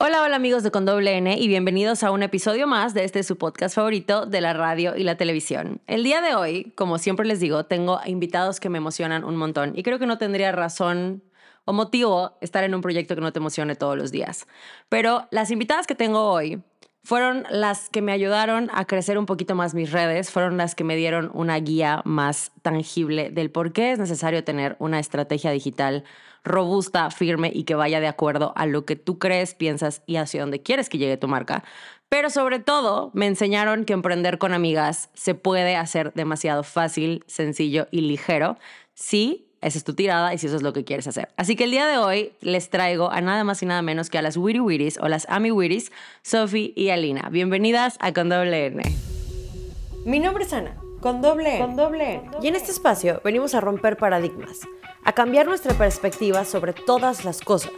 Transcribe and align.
Hola, 0.00 0.22
hola 0.22 0.36
amigos 0.36 0.62
de 0.62 0.70
Con 0.70 0.84
Doble 0.84 1.16
N 1.16 1.36
y 1.36 1.48
bienvenidos 1.48 2.04
a 2.04 2.12
un 2.12 2.22
episodio 2.22 2.68
más 2.68 2.94
de 2.94 3.02
este 3.02 3.24
su 3.24 3.36
podcast 3.36 3.74
favorito 3.74 4.26
de 4.26 4.40
la 4.40 4.52
radio 4.52 4.94
y 4.94 5.02
la 5.02 5.16
televisión. 5.16 5.80
El 5.88 6.04
día 6.04 6.20
de 6.20 6.36
hoy, 6.36 6.72
como 6.76 6.98
siempre 6.98 7.26
les 7.26 7.40
digo, 7.40 7.64
tengo 7.66 7.98
invitados 8.06 8.60
que 8.60 8.68
me 8.68 8.78
emocionan 8.78 9.24
un 9.24 9.34
montón 9.34 9.72
y 9.74 9.82
creo 9.82 9.98
que 9.98 10.06
no 10.06 10.16
tendría 10.16 10.52
razón 10.52 11.24
o 11.64 11.72
motivo 11.72 12.38
estar 12.40 12.62
en 12.62 12.76
un 12.76 12.80
proyecto 12.80 13.16
que 13.16 13.20
no 13.20 13.32
te 13.32 13.40
emocione 13.40 13.74
todos 13.74 13.98
los 13.98 14.12
días. 14.12 14.46
Pero 14.88 15.26
las 15.32 15.50
invitadas 15.50 15.88
que 15.88 15.96
tengo 15.96 16.30
hoy 16.30 16.62
fueron 17.02 17.44
las 17.50 17.88
que 17.88 18.02
me 18.02 18.12
ayudaron 18.12 18.70
a 18.72 18.84
crecer 18.84 19.18
un 19.18 19.26
poquito 19.26 19.54
más 19.54 19.74
mis 19.74 19.92
redes, 19.92 20.30
fueron 20.30 20.56
las 20.56 20.74
que 20.74 20.84
me 20.84 20.96
dieron 20.96 21.30
una 21.32 21.58
guía 21.58 22.02
más 22.04 22.52
tangible 22.62 23.30
del 23.30 23.50
por 23.50 23.72
qué 23.72 23.92
es 23.92 23.98
necesario 23.98 24.44
tener 24.44 24.76
una 24.78 24.98
estrategia 24.98 25.50
digital 25.50 26.04
robusta, 26.44 27.10
firme 27.10 27.50
y 27.52 27.64
que 27.64 27.74
vaya 27.74 28.00
de 28.00 28.08
acuerdo 28.08 28.52
a 28.56 28.66
lo 28.66 28.84
que 28.84 28.96
tú 28.96 29.18
crees, 29.18 29.54
piensas 29.54 30.02
y 30.06 30.16
hacia 30.16 30.40
dónde 30.40 30.62
quieres 30.62 30.88
que 30.88 30.98
llegue 30.98 31.16
tu 31.16 31.28
marca. 31.28 31.64
Pero 32.08 32.30
sobre 32.30 32.58
todo 32.58 33.10
me 33.14 33.26
enseñaron 33.26 33.84
que 33.84 33.92
emprender 33.92 34.38
con 34.38 34.54
amigas 34.54 35.10
se 35.14 35.34
puede 35.34 35.76
hacer 35.76 36.12
demasiado 36.14 36.62
fácil, 36.62 37.22
sencillo 37.26 37.86
y 37.90 38.02
ligero 38.02 38.56
si 38.94 39.47
esa 39.60 39.78
es 39.78 39.84
tu 39.84 39.94
tirada 39.94 40.32
y 40.34 40.38
si 40.38 40.46
eso 40.46 40.56
es 40.56 40.62
lo 40.62 40.72
que 40.72 40.84
quieres 40.84 41.06
hacer. 41.06 41.28
Así 41.36 41.56
que 41.56 41.64
el 41.64 41.70
día 41.70 41.86
de 41.86 41.98
hoy 41.98 42.32
les 42.40 42.70
traigo 42.70 43.10
a 43.10 43.20
nada 43.20 43.44
más 43.44 43.62
y 43.62 43.66
nada 43.66 43.82
menos 43.82 44.10
que 44.10 44.18
a 44.18 44.22
las 44.22 44.36
Witty 44.36 44.60
Witties 44.60 44.98
o 44.98 45.08
las 45.08 45.28
Ami 45.28 45.50
Witties, 45.50 45.92
Sophie 46.22 46.72
y 46.76 46.90
Alina. 46.90 47.28
Bienvenidas 47.30 47.96
a 48.00 48.12
Con 48.12 48.28
Doble. 48.28 48.72
Mi 50.04 50.20
nombre 50.20 50.44
es 50.44 50.52
Ana, 50.52 50.76
con 51.00 51.22
doble. 51.22 51.58
Con 51.58 51.76
doble. 51.76 52.22
Y 52.42 52.48
en 52.48 52.56
este 52.56 52.72
espacio 52.72 53.20
venimos 53.24 53.54
a 53.54 53.60
romper 53.60 53.96
paradigmas 53.96 54.60
a 55.08 55.12
cambiar 55.12 55.46
nuestra 55.46 55.72
perspectiva 55.72 56.44
sobre 56.44 56.74
todas 56.74 57.24
las 57.24 57.40
cosas, 57.40 57.72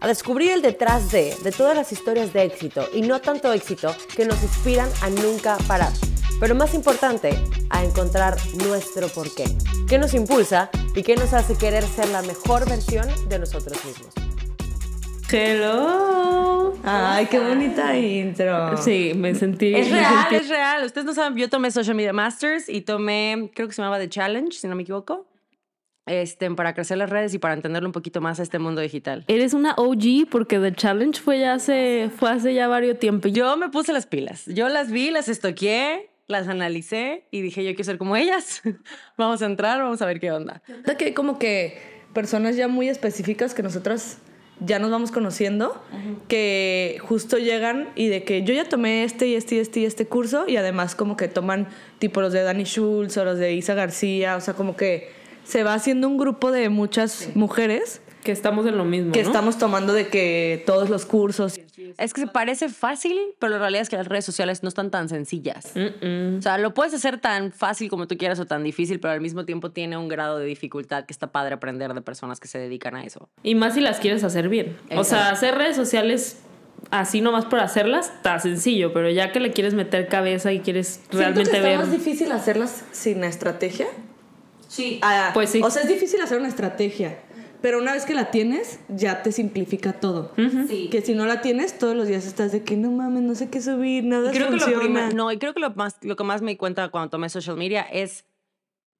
a 0.00 0.06
descubrir 0.06 0.50
el 0.50 0.60
detrás 0.60 1.10
de, 1.10 1.34
de 1.42 1.50
todas 1.50 1.74
las 1.74 1.92
historias 1.92 2.34
de 2.34 2.42
éxito 2.42 2.86
y 2.92 3.00
no 3.00 3.22
tanto 3.22 3.50
éxito 3.54 3.94
que 4.14 4.26
nos 4.26 4.42
inspiran 4.42 4.90
a 5.00 5.08
nunca 5.08 5.56
parar. 5.66 5.92
Pero 6.40 6.54
más 6.54 6.74
importante, 6.74 7.42
a 7.70 7.82
encontrar 7.84 8.36
nuestro 8.66 9.08
porqué. 9.08 9.44
¿Qué 9.88 9.96
nos 9.96 10.12
impulsa 10.12 10.68
y 10.94 11.02
qué 11.02 11.16
nos 11.16 11.32
hace 11.32 11.56
querer 11.56 11.84
ser 11.84 12.08
la 12.10 12.20
mejor 12.20 12.68
versión 12.68 13.06
de 13.30 13.38
nosotros 13.38 13.82
mismos? 13.82 14.12
Hello. 15.36 16.74
Ay, 16.84 17.26
qué 17.26 17.40
bonita 17.40 17.96
intro. 17.98 18.76
Sí, 18.76 19.14
me 19.16 19.34
sentí. 19.34 19.74
Es 19.74 19.90
real, 19.90 20.32
es 20.32 20.48
real. 20.48 20.84
Ustedes 20.84 21.04
no 21.04 21.12
saben, 21.12 21.36
yo 21.36 21.50
tomé 21.50 21.72
Social 21.72 21.96
Media 21.96 22.12
Masters 22.12 22.68
y 22.68 22.82
tomé, 22.82 23.50
creo 23.52 23.66
que 23.66 23.74
se 23.74 23.82
llamaba 23.82 23.98
The 23.98 24.08
Challenge, 24.08 24.56
si 24.56 24.68
no 24.68 24.76
me 24.76 24.82
equivoco 24.82 25.26
este, 26.06 26.48
para 26.52 26.72
crecer 26.72 26.98
las 26.98 27.10
redes 27.10 27.34
y 27.34 27.38
para 27.38 27.54
entenderlo 27.54 27.88
un 27.88 27.92
poquito 27.92 28.20
más 28.20 28.38
a 28.38 28.44
este 28.44 28.60
mundo 28.60 28.80
digital. 28.80 29.24
Eres 29.26 29.54
una 29.54 29.74
OG 29.76 30.28
porque 30.30 30.60
The 30.60 30.72
Challenge 30.72 31.20
fue 31.20 31.40
ya 31.40 31.54
hace, 31.54 32.10
fue 32.16 32.30
hace 32.30 32.54
ya 32.54 32.68
varios 32.68 33.00
tiempos. 33.00 33.32
Yo 33.32 33.56
me 33.56 33.70
puse 33.70 33.92
las 33.92 34.06
pilas. 34.06 34.46
Yo 34.46 34.68
las 34.68 34.92
vi, 34.92 35.10
las 35.10 35.28
estoqueé, 35.28 36.10
las 36.28 36.46
analicé 36.46 37.26
y 37.32 37.40
dije, 37.40 37.64
yo 37.64 37.70
quiero 37.70 37.82
ser 37.82 37.98
como 37.98 38.14
ellas. 38.14 38.62
vamos 39.18 39.42
a 39.42 39.46
entrar, 39.46 39.82
vamos 39.82 40.00
a 40.00 40.06
ver 40.06 40.20
qué 40.20 40.30
onda. 40.30 40.62
Que 40.96 41.06
hay 41.06 41.12
como 41.12 41.40
que 41.40 41.76
personas 42.12 42.54
ya 42.54 42.68
muy 42.68 42.88
específicas 42.88 43.52
que 43.52 43.64
nosotras 43.64 44.18
ya 44.60 44.78
nos 44.78 44.90
vamos 44.90 45.10
conociendo, 45.10 45.82
que 46.28 46.98
justo 47.02 47.38
llegan 47.38 47.88
y 47.96 48.08
de 48.08 48.24
que 48.24 48.42
yo 48.42 48.54
ya 48.54 48.68
tomé 48.68 49.04
este 49.04 49.26
y 49.26 49.34
este 49.34 49.56
y 49.56 49.58
este 49.58 49.80
y 49.80 49.84
este 49.84 50.06
curso 50.06 50.44
y 50.46 50.56
además 50.56 50.94
como 50.94 51.16
que 51.16 51.28
toman 51.28 51.68
tipo 51.98 52.20
los 52.20 52.32
de 52.32 52.42
Danny 52.42 52.64
Schultz 52.64 53.16
o 53.16 53.24
los 53.24 53.38
de 53.38 53.52
Isa 53.54 53.74
García, 53.74 54.36
o 54.36 54.40
sea, 54.40 54.54
como 54.54 54.76
que 54.76 55.10
se 55.44 55.62
va 55.62 55.74
haciendo 55.74 56.08
un 56.08 56.16
grupo 56.16 56.52
de 56.52 56.68
muchas 56.68 57.30
mujeres 57.34 58.00
que 58.24 58.32
estamos 58.32 58.66
en 58.66 58.76
lo 58.76 58.84
mismo. 58.84 59.12
Que 59.12 59.20
estamos 59.20 59.58
tomando 59.58 59.92
de 59.92 60.08
que 60.08 60.64
todos 60.66 60.90
los 60.90 61.06
cursos. 61.06 61.60
Es 61.98 62.14
que 62.14 62.22
se 62.22 62.26
parece 62.26 62.68
fácil, 62.68 63.16
pero 63.38 63.52
la 63.52 63.58
realidad 63.58 63.82
es 63.82 63.88
que 63.88 63.96
las 63.96 64.08
redes 64.08 64.24
sociales 64.24 64.62
no 64.62 64.68
están 64.68 64.90
tan 64.90 65.08
sencillas. 65.08 65.72
O 65.76 66.42
sea, 66.42 66.58
lo 66.58 66.74
puedes 66.74 66.94
hacer 66.94 67.20
tan 67.20 67.52
fácil 67.52 67.88
como 67.88 68.08
tú 68.08 68.16
quieras 68.16 68.40
o 68.40 68.46
tan 68.46 68.64
difícil, 68.64 68.98
pero 68.98 69.12
al 69.12 69.20
mismo 69.20 69.44
tiempo 69.44 69.70
tiene 69.70 69.96
un 69.96 70.08
grado 70.08 70.38
de 70.38 70.46
dificultad 70.46 71.04
que 71.04 71.12
está 71.12 71.30
padre 71.30 71.54
aprender 71.54 71.94
de 71.94 72.00
personas 72.00 72.40
que 72.40 72.48
se 72.48 72.58
dedican 72.58 72.96
a 72.96 73.04
eso. 73.04 73.28
Y 73.42 73.54
más 73.54 73.74
si 73.74 73.80
las 73.80 74.00
quieres 74.00 74.24
hacer 74.24 74.48
bien. 74.48 74.76
O 74.96 75.04
sea, 75.04 75.30
hacer 75.30 75.54
redes 75.54 75.76
sociales 75.76 76.38
así 76.90 77.20
nomás 77.20 77.44
por 77.44 77.60
hacerlas 77.60 78.10
está 78.16 78.38
sencillo, 78.38 78.92
pero 78.92 79.10
ya 79.10 79.32
que 79.32 79.40
le 79.40 79.52
quieres 79.52 79.74
meter 79.74 80.08
cabeza 80.08 80.52
y 80.52 80.60
quieres 80.60 81.00
realmente 81.10 81.50
que 81.50 81.60
ver. 81.60 81.72
¿Es 81.72 81.78
más 81.78 81.92
difícil 81.92 82.32
hacerlas 82.32 82.84
sin 82.92 83.22
estrategia? 83.24 83.86
Sí. 84.68 84.98
Ah, 85.02 85.30
pues 85.34 85.50
sí. 85.50 85.60
O 85.62 85.70
sea, 85.70 85.82
es 85.82 85.88
difícil 85.88 86.20
hacer 86.20 86.38
una 86.38 86.48
estrategia. 86.48 87.18
Pero 87.64 87.78
una 87.78 87.94
vez 87.94 88.04
que 88.04 88.12
la 88.12 88.30
tienes, 88.30 88.78
ya 88.90 89.22
te 89.22 89.32
simplifica 89.32 89.94
todo. 89.94 90.34
sí. 90.68 90.90
Que 90.90 91.00
si 91.00 91.14
no 91.14 91.24
la 91.24 91.40
tienes, 91.40 91.78
todos 91.78 91.96
los 91.96 92.06
días 92.06 92.26
estás 92.26 92.52
de 92.52 92.62
que 92.62 92.76
no 92.76 92.90
mames, 92.90 93.22
no 93.22 93.34
sé 93.34 93.48
qué 93.48 93.62
subir, 93.62 94.04
nada 94.04 94.32
creo 94.32 94.48
funciona. 94.48 95.08
Que 95.08 95.14
lo 95.14 95.16
no, 95.16 95.32
y 95.32 95.38
creo 95.38 95.54
que 95.54 95.60
lo, 95.60 95.70
más, 95.70 95.96
lo 96.02 96.14
que 96.14 96.24
más 96.24 96.42
me 96.42 96.50
di 96.50 96.56
cuenta 96.58 96.90
cuando 96.90 97.08
tomé 97.08 97.30
social 97.30 97.56
media 97.56 97.80
es 97.80 98.26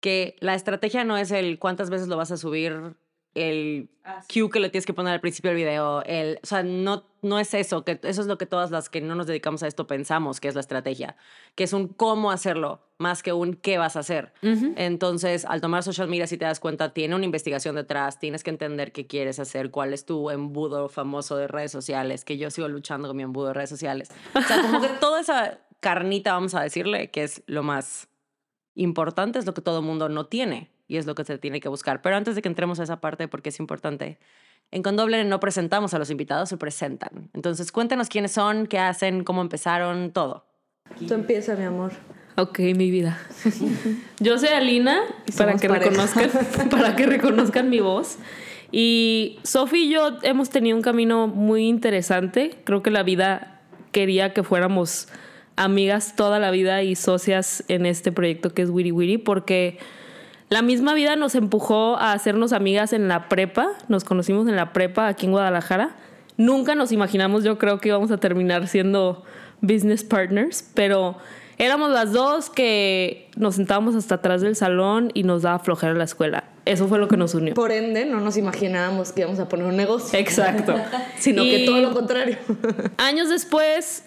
que 0.00 0.36
la 0.40 0.54
estrategia 0.54 1.04
no 1.04 1.18
es 1.18 1.30
el 1.30 1.58
cuántas 1.58 1.90
veces 1.90 2.08
lo 2.08 2.16
vas 2.16 2.30
a 2.30 2.38
subir 2.38 2.96
el 3.34 3.90
ah, 4.04 4.22
cue 4.32 4.48
que 4.48 4.60
le 4.60 4.70
tienes 4.70 4.86
que 4.86 4.94
poner 4.94 5.12
al 5.12 5.20
principio 5.20 5.50
del 5.50 5.56
video, 5.56 6.02
el, 6.04 6.38
o 6.42 6.46
sea, 6.46 6.62
no, 6.62 7.04
no 7.20 7.38
es 7.38 7.52
eso, 7.54 7.84
que 7.84 7.98
eso 8.02 8.20
es 8.20 8.26
lo 8.26 8.38
que 8.38 8.46
todas 8.46 8.70
las 8.70 8.88
que 8.88 9.00
no 9.00 9.14
nos 9.14 9.26
dedicamos 9.26 9.62
a 9.62 9.66
esto 9.66 9.86
pensamos 9.86 10.40
que 10.40 10.48
es 10.48 10.54
la 10.54 10.60
estrategia, 10.60 11.16
que 11.54 11.64
es 11.64 11.72
un 11.72 11.88
cómo 11.88 12.30
hacerlo 12.30 12.80
más 12.98 13.22
que 13.22 13.32
un 13.32 13.54
qué 13.54 13.76
vas 13.76 13.96
a 13.96 14.00
hacer. 14.00 14.32
Entonces, 14.42 15.44
al 15.44 15.60
tomar 15.60 15.82
social 15.82 16.08
media, 16.08 16.28
si 16.28 16.38
te 16.38 16.44
das 16.44 16.60
cuenta, 16.60 16.94
tiene 16.94 17.16
una 17.16 17.24
investigación 17.24 17.74
detrás, 17.74 18.20
tienes 18.20 18.44
que 18.44 18.50
entender 18.50 18.92
qué 18.92 19.06
quieres 19.06 19.40
hacer, 19.40 19.70
cuál 19.70 19.92
es 19.92 20.06
tu 20.06 20.30
embudo 20.30 20.88
famoso 20.88 21.36
de 21.36 21.48
redes 21.48 21.72
sociales, 21.72 22.24
que 22.24 22.38
yo 22.38 22.50
sigo 22.50 22.68
luchando 22.68 23.08
con 23.08 23.16
mi 23.16 23.24
embudo 23.24 23.48
de 23.48 23.54
redes 23.54 23.70
sociales. 23.70 24.10
O 24.34 24.40
sea, 24.40 24.62
como 24.62 24.80
que 24.80 24.88
toda 25.00 25.20
esa 25.20 25.58
carnita, 25.80 26.32
vamos 26.34 26.54
a 26.54 26.62
decirle, 26.62 27.10
que 27.10 27.24
es 27.24 27.42
lo 27.46 27.62
más 27.64 28.08
importante, 28.76 29.38
es 29.38 29.46
lo 29.46 29.54
que 29.54 29.60
todo 29.60 29.82
mundo 29.82 30.08
no 30.08 30.26
tiene 30.26 30.73
y 30.94 30.96
es 30.96 31.06
lo 31.06 31.14
que 31.16 31.24
se 31.24 31.38
tiene 31.38 31.60
que 31.60 31.68
buscar. 31.68 32.02
Pero 32.02 32.16
antes 32.16 32.36
de 32.36 32.42
que 32.42 32.48
entremos 32.48 32.78
a 32.78 32.84
esa 32.84 33.00
parte, 33.00 33.26
porque 33.26 33.48
es 33.48 33.58
importante, 33.58 34.18
en 34.70 34.82
Condoble 34.82 35.24
no 35.24 35.40
presentamos 35.40 35.92
a 35.92 35.98
los 35.98 36.08
invitados, 36.10 36.48
se 36.48 36.56
presentan. 36.56 37.30
Entonces, 37.34 37.72
cuéntanos 37.72 38.08
quiénes 38.08 38.32
son, 38.32 38.68
qué 38.68 38.78
hacen, 38.78 39.24
cómo 39.24 39.42
empezaron, 39.42 40.12
todo. 40.12 40.46
Tú 41.06 41.14
empieza, 41.14 41.56
mi 41.56 41.64
amor. 41.64 41.92
Ok, 42.36 42.60
mi 42.60 42.90
vida. 42.92 43.18
Yo 44.20 44.38
soy 44.38 44.50
Alina, 44.50 45.00
para 45.36 45.54
que, 45.54 45.66
reconozcan, 45.66 46.30
para 46.70 46.94
que 46.94 47.06
reconozcan 47.06 47.68
mi 47.70 47.80
voz. 47.80 48.18
Y 48.70 49.38
Sofi 49.42 49.84
y 49.84 49.92
yo 49.92 50.18
hemos 50.22 50.50
tenido 50.50 50.76
un 50.76 50.82
camino 50.82 51.28
muy 51.28 51.68
interesante. 51.68 52.58
Creo 52.64 52.82
que 52.82 52.90
la 52.90 53.04
vida 53.04 53.60
quería 53.92 54.32
que 54.32 54.42
fuéramos 54.42 55.06
amigas 55.54 56.16
toda 56.16 56.40
la 56.40 56.50
vida 56.50 56.82
y 56.82 56.96
socias 56.96 57.62
en 57.68 57.86
este 57.86 58.10
proyecto 58.10 58.50
que 58.50 58.62
es 58.62 58.70
Wiri 58.70 58.90
Wiri, 58.90 59.18
porque 59.18 59.78
la 60.54 60.62
misma 60.62 60.94
vida 60.94 61.16
nos 61.16 61.34
empujó 61.34 61.96
a 61.96 62.12
hacernos 62.12 62.52
amigas 62.52 62.92
en 62.92 63.08
la 63.08 63.28
prepa, 63.28 63.70
nos 63.88 64.04
conocimos 64.04 64.46
en 64.46 64.54
la 64.54 64.72
prepa 64.72 65.08
aquí 65.08 65.26
en 65.26 65.32
Guadalajara. 65.32 65.96
Nunca 66.36 66.76
nos 66.76 66.92
imaginamos, 66.92 67.42
yo 67.42 67.58
creo 67.58 67.80
que 67.80 67.88
íbamos 67.88 68.12
a 68.12 68.18
terminar 68.18 68.68
siendo 68.68 69.24
business 69.62 70.04
partners, 70.04 70.70
pero 70.72 71.16
éramos 71.58 71.90
las 71.90 72.12
dos 72.12 72.50
que 72.50 73.30
nos 73.34 73.56
sentábamos 73.56 73.96
hasta 73.96 74.14
atrás 74.14 74.42
del 74.42 74.54
salón 74.54 75.10
y 75.12 75.24
nos 75.24 75.42
daba 75.42 75.58
flojera 75.58 75.92
la 75.92 76.04
escuela. 76.04 76.44
Eso 76.66 76.86
fue 76.86 77.00
lo 77.00 77.08
que 77.08 77.16
nos 77.16 77.34
unió. 77.34 77.52
Por 77.54 77.72
ende, 77.72 78.04
no 78.04 78.20
nos 78.20 78.36
imaginábamos 78.36 79.10
que 79.10 79.22
íbamos 79.22 79.40
a 79.40 79.48
poner 79.48 79.66
un 79.66 79.76
negocio. 79.76 80.16
Exacto. 80.16 80.76
Sino 81.18 81.42
que 81.42 81.64
todo 81.66 81.80
lo 81.80 81.92
contrario. 81.92 82.38
años 82.98 83.28
después 83.28 84.04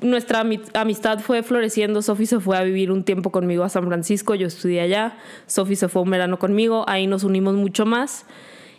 nuestra 0.00 0.44
amistad 0.74 1.18
fue 1.20 1.42
floreciendo. 1.42 2.02
Sofi 2.02 2.26
se 2.26 2.40
fue 2.40 2.56
a 2.56 2.62
vivir 2.62 2.90
un 2.90 3.04
tiempo 3.04 3.30
conmigo 3.30 3.64
a 3.64 3.68
San 3.68 3.86
Francisco, 3.86 4.34
yo 4.34 4.46
estudié 4.46 4.80
allá. 4.80 5.16
Sofi 5.46 5.76
se 5.76 5.88
fue 5.88 6.02
un 6.02 6.10
verano 6.10 6.38
conmigo, 6.38 6.84
ahí 6.88 7.06
nos 7.06 7.24
unimos 7.24 7.54
mucho 7.54 7.86
más. 7.86 8.26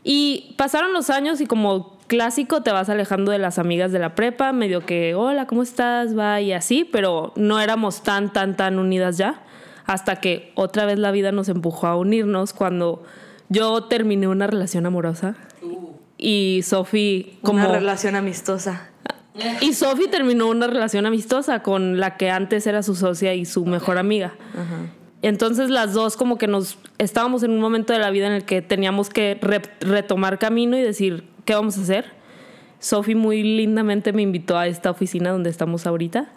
Y 0.04 0.56
pasaron 0.58 0.94
los 0.94 1.10
años 1.10 1.42
y 1.42 1.46
como 1.46 1.98
clásico 2.08 2.64
te 2.64 2.72
vas 2.72 2.90
alejando 2.90 3.32
de 3.32 3.38
las 3.38 3.60
amigas 3.60 3.92
de 3.92 4.00
la 4.00 4.16
prepa, 4.16 4.52
medio 4.54 4.86
que, 4.86 5.14
hola, 5.14 5.46
¿cómo 5.46 5.64
estás? 5.64 6.18
Va 6.18 6.42
y 6.42 6.54
así, 6.54 6.84
pero 6.84 7.34
no 7.36 7.60
éramos 7.60 8.02
tan, 8.02 8.32
tan, 8.34 8.56
tan 8.56 8.80
unidas 8.80 9.18
ya. 9.18 9.44
Hasta 9.86 10.18
que 10.18 10.52
otra 10.56 10.86
vez 10.86 11.00
la 11.00 11.12
vida 11.12 11.32
nos 11.32 11.50
empujó 11.50 11.88
a 11.88 11.96
unirnos 11.96 12.54
cuando 12.54 13.04
yo 13.50 13.86
terminé 13.86 14.28
una 14.28 14.48
relación 14.48 14.86
amorosa. 14.86 15.36
Uh. 15.62 15.90
Y 16.18 16.62
Sofi 16.64 17.38
como... 17.42 17.60
Una 17.60 17.68
relación 17.68 18.16
amistosa. 18.16 18.89
Y 19.62 19.74
Sophie 19.74 20.08
terminó 20.08 20.48
una 20.48 20.68
relación 20.68 21.06
amistosa 21.06 21.62
con 21.62 22.00
la 22.00 22.18
que 22.18 22.30
antes 22.30 22.68
era 22.68 22.84
su 22.84 22.96
socia 22.96 23.34
y 23.34 23.46
su 23.46 23.66
mejor 23.66 23.98
amiga. 23.98 24.34
Entonces 25.22 25.70
las 25.70 25.94
dos 25.94 26.16
como 26.16 26.38
que 26.38 26.48
nos 26.48 26.78
estábamos 26.98 27.44
en 27.44 27.52
un 27.52 27.60
momento 27.60 27.94
de 27.94 28.00
la 28.00 28.10
vida 28.10 28.28
en 28.28 28.34
el 28.34 28.46
que 28.46 28.62
teníamos 28.62 29.10
que 29.10 29.40
retomar 29.82 30.40
camino 30.40 30.78
y 30.78 30.82
decir, 30.82 31.26
¿qué 31.46 31.56
vamos 31.56 31.78
a 31.78 31.82
hacer? 31.82 32.06
Sophie 32.80 33.16
muy 33.16 33.44
lindamente 33.44 34.14
me 34.14 34.22
invitó 34.22 34.58
a 34.58 34.68
esta 34.68 34.90
oficina 34.90 35.32
donde 35.32 35.50
estamos 35.50 35.86
ahorita. 35.86 36.30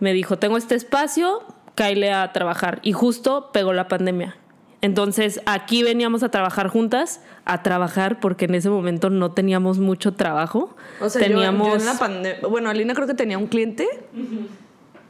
Me 0.00 0.12
dijo, 0.12 0.38
tengo 0.38 0.58
este 0.58 0.74
espacio, 0.74 1.42
cáile 1.74 2.12
a 2.12 2.30
trabajar. 2.32 2.80
Y 2.82 2.92
justo 2.92 3.50
pegó 3.52 3.72
la 3.72 3.88
pandemia. 3.88 4.36
Entonces 4.80 5.40
aquí 5.46 5.82
veníamos 5.82 6.22
a 6.22 6.30
trabajar 6.30 6.68
juntas, 6.68 7.20
a 7.44 7.62
trabajar 7.62 8.20
porque 8.20 8.44
en 8.44 8.54
ese 8.54 8.70
momento 8.70 9.10
no 9.10 9.32
teníamos 9.32 9.78
mucho 9.78 10.14
trabajo. 10.14 10.76
O 11.00 11.08
sea, 11.08 11.20
teníamos... 11.20 11.80
en 11.80 11.86
la 11.86 11.98
pandemia, 11.98 12.48
bueno, 12.48 12.70
Alina 12.70 12.94
creo 12.94 13.06
que 13.06 13.14
tenía 13.14 13.38
un 13.38 13.48
cliente 13.48 13.88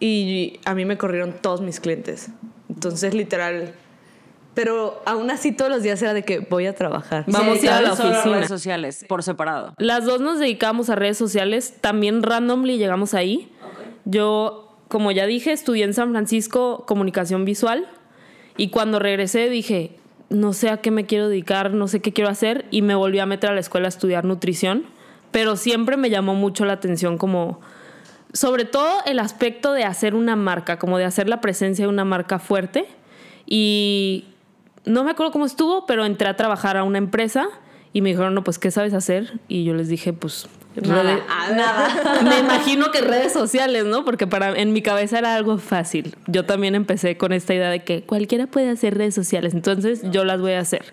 y 0.00 0.60
a 0.64 0.74
mí 0.74 0.84
me 0.84 0.96
corrieron 0.96 1.34
todos 1.40 1.60
mis 1.60 1.80
clientes. 1.80 2.30
Entonces, 2.70 3.12
literal, 3.12 3.74
pero 4.54 5.02
aún 5.04 5.30
así 5.30 5.52
todos 5.52 5.70
los 5.70 5.82
días 5.82 6.00
era 6.02 6.14
de 6.14 6.24
que 6.24 6.40
voy 6.40 6.66
a 6.66 6.74
trabajar. 6.74 7.24
Vamos 7.28 7.58
a 7.58 7.64
ir 7.64 7.70
a 7.70 7.80
la 7.82 7.92
oficina. 7.92 8.22
redes 8.24 8.48
sociales 8.48 9.04
por 9.06 9.22
separado. 9.22 9.74
Las 9.76 10.04
dos 10.04 10.20
nos 10.20 10.38
dedicamos 10.38 10.90
a 10.90 10.94
redes 10.94 11.18
sociales, 11.18 11.74
también 11.80 12.22
randomly 12.22 12.78
llegamos 12.78 13.14
ahí. 13.14 13.52
Yo, 14.04 14.76
como 14.88 15.12
ya 15.12 15.26
dije, 15.26 15.52
estudié 15.52 15.84
en 15.84 15.92
San 15.92 16.10
Francisco 16.10 16.84
comunicación 16.86 17.44
visual 17.44 17.86
y 18.58 18.68
cuando 18.68 18.98
regresé 18.98 19.48
dije, 19.48 19.96
no 20.28 20.52
sé 20.52 20.68
a 20.68 20.82
qué 20.82 20.90
me 20.90 21.06
quiero 21.06 21.30
dedicar, 21.30 21.72
no 21.72 21.88
sé 21.88 22.00
qué 22.00 22.12
quiero 22.12 22.28
hacer 22.28 22.66
y 22.70 22.82
me 22.82 22.94
volví 22.94 23.18
a 23.18 23.24
meter 23.24 23.48
a 23.48 23.54
la 23.54 23.60
escuela 23.60 23.86
a 23.86 23.88
estudiar 23.88 24.26
nutrición, 24.26 24.84
pero 25.30 25.56
siempre 25.56 25.96
me 25.96 26.10
llamó 26.10 26.34
mucho 26.34 26.66
la 26.66 26.74
atención 26.74 27.16
como 27.16 27.60
sobre 28.34 28.66
todo 28.66 28.98
el 29.06 29.20
aspecto 29.20 29.72
de 29.72 29.84
hacer 29.84 30.14
una 30.14 30.36
marca, 30.36 30.78
como 30.78 30.98
de 30.98 31.06
hacer 31.06 31.30
la 31.30 31.40
presencia 31.40 31.86
de 31.86 31.88
una 31.88 32.04
marca 32.04 32.38
fuerte 32.38 32.86
y 33.46 34.26
no 34.84 35.04
me 35.04 35.12
acuerdo 35.12 35.32
cómo 35.32 35.46
estuvo, 35.46 35.86
pero 35.86 36.04
entré 36.04 36.28
a 36.28 36.36
trabajar 36.36 36.76
a 36.76 36.84
una 36.84 36.98
empresa 36.98 37.48
y 37.92 38.02
me 38.02 38.10
dijeron, 38.10 38.34
no, 38.34 38.44
pues, 38.44 38.58
¿qué 38.58 38.70
sabes 38.70 38.92
hacer? 38.92 39.40
Y 39.48 39.64
yo 39.64 39.74
les 39.74 39.88
dije, 39.88 40.12
pues, 40.12 40.48
nada. 40.76 41.20
nada. 41.54 42.22
me 42.28 42.38
imagino 42.38 42.90
que 42.90 43.00
redes 43.00 43.32
sociales, 43.32 43.84
¿no? 43.84 44.04
Porque 44.04 44.26
para 44.26 44.58
en 44.58 44.72
mi 44.72 44.82
cabeza 44.82 45.18
era 45.18 45.34
algo 45.34 45.58
fácil. 45.58 46.16
Yo 46.26 46.44
también 46.44 46.74
empecé 46.74 47.16
con 47.16 47.32
esta 47.32 47.54
idea 47.54 47.70
de 47.70 47.84
que 47.84 48.02
cualquiera 48.02 48.46
puede 48.46 48.70
hacer 48.70 48.96
redes 48.96 49.14
sociales, 49.14 49.54
entonces 49.54 50.02
yo 50.10 50.24
las 50.24 50.40
voy 50.40 50.52
a 50.52 50.60
hacer. 50.60 50.92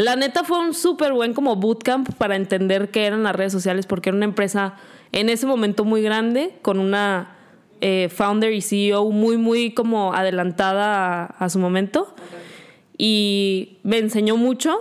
La 0.00 0.16
neta 0.16 0.44
fue 0.44 0.58
un 0.58 0.72
súper 0.72 1.12
buen 1.12 1.34
como 1.34 1.56
bootcamp 1.56 2.14
para 2.14 2.34
entender 2.34 2.90
qué 2.90 3.04
eran 3.04 3.22
las 3.22 3.36
redes 3.36 3.52
sociales, 3.52 3.86
porque 3.86 4.08
era 4.08 4.16
una 4.16 4.24
empresa 4.24 4.74
en 5.12 5.28
ese 5.28 5.46
momento 5.46 5.84
muy 5.84 6.00
grande, 6.02 6.54
con 6.62 6.78
una 6.78 7.36
eh, 7.82 8.08
founder 8.10 8.52
y 8.52 8.62
CEO 8.62 9.10
muy, 9.10 9.36
muy 9.36 9.72
como 9.72 10.14
adelantada 10.14 11.24
a, 11.24 11.48
su 11.48 11.58
momento. 11.58 12.14
Y 12.96 13.78
me 13.82 13.98
enseñó 13.98 14.36
mucho, 14.36 14.78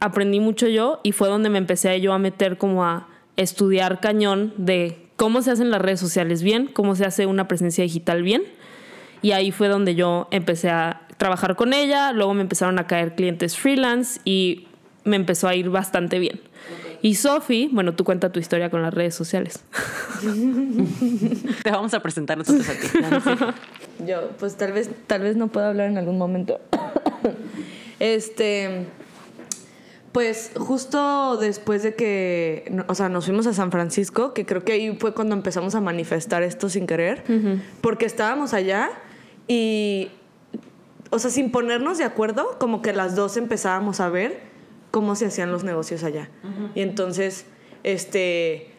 aprendí 0.00 0.40
mucho 0.40 0.68
yo 0.68 1.00
y 1.02 1.12
fue 1.12 1.28
donde 1.28 1.50
me 1.50 1.58
empecé 1.58 2.00
yo 2.00 2.12
a 2.12 2.18
meter 2.18 2.58
como 2.58 2.84
a 2.84 3.08
estudiar 3.36 4.00
cañón 4.00 4.52
de 4.56 5.06
cómo 5.16 5.42
se 5.42 5.50
hacen 5.50 5.70
las 5.70 5.80
redes 5.80 6.00
sociales 6.00 6.42
bien, 6.42 6.66
cómo 6.66 6.96
se 6.96 7.04
hace 7.04 7.26
una 7.26 7.48
presencia 7.48 7.84
digital 7.84 8.22
bien. 8.22 8.42
Y 9.22 9.32
ahí 9.32 9.52
fue 9.52 9.68
donde 9.68 9.94
yo 9.94 10.28
empecé 10.30 10.70
a 10.70 11.06
trabajar 11.16 11.54
con 11.54 11.72
ella, 11.72 12.12
luego 12.12 12.34
me 12.34 12.42
empezaron 12.42 12.78
a 12.78 12.86
caer 12.86 13.14
clientes 13.14 13.56
freelance 13.56 14.20
y 14.24 14.66
me 15.04 15.16
empezó 15.16 15.46
a 15.48 15.54
ir 15.54 15.70
bastante 15.70 16.18
bien. 16.18 16.40
Y 17.02 17.16
Sofi, 17.16 17.68
bueno, 17.72 17.94
tú 17.94 18.04
cuenta 18.04 18.30
tu 18.30 18.38
historia 18.38 18.70
con 18.70 18.80
las 18.82 18.94
redes 18.94 19.14
sociales. 19.14 19.64
Te 21.62 21.70
vamos 21.70 21.94
a 21.94 22.00
presentar 22.00 22.38
nosotros 22.38 22.68
a 22.68 22.72
ti. 22.72 22.88
Yo, 24.06 24.30
pues 24.38 24.56
tal 24.56 24.72
vez, 24.72 24.88
tal 25.08 25.22
vez 25.22 25.36
no 25.36 25.48
pueda 25.48 25.68
hablar 25.68 25.88
en 25.88 25.98
algún 25.98 26.18
momento. 26.18 26.60
Este, 27.98 28.88
pues 30.12 30.52
justo 30.56 31.38
después 31.38 31.82
de 31.82 31.94
que, 31.94 32.84
o 32.86 32.94
sea, 32.94 33.08
nos 33.08 33.24
fuimos 33.24 33.46
a 33.46 33.54
San 33.54 33.70
Francisco, 33.70 34.34
que 34.34 34.44
creo 34.44 34.62
que 34.62 34.72
ahí 34.72 34.96
fue 35.00 35.14
cuando 35.14 35.34
empezamos 35.34 35.74
a 35.74 35.80
manifestar 35.80 36.42
esto 36.42 36.68
sin 36.68 36.86
querer, 36.86 37.24
porque 37.80 38.04
estábamos 38.04 38.52
allá 38.52 38.90
y, 39.48 40.10
o 41.10 41.18
sea, 41.18 41.30
sin 41.30 41.50
ponernos 41.50 41.96
de 41.96 42.04
acuerdo, 42.04 42.58
como 42.58 42.82
que 42.82 42.92
las 42.92 43.16
dos 43.16 43.38
empezábamos 43.38 44.00
a 44.00 44.10
ver 44.10 44.40
cómo 44.90 45.14
se 45.14 45.26
hacían 45.26 45.50
los 45.50 45.64
negocios 45.64 46.04
allá. 46.04 46.28
Y 46.74 46.82
entonces, 46.82 47.46
este, 47.82 48.70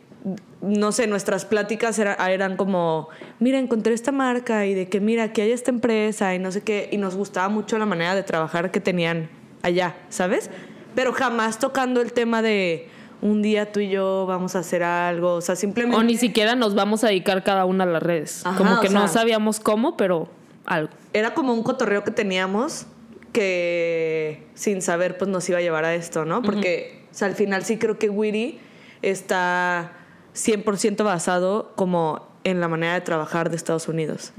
no 0.62 0.92
sé, 0.92 1.08
nuestras 1.08 1.46
pláticas 1.46 1.98
eran 1.98 2.58
como, 2.58 3.10
mira, 3.40 3.58
encontré 3.58 3.96
esta 3.96 4.12
marca 4.12 4.68
y 4.68 4.76
de 4.76 4.88
que, 4.88 5.00
mira, 5.00 5.24
aquí 5.24 5.42
hay 5.42 5.52
esta 5.52 5.72
empresa 5.72 6.36
y 6.36 6.40
no 6.40 6.52
sé 6.52 6.62
qué, 6.62 6.90
y 6.92 6.98
nos 6.98 7.16
gustaba 7.16 7.50
mucho 7.50 7.80
la 7.80 7.88
manera 7.88 8.14
de 8.14 8.22
trabajar 8.22 8.70
que 8.70 8.80
tenían 8.80 9.30
allá, 9.64 9.96
¿sabes? 10.10 10.52
Pero 10.96 11.14
jamás 11.14 11.60
tocando 11.60 12.02
el 12.02 12.14
tema 12.14 12.42
de 12.42 12.90
un 13.22 13.42
día 13.42 13.72
tú 13.72 13.80
y 13.80 13.90
yo 13.90 14.26
vamos 14.28 14.56
a 14.56 14.60
hacer 14.60 14.84
algo, 14.84 15.36
o 15.36 15.42
sea, 15.42 15.56
simplemente... 15.56 15.98
O 15.98 16.04
ni 16.04 16.18
siquiera 16.18 16.56
nos 16.56 16.76
vamos 16.76 17.04
a 17.04 17.08
dedicar 17.08 17.44
cada 17.44 17.66
una 17.66 17.86
a 17.86 17.88
las 17.88 18.04
redes, 18.04 18.44
como 18.58 18.80
que 18.82 18.90
no 18.90 19.08
sabíamos 19.08 19.60
cómo, 19.60 19.96
pero 19.96 20.28
algo. 20.66 20.94
Era 21.14 21.34
como 21.34 21.54
un 21.54 21.64
cotorreo 21.64 22.04
que 22.04 22.12
teníamos 22.12 22.86
que 23.32 24.44
sin 24.54 24.82
saber 24.82 25.18
pues 25.18 25.30
nos 25.30 25.48
iba 25.50 25.58
a 25.58 25.62
llevar 25.62 25.86
a 25.86 25.96
esto, 25.96 26.24
¿no? 26.26 26.42
Porque 26.42 27.04
o 27.14 27.16
sea, 27.16 27.28
al 27.28 27.36
final 27.36 27.64
sí 27.64 27.78
creo 27.78 28.00
que 28.00 28.10
Witty 28.10 28.60
está 29.04 29.94
100% 30.36 31.04
basado 31.04 31.74
como 31.76 32.28
en 32.44 32.60
la 32.60 32.68
manera 32.68 32.94
de 32.94 33.02
trabajar 33.02 33.50
de 33.50 33.56
Estados 33.56 33.88
Unidos. 33.88 34.34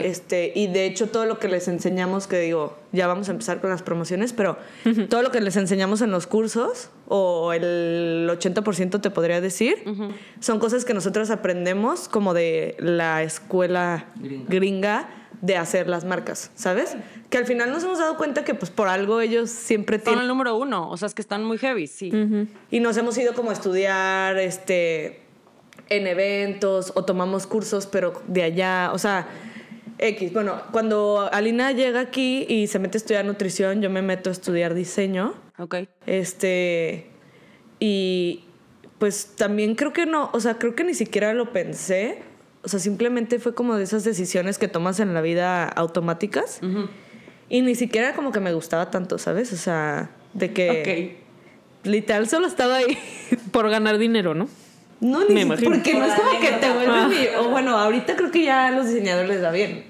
este, 0.00 0.52
y 0.54 0.68
de 0.68 0.86
hecho 0.86 1.08
todo 1.08 1.26
lo 1.26 1.38
que 1.38 1.48
les 1.48 1.68
enseñamos, 1.68 2.26
que 2.26 2.38
digo, 2.38 2.78
ya 2.92 3.06
vamos 3.06 3.28
a 3.28 3.32
empezar 3.32 3.60
con 3.60 3.70
las 3.70 3.82
promociones, 3.82 4.32
pero 4.32 4.56
todo 5.08 5.22
lo 5.22 5.30
que 5.30 5.40
les 5.40 5.56
enseñamos 5.56 6.00
en 6.00 6.10
los 6.10 6.26
cursos, 6.26 6.90
o 7.08 7.52
el 7.52 8.28
80% 8.30 9.00
te 9.00 9.10
podría 9.10 9.40
decir, 9.40 9.84
son 10.40 10.58
cosas 10.58 10.84
que 10.84 10.94
nosotros 10.94 11.30
aprendemos 11.30 12.08
como 12.08 12.34
de 12.34 12.76
la 12.78 13.22
escuela 13.22 14.06
gringa. 14.48 15.08
de 15.40 15.56
hacer 15.56 15.88
las 15.88 16.04
marcas, 16.04 16.52
¿sabes? 16.54 16.94
Que 17.28 17.36
al 17.36 17.46
final 17.46 17.72
nos 17.72 17.82
hemos 17.82 17.98
dado 17.98 18.16
cuenta 18.16 18.44
que 18.44 18.54
pues 18.54 18.70
por 18.70 18.86
algo 18.86 19.20
ellos 19.20 19.50
siempre 19.50 19.98
tienen... 19.98 20.20
Son 20.20 20.22
el 20.22 20.28
número 20.28 20.56
uno, 20.56 20.88
o 20.88 20.96
sea, 20.96 21.06
es 21.06 21.14
que 21.14 21.22
están 21.22 21.42
muy 21.42 21.58
heavy, 21.58 21.88
sí. 21.88 22.12
Y 22.70 22.78
nos 22.78 22.96
hemos 22.96 23.18
ido 23.18 23.34
como 23.34 23.50
a 23.50 23.52
estudiar, 23.52 24.38
este 24.38 25.21
en 25.88 26.06
eventos 26.06 26.92
o 26.94 27.04
tomamos 27.04 27.46
cursos, 27.46 27.86
pero 27.86 28.22
de 28.26 28.42
allá, 28.42 28.90
o 28.92 28.98
sea, 28.98 29.26
X. 29.98 30.32
Bueno, 30.32 30.60
cuando 30.72 31.28
Alina 31.32 31.72
llega 31.72 32.00
aquí 32.00 32.44
y 32.48 32.66
se 32.66 32.78
mete 32.78 32.96
a 32.96 33.00
estudiar 33.00 33.24
nutrición, 33.24 33.82
yo 33.82 33.90
me 33.90 34.02
meto 34.02 34.30
a 34.30 34.32
estudiar 34.32 34.74
diseño. 34.74 35.34
Ok. 35.58 35.76
Este, 36.06 37.06
y 37.78 38.44
pues 38.98 39.32
también 39.36 39.74
creo 39.74 39.92
que 39.92 40.06
no, 40.06 40.30
o 40.32 40.40
sea, 40.40 40.58
creo 40.58 40.74
que 40.74 40.84
ni 40.84 40.94
siquiera 40.94 41.32
lo 41.34 41.52
pensé. 41.52 42.22
O 42.64 42.68
sea, 42.68 42.78
simplemente 42.78 43.38
fue 43.38 43.54
como 43.54 43.76
de 43.76 43.84
esas 43.84 44.04
decisiones 44.04 44.58
que 44.58 44.68
tomas 44.68 45.00
en 45.00 45.14
la 45.14 45.20
vida 45.20 45.64
automáticas. 45.64 46.60
Y 47.48 47.62
ni 47.62 47.74
siquiera 47.74 48.14
como 48.14 48.30
que 48.30 48.40
me 48.40 48.54
gustaba 48.54 48.90
tanto, 48.90 49.18
¿sabes? 49.18 49.52
O 49.52 49.56
sea, 49.56 50.10
de 50.32 50.52
que... 50.52 51.22
Literal 51.84 52.28
solo 52.28 52.46
estaba 52.46 52.76
ahí. 52.76 52.96
Por 53.50 53.68
ganar 53.68 53.98
dinero, 53.98 54.34
¿no? 54.34 54.48
No, 55.02 55.24
ni 55.24 55.44
porque 55.44 55.94
no 55.94 56.04
es 56.04 56.14
como 56.14 56.38
que 56.38 56.52
te 56.52 56.72
vuelves 56.72 57.30
O 57.36 57.48
bueno, 57.48 57.76
ahorita 57.76 58.14
creo 58.14 58.30
que 58.30 58.44
ya 58.44 58.68
a 58.68 58.70
los 58.70 58.86
diseñadores 58.86 59.28
les 59.28 59.40
da 59.40 59.50
bien. 59.50 59.84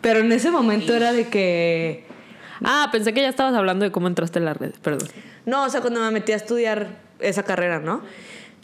Pero 0.00 0.20
en 0.20 0.30
ese 0.30 0.52
momento 0.52 0.94
era 0.94 1.12
de 1.12 1.26
que... 1.28 2.04
Ah, 2.62 2.88
pensé 2.92 3.12
que 3.12 3.20
ya 3.20 3.28
estabas 3.28 3.54
hablando 3.54 3.84
de 3.84 3.90
cómo 3.90 4.06
entraste 4.06 4.38
en 4.38 4.44
la 4.44 4.54
red, 4.54 4.72
perdón. 4.80 5.08
No, 5.46 5.64
o 5.64 5.68
sea, 5.68 5.80
cuando 5.80 6.00
me 6.00 6.12
metí 6.12 6.30
a 6.30 6.36
estudiar 6.36 7.00
esa 7.18 7.42
carrera, 7.42 7.80
¿no? 7.80 8.02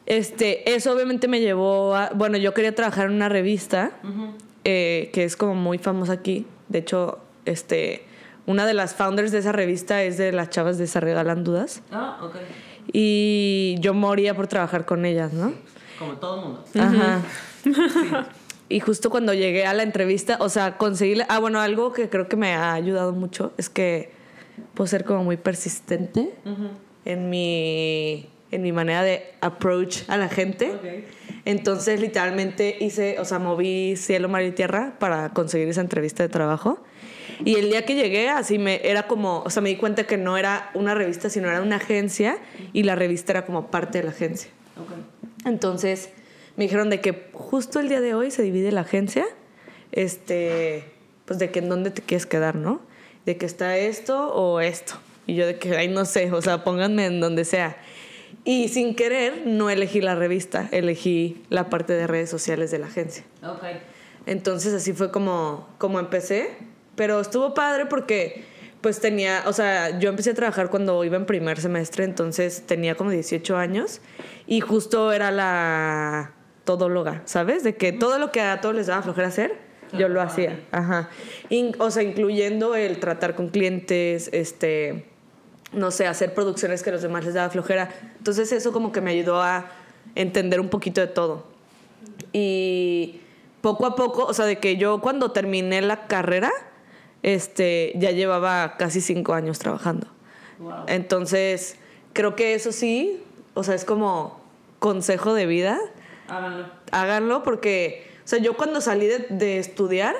Este, 0.06 0.72
eso 0.72 0.92
obviamente 0.92 1.26
me 1.26 1.40
llevó 1.40 1.96
a... 1.96 2.10
Bueno, 2.14 2.38
yo 2.38 2.54
quería 2.54 2.72
trabajar 2.76 3.06
en 3.06 3.14
una 3.14 3.28
revista 3.28 3.90
eh, 4.62 5.10
que 5.12 5.24
es 5.24 5.36
como 5.36 5.56
muy 5.56 5.78
famosa 5.78 6.12
aquí. 6.12 6.46
De 6.68 6.78
hecho, 6.78 7.18
este, 7.44 8.04
una 8.46 8.66
de 8.66 8.74
las 8.74 8.94
founders 8.94 9.32
de 9.32 9.38
esa 9.38 9.50
revista 9.50 10.04
es 10.04 10.16
de 10.16 10.30
las 10.30 10.48
chavas 10.50 10.78
de 10.78 10.86
Se 10.86 11.00
Regalan 11.00 11.42
Dudas. 11.42 11.82
Ah, 11.90 12.20
ok. 12.22 12.36
Y 12.92 13.76
yo 13.80 13.94
moría 13.94 14.34
por 14.34 14.46
trabajar 14.46 14.84
con 14.84 15.04
ellas, 15.04 15.32
¿no? 15.32 15.52
Como 15.98 16.12
todo 16.14 16.36
el 16.36 16.42
mundo. 16.42 16.64
Ajá. 16.78 17.22
Y 18.70 18.80
justo 18.80 19.08
cuando 19.08 19.32
llegué 19.32 19.64
a 19.64 19.72
la 19.72 19.82
entrevista, 19.82 20.36
o 20.40 20.48
sea, 20.48 20.76
conseguí... 20.76 21.18
Ah, 21.28 21.38
bueno, 21.38 21.60
algo 21.60 21.92
que 21.92 22.10
creo 22.10 22.28
que 22.28 22.36
me 22.36 22.52
ha 22.52 22.74
ayudado 22.74 23.12
mucho 23.12 23.52
es 23.56 23.70
que 23.70 24.10
puedo 24.74 24.86
ser 24.86 25.04
como 25.04 25.24
muy 25.24 25.38
persistente 25.38 26.34
en, 27.06 27.30
mi, 27.30 28.28
en 28.50 28.62
mi 28.62 28.72
manera 28.72 29.02
de 29.02 29.32
approach 29.40 30.02
a 30.08 30.18
la 30.18 30.28
gente. 30.28 31.06
Entonces, 31.46 31.98
literalmente 31.98 32.76
hice, 32.78 33.18
o 33.20 33.24
sea, 33.24 33.38
moví 33.38 33.96
cielo, 33.96 34.28
mar 34.28 34.42
y 34.42 34.52
tierra 34.52 34.96
para 34.98 35.30
conseguir 35.30 35.68
esa 35.68 35.80
entrevista 35.80 36.22
de 36.22 36.28
trabajo. 36.28 36.78
Y 37.44 37.54
el 37.54 37.70
día 37.70 37.86
que 37.86 37.94
llegué, 37.94 38.28
así 38.28 38.58
me 38.58 38.86
era 38.86 39.06
como, 39.06 39.42
o 39.46 39.50
sea, 39.50 39.62
me 39.62 39.70
di 39.70 39.76
cuenta 39.76 40.04
que 40.04 40.18
no 40.18 40.36
era 40.36 40.70
una 40.74 40.94
revista, 40.94 41.30
sino 41.30 41.48
era 41.48 41.62
una 41.62 41.76
agencia 41.76 42.38
y 42.74 42.82
la 42.82 42.96
revista 42.96 43.32
era 43.32 43.46
como 43.46 43.70
parte 43.70 43.98
de 43.98 44.04
la 44.04 44.10
agencia. 44.10 44.50
Entonces 45.48 46.10
me 46.56 46.64
dijeron 46.64 46.90
de 46.90 47.00
que 47.00 47.28
justo 47.32 47.80
el 47.80 47.88
día 47.88 48.00
de 48.00 48.14
hoy 48.14 48.30
se 48.30 48.42
divide 48.42 48.72
la 48.72 48.82
agencia, 48.82 49.26
este, 49.92 50.84
pues 51.24 51.38
de 51.38 51.50
que 51.50 51.60
en 51.60 51.68
dónde 51.68 51.90
te 51.90 52.02
quieres 52.02 52.26
quedar, 52.26 52.56
¿no? 52.56 52.80
De 53.26 53.36
que 53.36 53.46
está 53.46 53.76
esto 53.78 54.32
o 54.34 54.60
esto. 54.60 54.94
Y 55.26 55.34
yo 55.34 55.46
de 55.46 55.58
que, 55.58 55.76
ay, 55.76 55.88
no 55.88 56.04
sé, 56.04 56.32
o 56.32 56.40
sea, 56.40 56.64
pónganme 56.64 57.06
en 57.06 57.20
donde 57.20 57.44
sea. 57.44 57.76
Y 58.44 58.68
sin 58.68 58.94
querer, 58.94 59.42
no 59.46 59.70
elegí 59.70 60.00
la 60.00 60.14
revista, 60.14 60.68
elegí 60.72 61.42
la 61.50 61.68
parte 61.68 61.92
de 61.92 62.06
redes 62.06 62.30
sociales 62.30 62.70
de 62.70 62.78
la 62.78 62.86
agencia. 62.86 63.24
Okay. 63.42 63.80
Entonces 64.26 64.72
así 64.74 64.92
fue 64.92 65.10
como, 65.10 65.68
como 65.78 65.98
empecé, 66.00 66.50
pero 66.96 67.20
estuvo 67.20 67.54
padre 67.54 67.86
porque 67.86 68.44
pues 68.80 69.00
tenía, 69.00 69.42
o 69.46 69.52
sea, 69.52 69.98
yo 69.98 70.08
empecé 70.08 70.30
a 70.30 70.34
trabajar 70.34 70.70
cuando 70.70 71.02
iba 71.04 71.16
en 71.16 71.26
primer 71.26 71.60
semestre, 71.60 72.04
entonces 72.04 72.62
tenía 72.66 72.94
como 72.94 73.10
18 73.10 73.56
años 73.56 74.00
y 74.46 74.60
justo 74.60 75.12
era 75.12 75.30
la 75.30 76.32
todóloga, 76.64 77.22
¿sabes? 77.24 77.64
De 77.64 77.76
que 77.76 77.92
todo 77.92 78.18
lo 78.18 78.30
que 78.30 78.40
a 78.40 78.60
todos 78.60 78.74
les 78.74 78.86
daba 78.86 79.02
flojera 79.02 79.28
hacer, 79.28 79.56
yo 79.92 80.08
lo 80.08 80.20
hacía, 80.20 80.60
ajá. 80.70 81.08
o 81.78 81.90
sea, 81.90 82.02
incluyendo 82.02 82.74
el 82.74 83.00
tratar 83.00 83.34
con 83.34 83.48
clientes, 83.48 84.28
este, 84.32 85.06
no 85.72 85.90
sé, 85.90 86.06
hacer 86.06 86.34
producciones 86.34 86.82
que 86.82 86.90
a 86.90 86.92
los 86.92 87.02
demás 87.02 87.24
les 87.24 87.34
daba 87.34 87.50
flojera. 87.50 87.88
Entonces 88.18 88.52
eso 88.52 88.72
como 88.72 88.92
que 88.92 89.00
me 89.00 89.10
ayudó 89.12 89.42
a 89.42 89.70
entender 90.14 90.60
un 90.60 90.68
poquito 90.68 91.00
de 91.00 91.06
todo. 91.06 91.46
Y 92.32 93.20
poco 93.60 93.86
a 93.86 93.96
poco, 93.96 94.24
o 94.24 94.34
sea, 94.34 94.44
de 94.44 94.58
que 94.58 94.76
yo 94.76 95.00
cuando 95.00 95.32
terminé 95.32 95.80
la 95.82 96.06
carrera, 96.06 96.50
este, 97.22 97.92
ya 97.96 98.10
llevaba 98.10 98.76
casi 98.76 99.00
cinco 99.00 99.34
años 99.34 99.58
trabajando. 99.58 100.06
Entonces, 100.86 101.76
creo 102.12 102.34
que 102.34 102.54
eso 102.54 102.72
sí, 102.72 103.22
o 103.54 103.62
sea, 103.62 103.74
es 103.74 103.84
como 103.84 104.40
consejo 104.78 105.34
de 105.34 105.46
vida. 105.46 105.78
Háganlo. 106.28 106.66
Háganlo 106.90 107.42
porque, 107.42 108.06
o 108.24 108.28
sea, 108.28 108.38
yo 108.38 108.56
cuando 108.56 108.80
salí 108.80 109.06
de, 109.06 109.58
estudiar, 109.58 110.14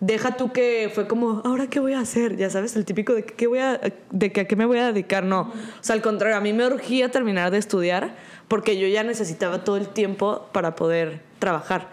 deja 0.00 0.36
tú 0.36 0.52
que 0.52 0.90
fue 0.94 1.08
como, 1.08 1.42
¿ahora 1.44 1.68
qué 1.68 1.80
voy 1.80 1.94
a 1.94 2.00
hacer? 2.00 2.36
Ya 2.36 2.50
sabes, 2.50 2.76
el 2.76 2.84
típico 2.84 3.14
de 3.14 3.24
que, 3.24 3.46
voy 3.46 3.58
a, 3.58 3.80
de 4.10 4.32
que 4.32 4.42
a 4.42 4.44
qué 4.46 4.56
me 4.56 4.66
voy 4.66 4.78
a 4.78 4.92
dedicar. 4.92 5.24
No, 5.24 5.40
o 5.40 5.82
sea, 5.82 5.94
al 5.94 6.02
contrario, 6.02 6.36
a 6.36 6.40
mí 6.40 6.52
me 6.52 6.66
urgía 6.66 7.10
terminar 7.10 7.50
de 7.50 7.58
estudiar 7.58 8.14
porque 8.46 8.78
yo 8.78 8.86
ya 8.88 9.02
necesitaba 9.02 9.64
todo 9.64 9.76
el 9.76 9.88
tiempo 9.88 10.48
para 10.52 10.74
poder 10.74 11.20
trabajar. 11.38 11.88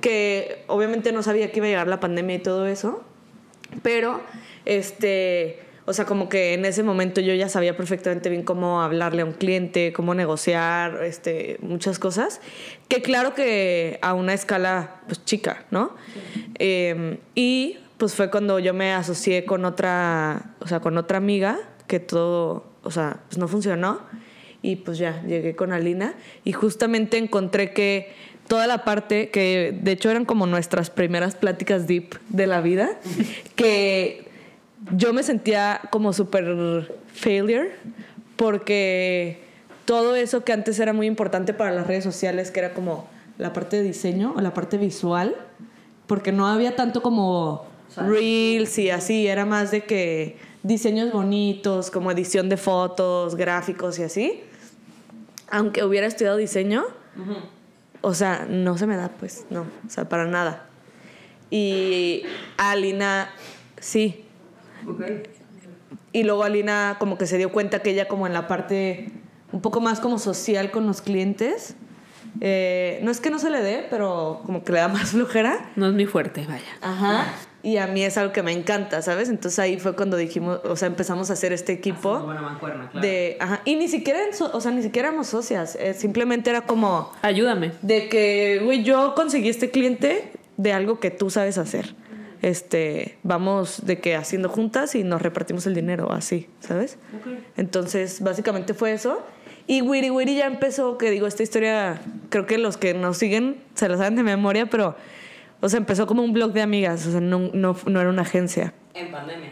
Que 0.00 0.64
obviamente 0.68 1.12
no 1.12 1.22
sabía 1.22 1.50
que 1.50 1.58
iba 1.58 1.66
a 1.66 1.70
llegar 1.70 1.88
la 1.88 2.00
pandemia 2.00 2.36
y 2.36 2.38
todo 2.40 2.66
eso, 2.66 3.02
pero 3.82 4.20
este, 4.64 5.60
o 5.86 5.92
sea, 5.92 6.04
como 6.04 6.28
que 6.28 6.54
en 6.54 6.64
ese 6.64 6.82
momento 6.82 7.20
yo 7.20 7.34
ya 7.34 7.48
sabía 7.48 7.76
perfectamente 7.76 8.30
bien 8.30 8.42
cómo 8.42 8.82
hablarle 8.82 9.22
a 9.22 9.24
un 9.24 9.32
cliente, 9.32 9.92
cómo 9.92 10.14
negociar, 10.14 11.02
este, 11.02 11.58
muchas 11.62 11.98
cosas, 11.98 12.40
que 12.88 13.02
claro 13.02 13.34
que 13.34 13.98
a 14.02 14.14
una 14.14 14.34
escala 14.34 15.00
pues 15.06 15.24
chica, 15.24 15.64
¿no? 15.70 15.94
Em, 16.58 17.18
y 17.34 17.78
pues 17.98 18.14
fue 18.14 18.30
cuando 18.30 18.58
yo 18.58 18.72
me 18.72 18.92
asocié 18.92 19.44
con 19.44 19.64
otra, 19.64 20.54
o 20.60 20.68
sea, 20.68 20.80
con 20.80 20.96
otra 20.96 21.18
amiga 21.18 21.58
que 21.86 21.98
todo, 21.98 22.70
o 22.82 22.90
sea, 22.90 23.20
pues 23.28 23.38
no 23.38 23.48
funcionó 23.48 24.00
y 24.62 24.76
pues 24.76 24.98
ya 24.98 25.22
llegué 25.22 25.56
con 25.56 25.72
Alina 25.72 26.14
y 26.44 26.52
justamente 26.52 27.18
encontré 27.18 27.72
que 27.72 28.12
toda 28.50 28.66
la 28.66 28.82
parte 28.82 29.30
que 29.30 29.78
de 29.80 29.92
hecho 29.92 30.10
eran 30.10 30.24
como 30.24 30.44
nuestras 30.44 30.90
primeras 30.90 31.36
pláticas 31.36 31.86
deep 31.86 32.18
de 32.30 32.48
la 32.48 32.60
vida, 32.60 32.98
que 33.54 34.28
yo 34.90 35.12
me 35.12 35.22
sentía 35.22 35.80
como 35.90 36.12
súper 36.12 36.92
failure 37.14 37.70
porque 38.34 39.44
todo 39.84 40.16
eso 40.16 40.42
que 40.42 40.52
antes 40.52 40.80
era 40.80 40.92
muy 40.92 41.06
importante 41.06 41.54
para 41.54 41.70
las 41.70 41.86
redes 41.86 42.02
sociales, 42.02 42.50
que 42.50 42.58
era 42.58 42.74
como 42.74 43.06
la 43.38 43.52
parte 43.52 43.76
de 43.76 43.84
diseño 43.84 44.34
o 44.36 44.40
la 44.40 44.52
parte 44.52 44.78
visual, 44.78 45.36
porque 46.08 46.32
no 46.32 46.48
había 46.48 46.74
tanto 46.74 47.02
como 47.02 47.66
reels 47.96 48.76
y 48.78 48.90
así, 48.90 49.28
era 49.28 49.46
más 49.46 49.70
de 49.70 49.84
que 49.84 50.38
diseños 50.64 51.12
bonitos, 51.12 51.92
como 51.92 52.10
edición 52.10 52.48
de 52.48 52.56
fotos, 52.56 53.36
gráficos 53.36 54.00
y 54.00 54.02
así. 54.02 54.40
Aunque 55.52 55.84
hubiera 55.84 56.08
estudiado 56.08 56.36
diseño, 56.36 56.82
o 58.00 58.14
sea, 58.14 58.46
no 58.48 58.78
se 58.78 58.86
me 58.86 58.96
da, 58.96 59.08
pues, 59.08 59.46
no, 59.50 59.62
o 59.62 59.90
sea, 59.90 60.08
para 60.08 60.26
nada. 60.26 60.66
Y 61.50 62.22
Alina, 62.56 63.30
sí. 63.78 64.24
Y 66.12 66.22
luego 66.22 66.44
Alina 66.44 66.96
como 66.98 67.18
que 67.18 67.26
se 67.26 67.38
dio 67.38 67.52
cuenta 67.52 67.80
que 67.82 67.90
ella 67.90 68.08
como 68.08 68.26
en 68.26 68.32
la 68.32 68.48
parte 68.48 69.12
un 69.52 69.60
poco 69.60 69.80
más 69.80 70.00
como 70.00 70.18
social 70.18 70.70
con 70.70 70.86
los 70.86 71.02
clientes, 71.02 71.74
eh, 72.40 73.00
no 73.02 73.10
es 73.10 73.20
que 73.20 73.30
no 73.30 73.38
se 73.38 73.50
le 73.50 73.60
dé, 73.62 73.86
pero 73.90 74.42
como 74.46 74.62
que 74.62 74.72
le 74.72 74.78
da 74.78 74.88
más 74.88 75.10
flojera. 75.10 75.70
No 75.76 75.86
es 75.88 75.92
muy 75.92 76.06
fuerte, 76.06 76.46
vaya. 76.46 76.78
Ajá. 76.80 77.26
Y 77.62 77.76
a 77.76 77.86
mí 77.86 78.02
es 78.02 78.16
algo 78.16 78.32
que 78.32 78.42
me 78.42 78.52
encanta, 78.52 79.02
¿sabes? 79.02 79.28
Entonces 79.28 79.58
ahí 79.58 79.78
fue 79.78 79.94
cuando 79.94 80.16
dijimos, 80.16 80.60
o 80.64 80.76
sea, 80.76 80.88
empezamos 80.88 81.30
a 81.30 81.34
hacer 81.34 81.52
este 81.52 81.72
equipo. 81.72 82.20
buena 82.20 82.40
mancuerna, 82.40 82.88
claro. 82.90 83.06
De, 83.06 83.36
ajá, 83.38 83.60
y 83.64 83.76
ni 83.76 83.88
siquiera, 83.88 84.20
o 84.52 84.60
sea, 84.60 84.70
ni 84.70 84.82
siquiera 84.82 85.08
éramos 85.08 85.26
socias. 85.26 85.76
Eh, 85.76 85.94
simplemente 85.94 86.48
era 86.48 86.62
como. 86.62 87.12
Ayúdame. 87.22 87.72
De 87.82 88.08
que, 88.08 88.60
güey, 88.64 88.82
yo 88.82 89.14
conseguí 89.14 89.48
este 89.48 89.70
cliente 89.70 90.32
de 90.56 90.72
algo 90.72 91.00
que 91.00 91.10
tú 91.10 91.28
sabes 91.28 91.58
hacer. 91.58 91.94
Este, 92.42 93.18
vamos 93.22 93.84
de 93.84 94.00
que 94.00 94.16
haciendo 94.16 94.48
juntas 94.48 94.94
y 94.94 95.04
nos 95.04 95.20
repartimos 95.20 95.66
el 95.66 95.74
dinero, 95.74 96.10
así, 96.10 96.48
¿sabes? 96.60 96.96
Entonces, 97.58 98.22
básicamente 98.22 98.72
fue 98.72 98.92
eso. 98.92 99.22
Y 99.66 99.82
Wiri 99.82 100.10
Wiri 100.10 100.36
ya 100.36 100.46
empezó, 100.46 100.96
que 100.96 101.10
digo, 101.10 101.26
esta 101.26 101.42
historia, 101.42 102.00
creo 102.30 102.46
que 102.46 102.56
los 102.56 102.78
que 102.78 102.94
nos 102.94 103.18
siguen 103.18 103.62
se 103.74 103.88
la 103.88 103.98
saben 103.98 104.16
de 104.16 104.22
memoria, 104.22 104.66
pero 104.66 104.96
o 105.60 105.68
sea, 105.68 105.78
empezó 105.78 106.06
como 106.06 106.22
un 106.22 106.32
blog 106.32 106.52
de 106.52 106.62
amigas, 106.62 107.06
o 107.06 107.12
sea, 107.12 107.20
no, 107.20 107.50
no, 107.52 107.76
no 107.86 108.00
era 108.00 108.08
una 108.08 108.22
agencia. 108.22 108.72
En 108.94 109.10
pandemia. 109.10 109.50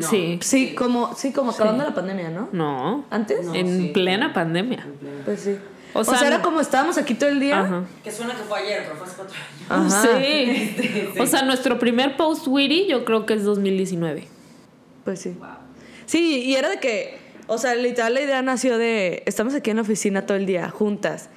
Sí. 0.00 0.38
Sí, 0.42 0.74
como, 0.74 1.14
sí, 1.14 1.32
como 1.32 1.50
acabando 1.50 1.84
la 1.84 1.94
pandemia, 1.94 2.28
¿no? 2.28 2.48
No. 2.52 3.04
¿Antes? 3.10 3.46
en 3.54 3.92
plena 3.92 4.32
pandemia. 4.32 4.86
Pues 5.24 5.40
sí. 5.40 5.56
O 5.94 6.04
sea, 6.04 6.26
era 6.26 6.42
como 6.42 6.60
estábamos 6.60 6.98
aquí 6.98 7.14
todo 7.14 7.30
el 7.30 7.40
día. 7.40 7.60
Ajá. 7.60 7.84
Que 8.04 8.12
suena 8.12 8.34
que 8.34 8.42
fue 8.42 8.60
ayer, 8.60 8.82
pero 8.84 8.96
fue 8.96 9.06
hace 9.06 9.16
cuatro 9.16 9.34
años. 9.70 9.94
Ajá. 9.94 10.08
Sí. 10.18 11.08
O 11.18 11.26
sea, 11.26 11.42
nuestro 11.42 11.78
primer 11.78 12.16
post 12.18 12.46
Witty 12.46 12.86
yo 12.86 13.04
creo 13.06 13.24
que 13.24 13.34
es 13.34 13.44
2019. 13.44 14.28
Pues 15.04 15.20
sí. 15.20 15.34
Sí, 16.04 16.42
y 16.44 16.54
era 16.54 16.68
de 16.68 16.78
que, 16.78 17.18
o 17.46 17.56
sea, 17.56 17.74
literal 17.74 18.12
la 18.14 18.20
idea 18.20 18.42
nació 18.42 18.76
de, 18.76 19.22
estamos 19.24 19.54
aquí 19.54 19.70
en 19.70 19.76
la 19.76 19.82
oficina 19.82 20.26
todo 20.26 20.36
el 20.36 20.44
día, 20.44 20.68
juntas 20.68 21.30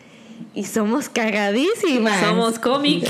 y 0.53 0.63
somos 0.65 1.09
cagadísimas. 1.09 2.19
Somos 2.19 2.59
cómics. 2.59 3.09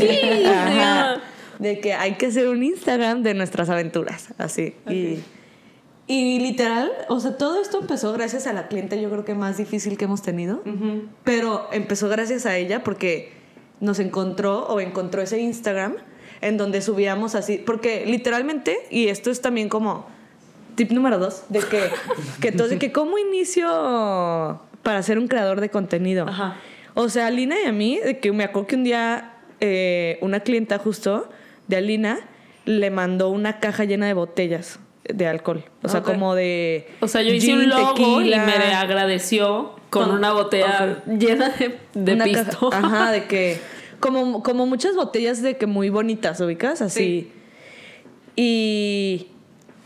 de 1.59 1.79
que 1.81 1.93
hay 1.93 2.13
que 2.13 2.27
hacer 2.27 2.48
un 2.48 2.63
Instagram 2.63 3.21
de 3.21 3.33
nuestras 3.33 3.69
aventuras, 3.69 4.29
así. 4.38 4.75
Y, 4.89 5.19
y, 6.07 6.39
literal, 6.39 6.89
o 7.09 7.19
sea, 7.19 7.38
todo 7.38 7.62
esto 7.62 7.81
empezó 7.81 8.13
gracias 8.13 8.48
a 8.48 8.53
la 8.53 8.67
cliente, 8.67 9.00
yo 9.01 9.09
creo 9.09 9.25
que 9.25 9.36
más 9.36 9.57
difícil 9.57 9.98
que 9.98 10.05
hemos 10.05 10.21
tenido, 10.21 10.63
pero 11.24 11.67
empezó 11.71 12.07
gracias 12.07 12.45
a 12.45 12.55
ella 12.57 12.83
porque 12.83 13.33
nos 13.81 14.00
encontró 14.00 14.65
o 14.67 14.79
encontró 14.79 15.21
ese 15.21 15.39
Instagram 15.39 15.98
en 16.41 16.57
donde 16.57 16.81
subíamos 16.81 17.36
así, 17.36 17.57
porque 17.57 18.05
literalmente, 18.05 18.77
y 18.89 19.09
esto 19.09 19.29
es 19.29 19.41
también 19.41 19.67
como 19.67 20.07
tip 20.75 20.91
número 20.91 21.19
dos, 21.19 21.43
de 21.50 21.59
que, 21.59 21.89
que, 22.39 22.51
de 22.51 22.79
que 22.79 22.91
cómo 22.93 23.17
inicio 23.17 24.62
para 24.81 25.03
ser 25.03 25.19
un 25.19 25.27
creador 25.27 25.59
de 25.59 25.69
contenido. 25.69 26.25
Ajá. 26.27 26.55
O 27.01 27.08
sea, 27.08 27.27
Alina 27.27 27.56
y 27.63 27.65
a 27.65 27.72
mí, 27.72 27.98
de 28.03 28.20
que 28.20 28.29
me 28.34 28.44
acuerdo 28.44 28.68
que 28.68 28.75
un 28.75 28.84
día 28.84 29.32
eh, 29.62 30.18
una 30.20 30.41
clienta 30.41 30.77
justo 30.79 31.29
de 31.70 31.77
Alina 31.77 32.20
le 32.65 32.91
mandó 32.91 33.29
una 33.29 33.62
caja 33.62 33.86
llena 33.86 34.06
de 34.06 34.13
botellas 34.13 34.79
de 35.06 35.25
alcohol. 35.25 35.63
O 35.82 35.88
sea, 35.88 36.03
como 36.03 36.36
de. 36.36 36.89
O 37.00 37.08
sea, 37.08 37.22
yo 37.22 37.34
hice 37.34 37.53
un 37.53 37.70
logo 37.70 38.20
y 38.20 38.32
me 38.32 38.74
agradeció 38.75 39.75
con, 39.89 40.12
una 40.12 40.34
botella 40.34 41.01
llena 41.06 41.51
de, 41.51 41.79
de 41.94 42.38
ajá, 42.74 43.12
de 43.13 43.27
que. 43.27 43.62
Como, 44.01 44.44
como 44.44 44.65
muchas 44.65 44.98
botellas 44.98 45.41
de 45.41 45.56
que 45.56 45.68
muy 45.68 45.89
bonitas, 45.89 46.41
ubicas, 46.41 46.82
así. 46.82 47.32
Y 48.36 49.27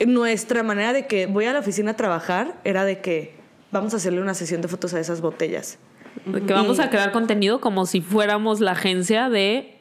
nuestra 0.03 0.63
manera 0.63 0.93
de 0.93 1.05
que 1.05 1.27
voy 1.27 1.45
a 1.45 1.53
la 1.53 1.59
oficina 1.59 1.91
a 1.91 1.95
trabajar 1.95 2.59
era 2.63 2.85
de 2.85 3.01
que 3.01 3.35
vamos 3.69 3.93
a 3.93 3.97
hacerle 3.97 4.19
una 4.19 4.33
sesión 4.33 4.61
de 4.61 4.67
fotos 4.67 4.95
a 4.95 4.99
esas 4.99 5.21
botellas. 5.21 5.77
Que 6.25 6.53
vamos 6.53 6.79
a 6.79 6.89
crear 6.89 7.11
contenido 7.11 7.59
como 7.59 7.85
si 7.85 8.01
fuéramos 8.01 8.59
la 8.59 8.71
agencia 8.71 9.29
de 9.29 9.79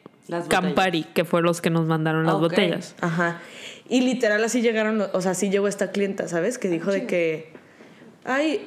Campari, 0.48 1.04
que 1.04 1.24
fue 1.24 1.42
los 1.42 1.60
que 1.60 1.70
nos 1.70 1.86
mandaron 1.86 2.26
las 2.26 2.38
botellas. 2.38 2.94
Ajá. 3.00 3.40
Y 3.88 4.00
literal 4.00 4.42
así 4.42 4.62
llegaron, 4.62 5.02
o 5.12 5.20
sea, 5.20 5.32
así 5.32 5.50
llegó 5.50 5.68
esta 5.68 5.90
clienta, 5.90 6.28
¿sabes? 6.28 6.58
Que 6.58 6.68
dijo 6.68 6.90
de 6.90 7.06
que, 7.06 7.52
ay, 8.24 8.64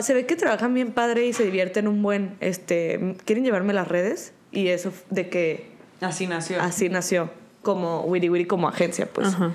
se 0.00 0.14
ve 0.14 0.26
que 0.26 0.36
trabajan 0.36 0.74
bien 0.74 0.92
padre 0.92 1.26
y 1.26 1.32
se 1.32 1.44
divierten 1.44 1.88
un 1.88 2.02
buen, 2.02 2.36
este, 2.40 3.16
¿quieren 3.24 3.44
llevarme 3.44 3.72
las 3.72 3.88
redes? 3.88 4.32
Y 4.52 4.68
eso 4.68 4.92
de 5.10 5.28
que... 5.28 5.70
Así 6.00 6.26
nació. 6.26 6.60
Así 6.60 6.88
nació, 6.88 7.30
como 7.62 8.02
Wiri 8.02 8.28
Wiri 8.28 8.44
como 8.46 8.68
agencia, 8.68 9.08
pues. 9.12 9.28
Ajá. 9.28 9.52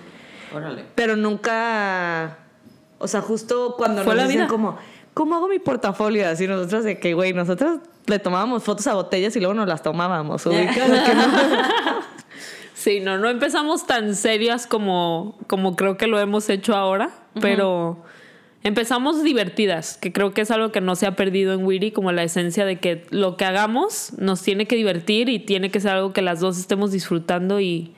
Órale. 0.54 0.84
Pero 0.96 1.16
nunca, 1.16 2.38
o 3.00 3.08
sea, 3.08 3.22
justo 3.22 3.76
cuando 3.78 4.04
fue 4.04 4.14
nos 4.14 4.24
la 4.24 4.28
dicen 4.28 4.42
vida. 4.42 4.50
como 4.50 4.78
¿cómo 5.14 5.36
hago 5.36 5.48
mi 5.48 5.60
portafolio? 5.60 6.28
Así 6.28 6.48
nosotros 6.48 6.84
de 6.84 7.00
que, 7.00 7.14
güey, 7.14 7.34
nosotros 7.34 7.80
le 8.08 8.20
tomábamos 8.20 8.64
fotos 8.64 8.88
a 8.88 8.94
botellas 8.94 9.36
y 9.36 9.40
luego 9.40 9.54
nos 9.54 9.68
las 9.68 9.82
tomábamos. 9.82 10.44
Sí, 12.76 13.00
no, 13.00 13.18
no 13.18 13.30
empezamos 13.30 13.88
tan 13.88 14.14
serias 14.14 14.68
como, 14.68 15.38
como 15.48 15.78
creo 15.78 15.96
que 15.96 16.06
lo 16.06 16.20
hemos 16.20 16.50
hecho 16.50 16.76
ahora, 16.76 17.12
pero 17.40 18.04
empezamos 18.62 19.24
divertidas, 19.24 19.96
que 19.96 20.12
creo 20.12 20.34
que 20.34 20.42
es 20.42 20.52
algo 20.52 20.74
que 20.74 20.82
no 20.82 20.98
se 20.98 21.06
ha 21.06 21.16
perdido 21.16 21.54
en 21.54 21.64
Wiri, 21.66 21.92
como 21.92 22.12
la 22.12 22.24
esencia 22.24 22.66
de 22.66 22.80
que 22.80 23.06
lo 23.10 23.38
que 23.38 23.46
hagamos 23.46 24.12
nos 24.18 24.42
tiene 24.42 24.66
que 24.66 24.76
divertir 24.76 25.30
y 25.30 25.40
tiene 25.40 25.72
que 25.72 25.80
ser 25.80 25.92
algo 25.92 26.12
que 26.12 26.22
las 26.22 26.42
dos 26.42 26.58
estemos 26.60 26.92
disfrutando 26.92 27.62
y, 27.62 27.94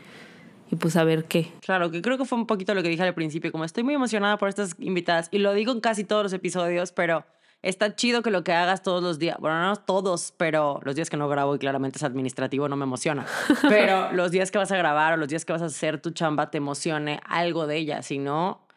y 0.71 0.75
pues 0.75 0.95
a 0.95 1.03
ver 1.03 1.25
qué. 1.25 1.51
Claro, 1.61 1.91
que 1.91 2.01
creo 2.01 2.17
que 2.17 2.25
fue 2.25 2.37
un 2.37 2.47
poquito 2.47 2.73
lo 2.73 2.83
que 2.83 2.89
dije 2.89 3.03
al 3.03 3.13
principio, 3.13 3.51
como 3.51 3.65
estoy 3.65 3.83
muy 3.83 3.93
emocionada 3.93 4.37
por 4.37 4.49
estas 4.49 4.75
invitadas 4.79 5.29
y 5.31 5.39
lo 5.39 5.53
digo 5.53 5.71
en 5.71 5.81
casi 5.81 6.03
todos 6.03 6.23
los 6.23 6.33
episodios, 6.33 6.91
pero 6.91 7.25
está 7.61 7.95
chido 7.95 8.21
que 8.21 8.31
lo 8.31 8.43
que 8.43 8.53
hagas 8.53 8.83
todos 8.83 9.03
los 9.03 9.19
días, 9.19 9.37
bueno, 9.39 9.59
no 9.61 9.75
todos, 9.75 10.33
pero 10.37 10.79
los 10.83 10.95
días 10.95 11.09
que 11.09 11.17
no 11.17 11.27
grabo 11.27 11.55
y 11.55 11.59
claramente 11.59 11.97
es 11.97 12.03
administrativo 12.03 12.69
no 12.69 12.75
me 12.75 12.83
emociona, 12.83 13.25
pero 13.69 14.11
los 14.11 14.31
días 14.31 14.51
que 14.51 14.57
vas 14.57 14.71
a 14.71 14.77
grabar 14.77 15.13
o 15.13 15.17
los 15.17 15.27
días 15.27 15.45
que 15.45 15.53
vas 15.53 15.61
a 15.61 15.65
hacer 15.65 15.99
tu 15.99 16.11
chamba 16.11 16.51
te 16.51 16.57
emocione 16.57 17.19
algo 17.25 17.67
de 17.67 17.77
ella, 17.77 18.01
si 18.01 18.19
no, 18.19 18.67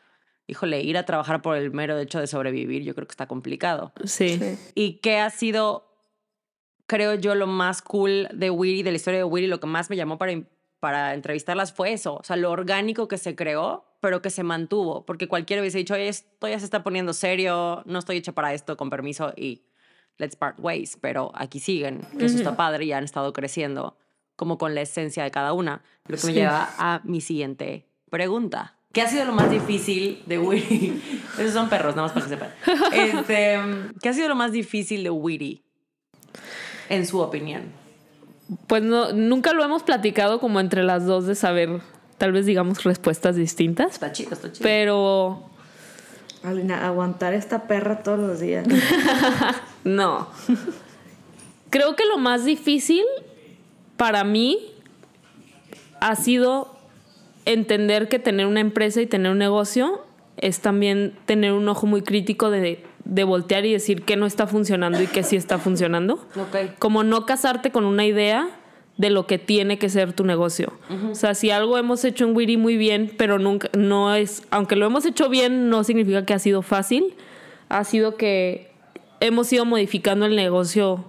híjole, 0.46 0.80
ir 0.80 0.96
a 0.96 1.04
trabajar 1.04 1.42
por 1.42 1.56
el 1.56 1.70
mero 1.70 1.98
hecho 1.98 2.18
de 2.18 2.26
sobrevivir, 2.26 2.82
yo 2.82 2.94
creo 2.94 3.06
que 3.06 3.12
está 3.12 3.26
complicado. 3.26 3.92
Sí. 4.04 4.40
¿Y 4.74 4.94
qué 4.94 5.18
ha 5.18 5.28
sido, 5.28 5.92
creo 6.86 7.14
yo, 7.14 7.34
lo 7.34 7.46
más 7.46 7.82
cool 7.82 8.28
de 8.32 8.48
Willy, 8.50 8.82
de 8.82 8.90
la 8.90 8.96
historia 8.96 9.18
de 9.18 9.24
Willy, 9.24 9.46
lo 9.46 9.60
que 9.60 9.66
más 9.66 9.90
me 9.90 9.96
llamó 9.96 10.16
para, 10.16 10.32
para 10.80 11.14
entrevistarlas 11.14 11.72
fue 11.72 11.92
eso, 11.92 12.16
o 12.16 12.24
sea, 12.24 12.36
lo 12.36 12.50
orgánico 12.50 13.08
que 13.08 13.18
se 13.18 13.34
creó, 13.34 13.84
pero 14.00 14.22
que 14.22 14.30
se 14.30 14.42
mantuvo, 14.42 15.04
porque 15.04 15.26
cualquiera 15.26 15.60
hubiese 15.60 15.78
dicho, 15.78 15.94
oye, 15.94 16.08
esto 16.08 16.48
ya 16.48 16.58
se 16.58 16.64
está 16.64 16.84
poniendo 16.84 17.12
serio, 17.12 17.82
no 17.86 17.98
estoy 17.98 18.18
hecha 18.18 18.32
para 18.32 18.54
esto, 18.54 18.76
con 18.76 18.90
permiso, 18.90 19.32
y 19.36 19.64
let's 20.18 20.36
part 20.36 20.58
ways, 20.60 20.96
pero 21.00 21.32
aquí 21.34 21.58
siguen, 21.58 22.02
que 22.18 22.26
eso 22.26 22.36
está 22.36 22.56
padre 22.56 22.84
y 22.84 22.92
han 22.92 23.04
estado 23.04 23.32
creciendo, 23.32 23.98
como 24.36 24.56
con 24.56 24.74
la 24.74 24.82
esencia 24.82 25.24
de 25.24 25.30
cada 25.30 25.52
una, 25.52 25.82
lo 26.06 26.16
que 26.16 26.26
me 26.28 26.32
lleva 26.32 26.70
a 26.78 27.00
mi 27.04 27.20
siguiente 27.20 27.88
pregunta. 28.10 28.76
¿Qué 28.92 29.02
ha 29.02 29.08
sido 29.08 29.26
lo 29.26 29.32
más 29.32 29.50
difícil 29.50 30.22
de 30.26 30.38
Willy? 30.38 31.02
Esos 31.38 31.52
son 31.52 31.68
perros, 31.68 31.94
nada 31.94 32.08
más 32.08 32.12
para 32.12 32.24
que 32.24 32.30
sepan. 32.30 32.50
Este, 32.92 33.58
¿Qué 34.00 34.08
ha 34.08 34.12
sido 34.12 34.28
lo 34.28 34.34
más 34.34 34.52
difícil 34.52 35.02
de 35.02 35.10
Willy? 35.10 35.62
En 36.88 37.06
su 37.06 37.20
opinión. 37.20 37.64
Pues 38.66 38.82
no, 38.82 39.12
nunca 39.12 39.52
lo 39.52 39.62
hemos 39.62 39.82
platicado 39.82 40.40
como 40.40 40.60
entre 40.60 40.82
las 40.82 41.04
dos 41.04 41.26
de 41.26 41.34
saber, 41.34 41.80
tal 42.16 42.32
vez 42.32 42.46
digamos 42.46 42.84
respuestas 42.84 43.36
distintas, 43.36 43.92
Está 43.92 44.12
chido, 44.12 44.32
está 44.32 44.50
chido. 44.50 44.62
pero 44.62 45.48
Alina, 46.42 46.86
aguantar 46.86 47.34
esta 47.34 47.66
perra 47.66 48.02
todos 48.02 48.18
los 48.18 48.40
días. 48.40 48.66
no. 49.84 50.28
Creo 51.70 51.96
que 51.96 52.06
lo 52.06 52.16
más 52.18 52.44
difícil 52.44 53.04
para 53.96 54.24
mí 54.24 54.72
ha 56.00 56.16
sido 56.16 56.76
entender 57.44 58.08
que 58.08 58.18
tener 58.18 58.46
una 58.46 58.60
empresa 58.60 59.00
y 59.00 59.06
tener 59.06 59.32
un 59.32 59.38
negocio 59.38 60.04
es 60.36 60.60
también 60.60 61.18
tener 61.26 61.52
un 61.52 61.68
ojo 61.68 61.86
muy 61.86 62.02
crítico 62.02 62.50
de, 62.50 62.84
de 63.08 63.24
voltear 63.24 63.64
y 63.64 63.72
decir 63.72 64.02
qué 64.02 64.16
no 64.16 64.26
está 64.26 64.46
funcionando 64.46 65.02
y 65.02 65.06
qué 65.06 65.22
sí 65.24 65.34
está 65.34 65.58
funcionando. 65.58 66.24
Como 66.78 67.02
no 67.02 67.26
casarte 67.26 67.72
con 67.72 67.84
una 67.84 68.04
idea 68.04 68.48
de 68.98 69.10
lo 69.10 69.26
que 69.26 69.38
tiene 69.38 69.78
que 69.78 69.88
ser 69.88 70.12
tu 70.12 70.24
negocio. 70.24 70.72
O 71.10 71.14
sea, 71.14 71.34
si 71.34 71.50
algo 71.50 71.78
hemos 71.78 72.04
hecho 72.04 72.24
en 72.24 72.36
Wiri 72.36 72.56
muy 72.56 72.76
bien, 72.76 73.12
pero 73.16 73.38
nunca, 73.38 73.70
no 73.76 74.14
es, 74.14 74.42
aunque 74.50 74.74
lo 74.74 74.86
hemos 74.86 75.06
hecho 75.06 75.28
bien, 75.28 75.70
no 75.70 75.84
significa 75.84 76.24
que 76.24 76.34
ha 76.34 76.38
sido 76.38 76.62
fácil. 76.62 77.14
Ha 77.68 77.84
sido 77.84 78.16
que 78.16 78.72
hemos 79.20 79.52
ido 79.52 79.64
modificando 79.64 80.26
el 80.26 80.34
negocio 80.34 81.04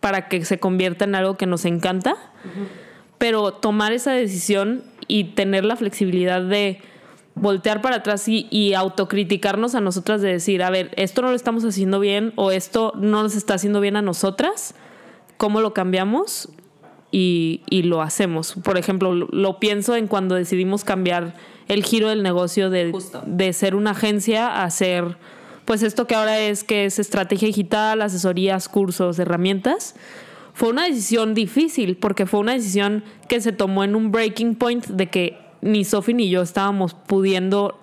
para 0.00 0.28
que 0.28 0.44
se 0.44 0.58
convierta 0.58 1.04
en 1.04 1.14
algo 1.14 1.36
que 1.36 1.46
nos 1.46 1.66
encanta. 1.66 2.16
Pero 3.18 3.52
tomar 3.52 3.92
esa 3.92 4.12
decisión 4.12 4.82
y 5.06 5.24
tener 5.24 5.66
la 5.66 5.76
flexibilidad 5.76 6.42
de 6.42 6.80
voltear 7.34 7.82
para 7.82 7.96
atrás 7.96 8.28
y, 8.28 8.46
y 8.50 8.74
autocriticarnos 8.74 9.74
a 9.74 9.80
nosotras 9.80 10.22
de 10.22 10.32
decir, 10.32 10.62
a 10.62 10.70
ver, 10.70 10.92
esto 10.96 11.22
no 11.22 11.30
lo 11.30 11.36
estamos 11.36 11.64
haciendo 11.64 12.00
bien 12.00 12.32
o 12.36 12.50
esto 12.50 12.92
no 12.96 13.22
nos 13.22 13.34
está 13.34 13.54
haciendo 13.54 13.80
bien 13.80 13.96
a 13.96 14.02
nosotras, 14.02 14.74
¿cómo 15.36 15.60
lo 15.60 15.74
cambiamos? 15.74 16.48
Y, 17.10 17.62
y 17.70 17.82
lo 17.82 18.02
hacemos. 18.02 18.54
Por 18.64 18.76
ejemplo, 18.76 19.14
lo, 19.14 19.28
lo 19.30 19.60
pienso 19.60 19.94
en 19.94 20.08
cuando 20.08 20.34
decidimos 20.34 20.82
cambiar 20.82 21.34
el 21.68 21.84
giro 21.84 22.08
del 22.08 22.22
negocio 22.22 22.70
de, 22.70 22.90
Justo. 22.90 23.22
de 23.24 23.52
ser 23.52 23.74
una 23.74 23.90
agencia 23.92 24.62
a 24.62 24.70
ser, 24.70 25.16
pues 25.64 25.82
esto 25.82 26.06
que 26.06 26.14
ahora 26.16 26.40
es 26.40 26.64
que 26.64 26.84
es 26.84 26.98
estrategia 26.98 27.46
digital, 27.46 28.02
asesorías, 28.02 28.68
cursos, 28.68 29.18
herramientas. 29.18 29.94
Fue 30.54 30.68
una 30.68 30.84
decisión 30.84 31.34
difícil 31.34 31.96
porque 31.96 32.26
fue 32.26 32.40
una 32.40 32.52
decisión 32.52 33.04
que 33.28 33.40
se 33.40 33.52
tomó 33.52 33.84
en 33.84 33.94
un 33.94 34.10
breaking 34.10 34.56
point 34.56 34.84
de 34.86 35.08
que 35.08 35.43
ni 35.64 35.84
Sophie 35.84 36.14
ni 36.14 36.28
yo 36.28 36.42
estábamos 36.42 36.94
pudiendo 36.94 37.80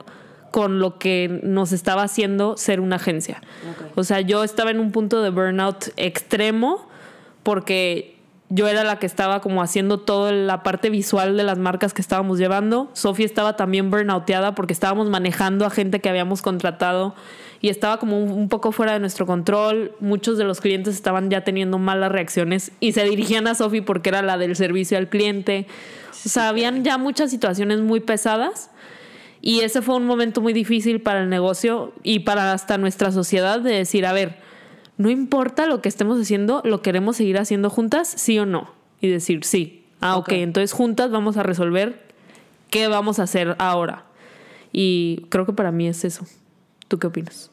con 0.51 0.79
lo 0.79 0.99
que 0.99 1.39
nos 1.43 1.71
estaba 1.71 2.03
haciendo 2.03 2.55
ser 2.57 2.79
una 2.79 2.97
agencia. 2.97 3.41
O 3.95 4.03
sea, 4.03 4.21
yo 4.21 4.43
estaba 4.43 4.69
en 4.69 4.79
un 4.79 4.91
punto 4.91 5.21
de 5.21 5.29
burnout 5.29 5.89
extremo 5.97 6.87
porque 7.43 8.17
yo 8.49 8.67
era 8.67 8.83
la 8.83 8.99
que 8.99 9.05
estaba 9.05 9.41
como 9.41 9.63
haciendo 9.63 9.99
toda 9.99 10.31
la 10.31 10.61
parte 10.61 10.89
visual 10.89 11.37
de 11.37 11.43
las 11.43 11.57
marcas 11.57 11.93
que 11.93 12.01
estábamos 12.01 12.37
llevando. 12.37 12.89
Sofía 12.93 13.25
estaba 13.25 13.55
también 13.55 13.89
burnouteada 13.89 14.53
porque 14.53 14.73
estábamos 14.73 15.09
manejando 15.09 15.65
a 15.65 15.69
gente 15.69 16.01
que 16.01 16.09
habíamos 16.09 16.41
contratado 16.41 17.15
y 17.61 17.69
estaba 17.69 17.97
como 17.99 18.17
un, 18.21 18.31
un 18.31 18.49
poco 18.49 18.71
fuera 18.71 18.93
de 18.93 18.99
nuestro 18.99 19.25
control. 19.25 19.93
Muchos 19.99 20.37
de 20.37 20.43
los 20.43 20.59
clientes 20.61 20.95
estaban 20.95 21.29
ya 21.29 21.43
teniendo 21.43 21.77
malas 21.77 22.11
reacciones 22.11 22.71
y 22.79 22.93
se 22.93 23.03
dirigían 23.03 23.47
a 23.47 23.55
Sofía 23.55 23.85
porque 23.85 24.09
era 24.09 24.21
la 24.21 24.37
del 24.37 24.55
servicio 24.55 24.97
al 24.97 25.09
cliente. 25.09 25.67
O 26.25 26.29
sea, 26.29 26.49
habían 26.49 26.83
ya 26.83 26.97
muchas 26.97 27.29
situaciones 27.31 27.79
muy 27.79 27.99
pesadas. 27.99 28.71
Y 29.43 29.61
ese 29.61 29.81
fue 29.81 29.95
un 29.95 30.05
momento 30.05 30.39
muy 30.41 30.53
difícil 30.53 31.01
para 31.01 31.23
el 31.23 31.29
negocio 31.29 31.93
y 32.03 32.19
para 32.19 32.53
hasta 32.53 32.77
nuestra 32.77 33.11
sociedad 33.11 33.59
de 33.59 33.73
decir, 33.73 34.05
a 34.05 34.13
ver, 34.13 34.37
no 34.97 35.09
importa 35.09 35.65
lo 35.65 35.81
que 35.81 35.89
estemos 35.89 36.19
haciendo, 36.21 36.61
lo 36.63 36.83
queremos 36.83 37.17
seguir 37.17 37.39
haciendo 37.39 37.71
juntas, 37.71 38.07
sí 38.07 38.37
o 38.37 38.45
no. 38.45 38.71
Y 39.01 39.07
decir, 39.07 39.43
sí. 39.43 39.83
Ah, 39.99 40.15
ok, 40.17 40.27
Ok. 40.27 40.31
entonces 40.33 40.73
juntas 40.73 41.09
vamos 41.11 41.37
a 41.37 41.43
resolver 41.43 42.03
qué 42.69 42.87
vamos 42.87 43.17
a 43.19 43.23
hacer 43.23 43.55
ahora. 43.57 44.05
Y 44.71 45.25
creo 45.29 45.45
que 45.47 45.53
para 45.53 45.71
mí 45.71 45.87
es 45.87 46.05
eso. 46.05 46.25
¿Tú 46.91 46.99
qué 46.99 47.07
opinas? 47.07 47.49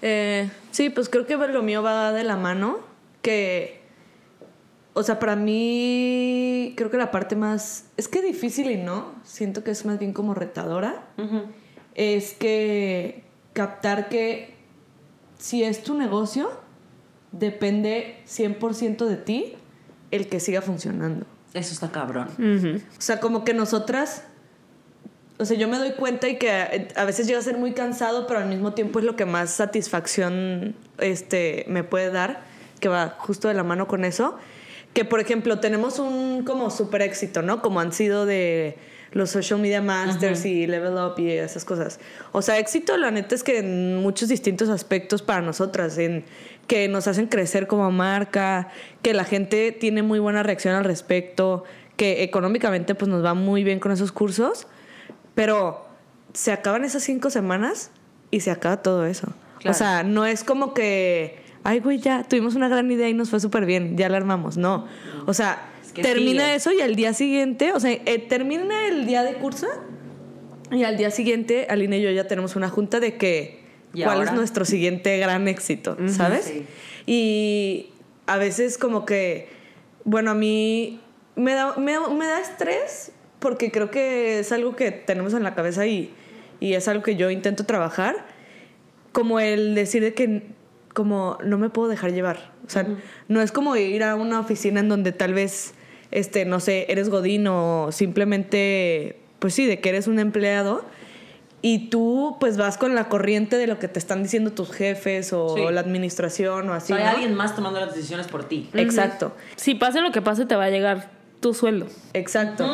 Eh, 0.00 0.48
sí, 0.70 0.88
pues 0.88 1.10
creo 1.10 1.26
que 1.26 1.36
lo 1.36 1.62
mío 1.62 1.82
va 1.82 2.10
de 2.12 2.24
la 2.24 2.38
mano. 2.38 2.78
Que, 3.20 3.82
o 4.94 5.02
sea, 5.02 5.18
para 5.18 5.36
mí, 5.36 6.72
creo 6.74 6.90
que 6.90 6.96
la 6.96 7.10
parte 7.10 7.36
más. 7.36 7.84
Es 7.98 8.08
que 8.08 8.22
difícil 8.22 8.70
y 8.70 8.78
no. 8.78 9.12
Siento 9.24 9.62
que 9.62 9.72
es 9.72 9.84
más 9.84 9.98
bien 9.98 10.14
como 10.14 10.32
retadora. 10.32 11.04
Es 11.94 12.32
que 12.32 13.24
captar 13.52 14.08
que 14.08 14.54
si 15.36 15.62
es 15.62 15.82
tu 15.82 15.94
negocio, 15.94 16.50
depende 17.32 18.22
100% 18.26 19.04
de 19.04 19.16
ti 19.18 19.52
el 20.10 20.28
que 20.28 20.40
siga 20.40 20.62
funcionando. 20.62 21.26
Eso 21.52 21.74
está 21.74 21.92
cabrón. 21.92 22.30
O 22.98 23.00
sea, 23.02 23.20
como 23.20 23.44
que 23.44 23.52
nosotras, 23.52 24.22
o 25.38 25.44
sea, 25.44 25.56
yo 25.56 25.68
me 25.68 25.78
doy 25.78 25.92
cuenta 25.92 26.28
y 26.28 26.36
que 26.36 26.88
a, 26.94 27.04
veces 27.04 27.26
llega 27.26 27.38
a 27.38 27.42
ser 27.42 27.58
muy 27.58 27.72
cansado, 27.72 28.26
pero 28.26 28.40
al 28.40 28.48
mismo 28.48 28.72
tiempo 28.72 28.98
es 28.98 29.04
lo 29.04 29.16
que 29.16 29.26
más 29.26 29.50
satisfacción 29.50 30.74
este, 30.98 31.64
me 31.68 31.84
puede 31.84 32.10
dar, 32.10 32.40
que 32.80 32.88
va 32.88 33.16
justo 33.18 33.48
de 33.48 33.54
la 33.54 33.62
mano 33.62 33.86
con 33.86 34.04
eso. 34.04 34.36
Que, 34.94 35.04
por 35.04 35.20
ejemplo, 35.20 35.60
tenemos 35.60 35.98
un 35.98 36.42
como 36.44 36.70
super 36.70 37.02
éxito, 37.02 37.42
¿no? 37.42 37.60
Como 37.60 37.80
han 37.80 37.92
sido 37.92 38.24
de 38.24 38.78
los 39.12 39.30
social 39.30 39.60
media 39.60 39.82
masters 39.82 40.44
y 40.46 40.66
level 40.66 40.94
up 40.94 41.18
y 41.18 41.30
esas 41.32 41.66
cosas. 41.66 42.00
O 42.32 42.40
sea, 42.40 42.58
éxito, 42.58 42.96
la 42.96 43.10
neta 43.10 43.34
es 43.34 43.42
que 43.42 43.58
en 43.58 43.96
muchos 43.96 44.30
distintos 44.30 44.70
aspectos 44.70 45.20
para 45.20 45.42
nosotras, 45.42 45.98
en 45.98 46.24
que 46.66 46.88
nos 46.88 47.06
hacen 47.08 47.26
crecer 47.26 47.66
como 47.66 47.90
marca, 47.90 48.68
que 49.02 49.12
la 49.12 49.24
gente 49.24 49.72
tiene 49.72 50.02
muy 50.02 50.18
buena 50.18 50.42
reacción 50.42 50.74
al 50.74 50.84
respecto, 50.84 51.64
que 51.96 52.22
económicamente 52.22 52.94
pues 52.94 53.08
nos 53.08 53.24
va 53.24 53.34
muy 53.34 53.64
bien 53.64 53.80
con 53.80 53.92
esos 53.92 54.12
cursos, 54.12 54.66
pero 55.36 55.86
se 56.32 56.50
acaban 56.50 56.84
esas 56.84 57.04
cinco 57.04 57.30
semanas 57.30 57.92
y 58.32 58.40
se 58.40 58.50
acaba 58.50 58.82
todo 58.82 59.06
eso. 59.06 59.28
Claro. 59.60 59.70
O 59.70 59.78
sea, 59.78 60.02
no 60.02 60.26
es 60.26 60.42
como 60.42 60.74
que, 60.74 61.38
ay, 61.62 61.78
güey, 61.78 61.98
ya 61.98 62.24
tuvimos 62.24 62.56
una 62.56 62.68
gran 62.68 62.90
idea 62.90 63.08
y 63.08 63.14
nos 63.14 63.30
fue 63.30 63.38
súper 63.38 63.64
bien, 63.66 63.96
ya 63.96 64.08
la 64.08 64.16
armamos. 64.16 64.56
No. 64.56 64.86
O 65.26 65.32
sea, 65.34 65.68
Es 65.84 65.92
que 65.92 66.02
termina 66.02 66.42
sigue. 66.46 66.54
eso 66.56 66.72
y 66.72 66.80
al 66.80 66.96
día 66.96 67.14
siguiente, 67.14 67.72
o 67.72 67.78
sea, 67.78 67.92
eh, 67.92 68.18
termina 68.28 68.88
el 68.88 69.06
día 69.06 69.22
de 69.22 69.34
curso 69.34 69.68
y 70.72 70.82
al 70.82 70.96
día 70.96 71.12
siguiente, 71.12 71.66
Aline 71.70 71.98
y 71.98 72.02
yo 72.02 72.10
ya 72.10 72.26
tenemos 72.26 72.56
una 72.56 72.68
junta 72.68 72.98
de 72.98 73.16
que 73.16 73.60
¿Y 73.94 74.02
cuál 74.02 74.18
ahora? 74.18 74.30
es 74.30 74.36
nuestro 74.36 74.64
siguiente 74.64 75.16
gran 75.18 75.46
éxito, 75.48 75.96
¿sabes? 76.08 76.44
Sí. 76.46 76.66
Y 77.06 77.90
a 78.26 78.36
veces 78.36 78.76
como 78.78 79.04
que, 79.06 79.48
bueno, 80.04 80.32
a 80.32 80.34
mí 80.34 81.00
me 81.36 81.54
da, 81.54 81.76
me, 81.76 81.98
me 82.10 82.26
da 82.26 82.40
estrés 82.40 83.12
porque 83.38 83.70
creo 83.70 83.90
que 83.90 84.38
es 84.40 84.52
algo 84.52 84.76
que 84.76 84.90
tenemos 84.90 85.34
en 85.34 85.42
la 85.42 85.54
cabeza 85.54 85.86
y, 85.86 86.12
y 86.60 86.74
es 86.74 86.88
algo 86.88 87.02
que 87.02 87.16
yo 87.16 87.30
intento 87.30 87.64
trabajar, 87.64 88.26
como 89.12 89.40
el 89.40 89.74
decir 89.74 90.02
de 90.02 90.14
que 90.14 90.42
como 90.94 91.36
no 91.44 91.58
me 91.58 91.68
puedo 91.68 91.88
dejar 91.88 92.12
llevar. 92.12 92.52
O 92.66 92.70
sea, 92.70 92.86
no 93.28 93.42
es 93.42 93.52
como 93.52 93.76
ir 93.76 94.02
a 94.02 94.14
una 94.14 94.40
oficina 94.40 94.80
en 94.80 94.88
donde 94.88 95.12
tal 95.12 95.34
vez, 95.34 95.74
este, 96.10 96.44
no 96.46 96.58
sé, 96.60 96.86
eres 96.88 97.10
godín 97.10 97.46
o 97.48 97.92
simplemente, 97.92 99.18
pues 99.38 99.54
sí, 99.54 99.66
de 99.66 99.78
que 99.80 99.90
eres 99.90 100.06
un 100.06 100.18
empleado 100.18 100.84
y 101.62 101.88
tú 101.90 102.36
pues 102.40 102.56
vas 102.56 102.78
con 102.78 102.94
la 102.94 103.08
corriente 103.08 103.56
de 103.58 103.66
lo 103.66 103.78
que 103.78 103.88
te 103.88 103.98
están 103.98 104.22
diciendo 104.22 104.52
tus 104.52 104.70
jefes 104.72 105.32
o 105.32 105.54
Sí. 105.54 105.62
la 105.70 105.80
administración 105.80 106.68
o 106.70 106.74
así. 106.74 106.92
hay 106.92 107.02
¿no? 107.04 107.10
alguien 107.10 107.34
más 107.34 107.54
tomando 107.54 107.80
las 107.80 107.94
decisiones 107.94 108.26
por 108.28 108.44
ti. 108.44 108.68
Exacto, 108.74 109.34
Si 109.56 109.74
pase 109.74 110.00
lo 110.00 110.12
que 110.12 110.22
pase, 110.22 110.46
te 110.46 110.54
va 110.56 110.64
a 110.64 110.70
llegar 110.70 111.10
tu 111.40 111.54
sueldo. 111.54 111.86
exacto. 112.12 112.66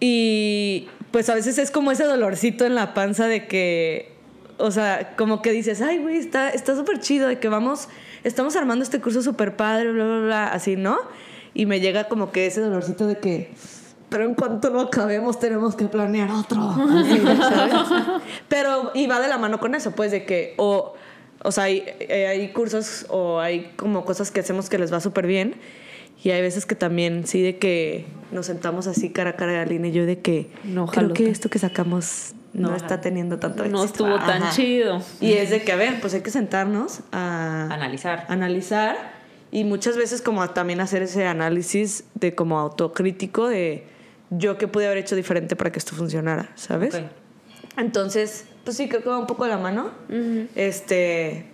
Y 0.00 0.88
pues 1.10 1.28
a 1.30 1.34
veces 1.34 1.58
es 1.58 1.70
como 1.70 1.92
ese 1.92 2.04
dolorcito 2.04 2.66
en 2.66 2.74
la 2.74 2.92
panza 2.92 3.26
de 3.26 3.46
que, 3.46 4.12
o 4.58 4.70
sea, 4.70 5.14
como 5.16 5.42
que 5.42 5.52
dices, 5.52 5.80
ay, 5.80 5.98
güey, 5.98 6.18
está 6.18 6.52
súper 6.76 7.00
chido, 7.00 7.28
de 7.28 7.38
que 7.38 7.48
vamos, 7.48 7.88
estamos 8.24 8.56
armando 8.56 8.82
este 8.82 9.00
curso 9.00 9.22
súper 9.22 9.56
padre, 9.56 9.92
bla, 9.92 10.04
bla, 10.04 10.18
bla, 10.18 10.46
así, 10.48 10.76
¿no? 10.76 10.98
Y 11.54 11.66
me 11.66 11.80
llega 11.80 12.08
como 12.08 12.32
que 12.32 12.46
ese 12.46 12.60
dolorcito 12.60 13.06
de 13.06 13.18
que, 13.18 13.52
pero 14.08 14.24
en 14.24 14.34
cuanto 14.34 14.70
lo 14.70 14.80
acabemos 14.80 15.38
tenemos 15.38 15.76
que 15.76 15.86
planear 15.86 16.30
otro. 16.30 16.60
Así, 16.78 17.18
¿sabes? 17.18 18.22
Pero, 18.48 18.90
y 18.94 19.06
va 19.06 19.20
de 19.20 19.28
la 19.28 19.38
mano 19.38 19.60
con 19.60 19.74
eso, 19.74 19.92
pues, 19.92 20.10
de 20.10 20.24
que, 20.24 20.54
o, 20.56 20.94
o 21.42 21.52
sea, 21.52 21.64
hay, 21.64 21.84
eh, 22.00 22.26
hay 22.26 22.52
cursos 22.52 23.06
o 23.08 23.38
hay 23.38 23.72
como 23.76 24.04
cosas 24.04 24.30
que 24.30 24.40
hacemos 24.40 24.68
que 24.68 24.78
les 24.78 24.92
va 24.92 25.00
súper 25.00 25.26
bien. 25.26 25.56
Y 26.24 26.30
hay 26.30 26.40
veces 26.40 26.64
que 26.64 26.74
también, 26.74 27.26
sí, 27.26 27.42
de 27.42 27.58
que 27.58 28.06
nos 28.32 28.46
sentamos 28.46 28.86
así 28.86 29.10
cara 29.10 29.30
a 29.30 29.36
cara, 29.36 29.60
Aline 29.60 29.88
y 29.88 29.92
yo, 29.92 30.06
de 30.06 30.20
que 30.20 30.50
No, 30.64 30.86
creo 30.86 31.12
que 31.12 31.28
esto 31.28 31.50
que 31.50 31.58
sacamos 31.58 32.32
no, 32.54 32.74
está 32.74 33.02
teniendo 33.02 33.38
tanto 33.38 33.62
éxito. 33.62 33.78
No 33.78 33.84
estuvo 33.84 34.16
tan 34.16 34.50
chido. 34.52 35.02
Y 35.20 35.34
es 35.34 35.50
de 35.50 35.62
que, 35.62 35.72
a 35.72 35.76
ver, 35.76 36.00
pues 36.00 36.14
hay 36.14 36.22
que 36.22 36.30
sentarnos 36.30 37.00
a 37.12 37.68
Analizar. 37.70 38.24
analizar 38.28 38.96
y 39.50 39.64
muchas 39.64 39.98
veces 39.98 40.22
como 40.22 40.48
también 40.48 40.80
hacer 40.80 41.02
ese 41.02 41.26
análisis 41.26 42.04
de 42.14 42.34
como 42.34 42.58
autocrítico 42.58 43.46
de 43.46 43.84
yo 44.30 44.56
qué 44.56 44.66
pude 44.66 44.86
haber 44.86 44.98
hecho 44.98 45.16
diferente 45.16 45.56
para 45.56 45.72
que 45.72 45.78
esto 45.78 45.94
funcionara, 45.94 46.52
¿sabes? 46.54 46.98
Entonces, 47.76 48.46
pues 48.64 48.78
sí, 48.78 48.88
creo 48.88 49.02
que 49.02 49.10
va 49.10 49.18
un 49.18 49.26
poco 49.26 49.44
de 49.44 49.50
la 49.50 49.58
mano. 49.58 49.90
Este, 50.54 51.44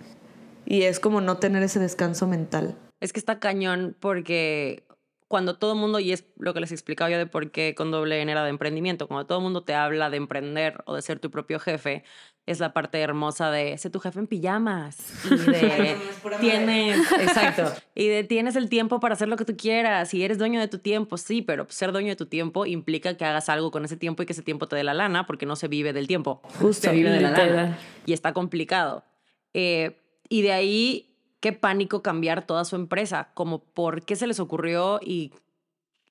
y 0.65 0.83
es 0.83 1.01
como 1.01 1.19
no 1.19 1.37
tener 1.39 1.61
ese 1.61 1.79
descanso 1.79 2.25
mental. 2.25 2.77
Es 3.01 3.11
que 3.11 3.19
está 3.19 3.39
cañón 3.39 3.97
porque 3.99 4.85
cuando 5.31 5.55
todo 5.55 5.73
el 5.73 5.79
mundo, 5.79 5.99
y 5.99 6.11
es 6.11 6.25
lo 6.37 6.53
que 6.53 6.59
les 6.59 6.71
explicaba 6.71 7.09
yo 7.09 7.17
de 7.17 7.25
por 7.25 7.51
qué 7.51 7.73
con 7.73 7.89
doble 7.89 8.21
N 8.21 8.31
era 8.31 8.43
de 8.43 8.49
emprendimiento, 8.49 9.07
cuando 9.07 9.25
todo 9.25 9.39
el 9.39 9.43
mundo 9.43 9.63
te 9.63 9.73
habla 9.73 10.09
de 10.09 10.17
emprender 10.17 10.83
o 10.85 10.93
de 10.93 11.01
ser 11.01 11.19
tu 11.19 11.31
propio 11.31 11.57
jefe, 11.57 12.03
es 12.45 12.59
la 12.59 12.73
parte 12.73 12.99
hermosa 12.99 13.49
de 13.49 13.77
ser 13.77 13.91
tu 13.91 13.99
jefe 13.99 14.19
en 14.19 14.27
pijamas 14.27 14.97
y 15.25 15.37
de 15.37 15.97
tienes, 16.41 17.11
exacto, 17.19 17.63
y 17.95 18.07
de 18.09 18.23
tienes 18.23 18.55
el 18.55 18.67
tiempo 18.67 18.99
para 18.99 19.13
hacer 19.13 19.29
lo 19.29 19.37
que 19.37 19.45
tú 19.45 19.55
quieras 19.55 20.13
y 20.13 20.23
eres 20.23 20.37
dueño 20.37 20.59
de 20.59 20.67
tu 20.67 20.79
tiempo, 20.79 21.17
sí, 21.17 21.41
pero 21.41 21.65
ser 21.69 21.93
dueño 21.93 22.09
de 22.09 22.15
tu 22.17 22.25
tiempo 22.25 22.65
implica 22.65 23.15
que 23.15 23.23
hagas 23.25 23.47
algo 23.47 23.71
con 23.71 23.85
ese 23.85 23.95
tiempo 23.95 24.21
y 24.21 24.25
que 24.25 24.33
ese 24.33 24.43
tiempo 24.43 24.67
te 24.67 24.75
dé 24.75 24.83
la 24.83 24.93
lana 24.93 25.25
porque 25.25 25.45
no 25.45 25.55
se 25.55 25.67
vive 25.67 25.93
del 25.93 26.07
tiempo, 26.07 26.41
Justo. 26.59 26.89
se 26.89 26.91
vive 26.91 27.09
de 27.09 27.21
la 27.21 27.31
lana 27.31 27.77
y 28.05 28.13
está 28.13 28.33
complicado. 28.33 29.05
Eh, 29.53 29.97
y 30.27 30.41
de 30.41 30.51
ahí, 30.51 31.10
qué 31.41 31.51
pánico 31.51 32.01
cambiar 32.01 32.45
toda 32.45 32.63
su 32.63 32.77
empresa, 32.77 33.29
como 33.33 33.59
por 33.59 34.05
qué 34.05 34.15
se 34.15 34.27
les 34.27 34.39
ocurrió 34.39 34.99
y, 35.03 35.33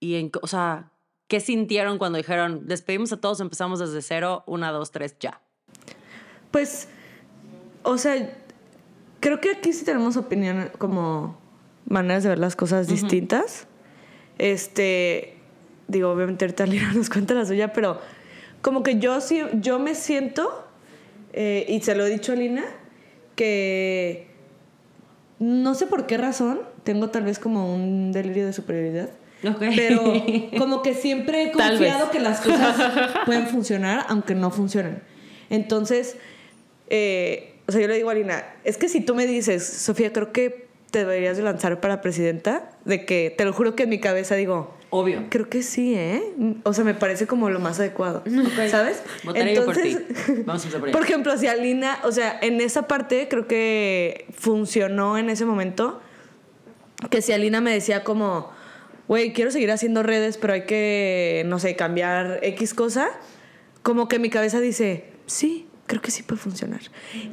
y 0.00 0.16
en, 0.16 0.30
o 0.42 0.46
sea, 0.46 0.90
qué 1.28 1.40
sintieron 1.40 1.96
cuando 1.98 2.18
dijeron, 2.18 2.66
despedimos 2.66 3.12
a 3.12 3.20
todos, 3.20 3.40
empezamos 3.40 3.78
desde 3.78 4.02
cero, 4.02 4.42
una, 4.46 4.72
dos, 4.72 4.90
tres, 4.90 5.16
ya. 5.20 5.40
Pues, 6.50 6.88
o 7.84 7.96
sea, 7.96 8.36
creo 9.20 9.40
que 9.40 9.52
aquí 9.52 9.72
sí 9.72 9.84
tenemos 9.84 10.16
opinión 10.16 10.70
como 10.78 11.38
maneras 11.86 12.24
de 12.24 12.30
ver 12.30 12.40
las 12.40 12.56
cosas 12.56 12.88
distintas. 12.88 13.68
Este, 14.38 15.36
digo, 15.86 16.10
obviamente 16.10 16.44
ahorita 16.44 16.66
Lina 16.66 16.92
nos 16.92 17.08
cuenta 17.08 17.34
la 17.34 17.46
suya, 17.46 17.72
pero 17.72 18.00
como 18.62 18.82
que 18.82 18.98
yo 18.98 19.20
sí, 19.20 19.40
yo 19.54 19.78
me 19.78 19.94
siento, 19.94 20.66
eh, 21.32 21.66
y 21.68 21.80
se 21.82 21.94
lo 21.94 22.04
he 22.04 22.10
dicho 22.10 22.32
a 22.32 22.34
Lina, 22.34 22.64
que 23.36 24.29
no 25.40 25.74
sé 25.74 25.87
por 25.87 26.07
qué 26.07 26.18
razón, 26.18 26.61
tengo 26.85 27.09
tal 27.09 27.24
vez 27.24 27.38
como 27.38 27.74
un 27.74 28.12
delirio 28.12 28.46
de 28.46 28.53
superioridad. 28.53 29.09
Pero 29.59 30.12
como 30.59 30.83
que 30.83 30.94
siempre 30.94 31.44
he 31.44 31.53
confiado 31.53 32.11
que 32.11 32.20
las 32.20 32.42
cosas 32.42 32.92
pueden 33.26 33.48
funcionar 33.48 34.05
aunque 34.09 34.35
no 34.35 34.50
funcionen. 34.50 35.03
Entonces, 35.48 36.16
eh, 36.90 37.55
o 37.66 37.72
sea, 37.72 37.81
yo 37.81 37.88
le 37.88 37.94
digo 37.94 38.11
a 38.11 38.14
Lina, 38.14 38.44
es 38.64 38.76
que 38.76 38.88
si 38.88 39.00
tú 39.00 39.14
me 39.14 39.26
dices, 39.26 39.66
Sofía, 39.66 40.12
creo 40.12 40.31
que 40.31 40.68
te 40.90 41.00
deberías 41.00 41.38
de 41.38 41.42
lanzar 41.42 41.81
para 41.81 42.03
presidenta, 42.03 42.72
de 42.85 43.07
que 43.07 43.35
te 43.37 43.44
lo 43.46 43.55
juro 43.55 43.74
que 43.74 43.85
en 43.85 43.88
mi 43.88 43.98
cabeza 43.98 44.35
digo, 44.35 44.74
Obvio. 44.90 45.24
creo 45.31 45.48
que 45.48 45.62
sí, 45.62 45.94
¿eh? 45.94 46.22
O 46.64 46.72
sea, 46.72 46.85
me 46.85 46.94
parece 46.94 47.26
como 47.26 47.48
lo 47.48 47.61
más 47.61 47.79
adecuado, 47.79 48.24
¿sabes? 48.68 49.03
Votaré 49.24 49.55
yo 49.55 49.64
por 49.64 49.76
ti. 49.76 49.96
Vamos 50.44 50.66
a 50.66 50.79
por 50.79 50.90
por 50.90 51.03
ejemplo, 51.03 51.37
si 51.38 51.46
Alina, 51.46 51.98
o 52.03 52.12
sea, 52.12 52.38
en 52.42 52.61
esa 52.61 52.88
parte 52.88 53.29
creo 53.29 53.46
que 53.46 54.26
funcionó 54.37 55.16
en 55.16 55.31
ese 55.31 55.44
momento 55.44 56.00
que 57.09 57.22
si 57.22 57.33
Alina 57.33 57.61
me 57.61 57.72
decía 57.72 58.05
como, 58.05 58.50
güey, 59.09 59.33
quiero 59.33 59.50
seguir 59.50 59.70
haciendo 59.70 60.03
redes, 60.03 60.37
pero 60.37 60.53
hay 60.53 60.66
que, 60.66 61.44
no 61.46 61.59
sé, 61.59 61.76
cambiar 61.76 62.40
X 62.42 62.74
cosa, 62.74 63.09
como 63.83 64.09
que 64.09 64.18
mi 64.18 64.29
cabeza 64.29 64.61
dice, 64.61 65.05
sí, 65.26 65.66
creo 65.87 66.03
que 66.03 66.11
sí 66.11 66.22
puede 66.22 66.40
funcionar. 66.40 66.81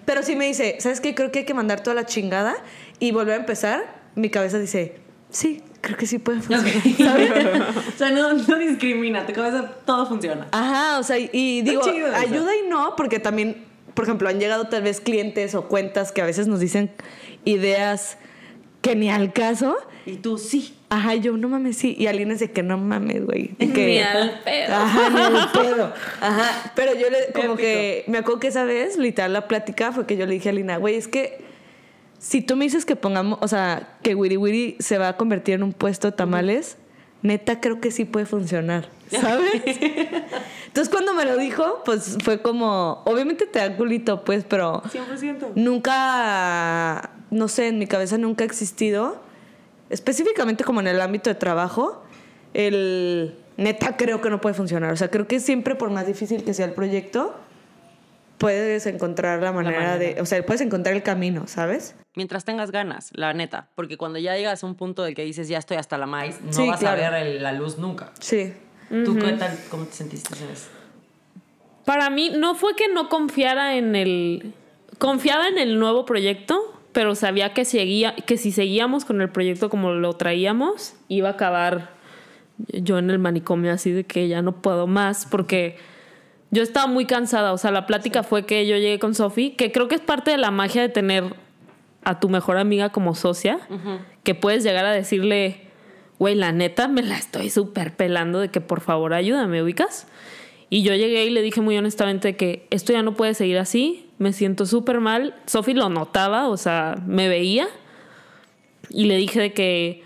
Pero 0.05 0.23
si 0.23 0.35
me 0.35 0.45
dice, 0.45 0.77
¿sabes 0.79 1.01
qué? 1.01 1.13
Creo 1.13 1.31
que 1.31 1.39
hay 1.39 1.45
que 1.45 1.53
mandar 1.53 1.83
toda 1.83 1.95
la 1.95 2.05
chingada 2.05 2.55
y 2.99 3.11
volver 3.11 3.33
a 3.33 3.37
empezar, 3.37 4.01
mi 4.15 4.29
cabeza 4.29 4.57
dice, 4.57 4.95
sí, 5.29 5.61
creo 5.81 5.97
que 5.97 6.05
sí 6.05 6.19
puede 6.19 6.41
funcionar. 6.41 6.81
¿sabes? 6.97 7.31
o 7.93 7.97
sea, 7.97 8.11
no, 8.11 8.33
no 8.33 8.57
discrimina, 8.57 9.25
tu 9.25 9.33
cabeza 9.33 9.71
todo 9.85 10.05
funciona. 10.05 10.47
Ajá, 10.51 10.99
o 10.99 11.03
sea, 11.03 11.17
y, 11.17 11.61
digo, 11.61 11.81
ayuda 12.15 12.55
y 12.55 12.69
no, 12.69 12.95
porque 12.95 13.19
también, 13.19 13.65
por 13.93 14.05
ejemplo, 14.05 14.29
han 14.29 14.39
llegado 14.39 14.67
tal 14.67 14.83
vez 14.83 15.01
clientes 15.01 15.55
o 15.55 15.67
cuentas 15.67 16.11
que 16.11 16.21
a 16.21 16.25
veces 16.25 16.47
nos 16.47 16.59
dicen 16.59 16.91
ideas 17.45 18.17
que 18.81 18.95
ni 18.95 19.09
al 19.09 19.33
caso. 19.33 19.77
Y 20.05 20.17
tú 20.17 20.37
sí. 20.37 20.73
Ajá, 20.89 21.15
y 21.15 21.19
yo 21.19 21.35
no 21.35 21.49
mames, 21.49 21.75
sí. 21.77 21.95
Y 21.99 22.07
Aline 22.07 22.33
es 22.33 22.39
de 22.39 22.51
que 22.51 22.63
no 22.63 22.77
mames, 22.77 23.25
güey. 23.25 23.49
que- 23.57 23.67
Ni 23.67 23.99
al 23.99 24.39
pedo. 24.45 24.73
Ajá, 24.73 25.09
ni 25.09 25.19
al 25.37 25.51
pedo. 25.51 25.93
Ajá. 26.21 26.71
Pero 26.75 26.93
yo 26.93 27.09
le, 27.09 27.33
como 27.33 27.53
Épico. 27.53 27.57
que, 27.57 28.05
me 28.07 28.19
acuerdo 28.19 28.39
que 28.39 28.47
esa 28.47 28.63
vez, 28.63 28.97
literal, 28.97 29.33
la 29.33 29.47
plática 29.49 29.91
fue 29.91 30.05
que 30.05 30.15
yo 30.15 30.25
le 30.25 30.33
dije 30.35 30.47
a 30.47 30.51
Alina, 30.53 30.77
güey, 30.77 30.95
es 30.95 31.09
que 31.09 31.45
si 32.19 32.41
tú 32.41 32.55
me 32.55 32.65
dices 32.65 32.85
que 32.85 32.95
pongamos, 32.95 33.39
o 33.41 33.47
sea, 33.47 33.97
que 34.01 34.15
Wiri 34.15 34.37
Wiri 34.37 34.75
se 34.79 34.97
va 34.97 35.09
a 35.09 35.17
convertir 35.17 35.55
en 35.55 35.63
un 35.63 35.73
puesto 35.73 36.09
de 36.09 36.17
tamales, 36.17 36.77
neta 37.21 37.59
creo 37.59 37.79
que 37.79 37.91
sí 37.91 38.05
puede 38.05 38.25
funcionar, 38.25 38.89
¿sabes? 39.09 39.51
Entonces 40.67 40.89
cuando 40.89 41.13
me 41.13 41.25
lo 41.25 41.37
dijo, 41.37 41.81
pues 41.85 42.17
fue 42.23 42.41
como, 42.41 43.01
obviamente 43.05 43.45
te 43.45 43.59
da 43.59 43.75
culito, 43.75 44.23
pues, 44.23 44.45
pero 44.45 44.81
100%. 44.83 45.53
nunca, 45.55 47.11
no 47.31 47.47
sé, 47.47 47.67
en 47.67 47.79
mi 47.79 47.87
cabeza 47.87 48.17
nunca 48.17 48.43
ha 48.43 48.47
existido, 48.47 49.21
específicamente 49.89 50.63
como 50.63 50.79
en 50.79 50.87
el 50.87 51.01
ámbito 51.01 51.29
de 51.29 51.35
trabajo, 51.35 52.03
el 52.53 53.35
neta 53.57 53.97
creo 53.97 54.21
que 54.21 54.29
no 54.29 54.41
puede 54.41 54.55
funcionar. 54.55 54.91
O 54.93 54.97
sea, 54.97 55.09
creo 55.09 55.27
que 55.27 55.39
siempre 55.39 55.75
por 55.75 55.89
más 55.89 56.07
difícil 56.07 56.43
que 56.43 56.53
sea 56.53 56.65
el 56.65 56.73
proyecto, 56.73 57.35
puedes 58.37 58.85
encontrar 58.85 59.41
la 59.41 59.51
manera, 59.51 59.97
de, 59.97 60.05
manera. 60.07 60.21
o 60.23 60.25
sea, 60.25 60.45
puedes 60.45 60.61
encontrar 60.61 60.95
el 60.95 61.03
camino, 61.03 61.47
¿sabes? 61.47 61.95
Mientras 62.15 62.45
tengas 62.45 62.71
ganas, 62.71 63.09
la 63.13 63.33
neta. 63.33 63.69
Porque 63.75 63.97
cuando 63.97 64.19
ya 64.19 64.35
llegas 64.35 64.63
a 64.63 64.67
un 64.67 64.75
punto 64.75 65.03
del 65.03 65.15
que 65.15 65.23
dices, 65.23 65.47
ya 65.47 65.57
estoy 65.57 65.77
hasta 65.77 65.97
la 65.97 66.05
maíz, 66.05 66.39
no 66.41 66.53
Sí, 66.53 66.67
vas 66.67 66.79
claro. 66.79 67.03
a 67.03 67.09
ver 67.11 67.27
el- 67.27 67.43
la 67.43 67.51
luz 67.53 67.77
nunca. 67.77 68.11
Sí. 68.19 68.53
¿Tú 68.89 69.17
qué 69.17 69.33
tal, 69.33 69.57
cómo 69.69 69.85
te 69.85 69.93
sentiste 69.93 70.33
en 70.43 70.49
eso? 70.51 70.67
Para 71.85 72.09
mí 72.09 72.31
no 72.35 72.55
fue 72.55 72.75
que 72.75 72.87
no 72.87 73.09
confiara 73.09 73.75
en 73.75 73.95
el 73.95 74.53
confiaba 74.97 75.47
en 75.47 75.57
el 75.57 75.77
nuevo 75.79 76.05
proyecto, 76.05 76.59
pero 76.91 77.13
sabía 77.15 77.53
que 77.53 77.65
seguía 77.65 78.15
que 78.15 78.37
si 78.37 78.51
seguíamos 78.51 79.05
con 79.05 79.21
el 79.21 79.29
proyecto 79.29 79.69
como 79.69 79.91
lo 79.91 80.13
traíamos 80.13 80.95
iba 81.07 81.29
a 81.29 81.33
acabar 81.33 81.91
yo 82.57 82.97
en 82.97 83.09
el 83.11 83.19
manicomio 83.19 83.71
así 83.71 83.91
de 83.91 84.03
que 84.05 84.27
ya 84.27 84.41
no 84.41 84.61
puedo 84.61 84.87
más 84.87 85.25
porque 85.29 85.77
yo 86.51 86.63
estaba 86.63 86.87
muy 86.87 87.05
cansada, 87.05 87.53
o 87.53 87.57
sea, 87.57 87.71
la 87.71 87.85
plática 87.85 88.23
fue 88.23 88.45
que 88.45 88.65
yo 88.67 88.77
llegué 88.77 88.99
con 88.99 89.15
Sofi, 89.15 89.51
que 89.51 89.71
creo 89.71 89.87
que 89.87 89.95
es 89.95 90.01
parte 90.01 90.31
de 90.31 90.37
la 90.37 90.51
magia 90.51 90.81
de 90.81 90.89
tener 90.89 91.35
a 92.03 92.19
tu 92.19 92.29
mejor 92.29 92.57
amiga 92.57 92.89
como 92.89 93.15
socia, 93.15 93.59
que 94.23 94.33
puedes 94.33 94.63
llegar 94.63 94.85
a 94.85 94.91
decirle, 94.91 95.61
güey, 96.19 96.35
la 96.35 96.53
neta 96.53 96.87
me 96.87 97.01
la 97.01 97.17
estoy 97.17 97.49
súper 97.49 97.95
pelando 97.95 98.39
de 98.39 98.49
que 98.49 98.61
por 98.61 98.79
favor 98.79 99.13
ayúdame, 99.13 99.61
ubicas. 99.61 100.07
Y 100.69 100.83
yo 100.83 100.95
llegué 100.95 101.25
y 101.25 101.29
le 101.29 101.41
dije 101.41 101.61
muy 101.61 101.77
honestamente 101.77 102.35
que 102.35 102.67
esto 102.69 102.93
ya 102.93 103.01
no 103.01 103.13
puede 103.15 103.33
seguir 103.33 103.57
así, 103.57 104.09
me 104.17 104.33
siento 104.33 104.65
súper 104.65 104.99
mal. 104.99 105.35
Sofi 105.45 105.73
lo 105.73 105.89
notaba, 105.89 106.47
o 106.47 106.57
sea, 106.57 106.95
me 107.05 107.27
veía. 107.29 107.67
Y 108.89 109.05
le 109.05 109.17
dije 109.17 109.39
de 109.39 109.53
que 109.53 110.03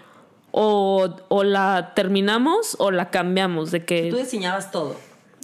o, 0.52 1.16
o 1.30 1.44
la 1.44 1.94
terminamos 1.96 2.76
o 2.80 2.92
la 2.92 3.10
cambiamos, 3.10 3.72
de 3.72 3.86
que 3.86 4.10
Tú 4.10 4.18
diseñabas 4.18 4.72
todo. 4.72 4.96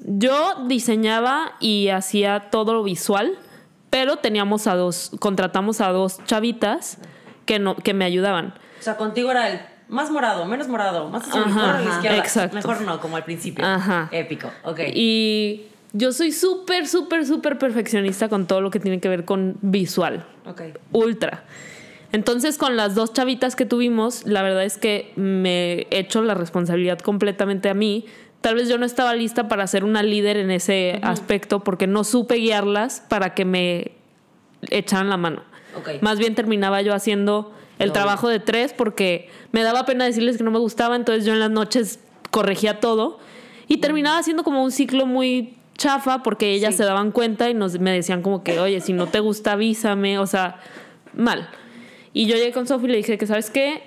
Yo 0.06 0.66
diseñaba 0.68 1.54
y 1.60 1.90
hacía 1.90 2.50
todo 2.52 2.74
lo 2.74 2.84
visual, 2.84 3.38
pero 3.90 4.18
teníamos 4.18 4.68
a 4.68 4.76
dos, 4.76 5.12
contratamos 5.20 5.82
a 5.82 5.90
dos 5.92 6.24
chavitas 6.26 6.98
que, 7.46 7.60
no, 7.60 7.76
que 7.76 7.94
me 7.94 8.06
ayudaban. 8.06 8.54
O 8.80 8.84
sea, 8.84 8.98
contigo 8.98 9.32
era 9.32 9.50
el 9.50 9.60
más 9.88 10.12
morado, 10.12 10.46
menos 10.46 10.68
morado, 10.68 11.10
más 11.10 11.24
hacia 11.28 11.42
Ajá, 11.42 11.48
mejor 11.50 11.64
a 11.64 11.72
la 11.74 11.80
ajá, 11.80 11.96
izquierda. 11.96 12.18
exacto. 12.18 12.56
Mejor 12.56 12.82
no, 12.82 13.00
como 13.00 13.16
al 13.16 13.24
principio. 13.24 13.66
Ajá. 13.66 14.10
Épico, 14.12 14.50
ok. 14.64 14.80
Y 14.94 15.64
yo 15.94 16.12
soy 16.12 16.32
súper, 16.32 16.88
súper, 16.88 17.26
súper 17.26 17.58
perfeccionista 17.58 18.28
con 18.30 18.46
todo 18.46 18.62
lo 18.62 18.70
que 18.70 18.80
tiene 18.80 19.00
que 19.00 19.10
ver 19.10 19.26
con 19.26 19.58
visual. 19.62 20.26
ok. 20.46 20.62
Ultra. 20.92 21.44
Entonces, 22.14 22.58
con 22.58 22.78
las 22.78 22.96
dos 22.96 23.12
chavitas 23.14 23.56
que 23.56 23.66
tuvimos, 23.66 24.26
la 24.26 24.42
verdad 24.42 24.64
es 24.64 24.78
que 24.78 25.12
me 25.18 25.88
he 25.92 26.00
hecho 26.00 26.22
la 26.22 26.36
responsabilidad 26.36 27.00
completamente 27.00 27.70
a 27.70 27.74
mí. 27.74 28.06
Tal 28.48 28.56
vez 28.56 28.70
yo 28.70 28.78
no 28.78 28.86
estaba 28.86 29.14
lista 29.14 29.50
para 29.50 29.68
ser 29.68 29.84
una 29.84 30.02
líder 30.04 30.38
en 30.38 30.52
ese 30.52 31.02
aspecto 31.04 31.66
porque 31.66 31.86
no 31.86 32.06
supe 32.06 32.36
guiarlas 32.36 33.04
para 33.10 33.34
que 33.34 33.44
me 33.44 33.92
echaran 34.70 35.10
la 35.10 35.18
mano. 35.18 35.44
Ok. 35.78 36.02
Más 36.02 36.18
bien 36.18 36.34
terminaba 36.34 36.82
yo 36.82 36.94
haciendo 36.94 37.52
el 37.78 37.90
Doble. 37.90 37.92
trabajo 37.92 38.30
de 38.30 38.40
tres 38.40 38.72
porque 38.72 39.28
me 39.52 39.64
daba 39.64 39.86
pena 39.86 40.06
decirles 40.06 40.38
que 40.38 40.46
no 40.46 40.52
me 40.52 40.60
gustaba, 40.60 40.96
entonces 40.96 41.26
yo 41.26 41.34
en 41.34 41.42
las 41.42 41.50
noches 41.52 42.00
corregía 42.32 42.80
todo 42.80 43.20
y 43.68 43.80
terminaba 43.82 44.18
haciendo 44.18 44.46
como 44.46 44.64
un 44.64 44.72
ciclo 44.72 45.06
muy 45.06 45.58
chafa 45.78 46.24
porque 46.24 46.54
ellas 46.54 46.76
Sí. 46.76 46.78
se 46.78 46.84
daban 46.86 47.12
cuenta 47.12 47.50
y 47.50 47.54
nos, 47.54 47.78
me 47.82 47.92
decían 47.92 48.22
como 48.22 48.46
que, 48.46 48.62
oye, 48.62 48.80
si 48.80 48.94
no 48.94 49.08
te 49.08 49.20
gusta, 49.20 49.52
avísame, 49.52 50.20
o 50.20 50.26
sea, 50.26 50.62
mal. 51.14 51.50
Y 52.14 52.28
yo 52.28 52.38
llegué 52.38 52.54
con 52.54 52.66
Sofi 52.66 52.86
y 52.86 52.92
le 52.92 52.96
dije 53.00 53.18
que, 53.18 53.28
¿sabes 53.28 53.50
qué? 53.52 53.84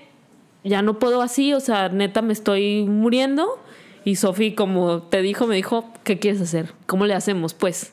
Ya 0.65 0.83
no 0.83 0.99
puedo 0.99 1.23
así, 1.23 1.55
o 1.55 1.61
sea, 1.61 1.89
neta 1.89 2.21
me 2.21 2.35
estoy 2.35 2.85
muriendo. 2.85 3.59
Y 4.05 4.17
Sofi, 4.17 4.55
como 4.55 5.03
te 5.03 5.23
dijo, 5.23 5.47
me 5.47 5.57
dijo, 5.57 5.91
¿qué 6.05 6.19
quieres 6.19 6.41
hacer? 6.41 6.73
¿Cómo 6.87 7.07
le 7.07 7.15
hacemos? 7.15 7.55
Pues. 7.55 7.93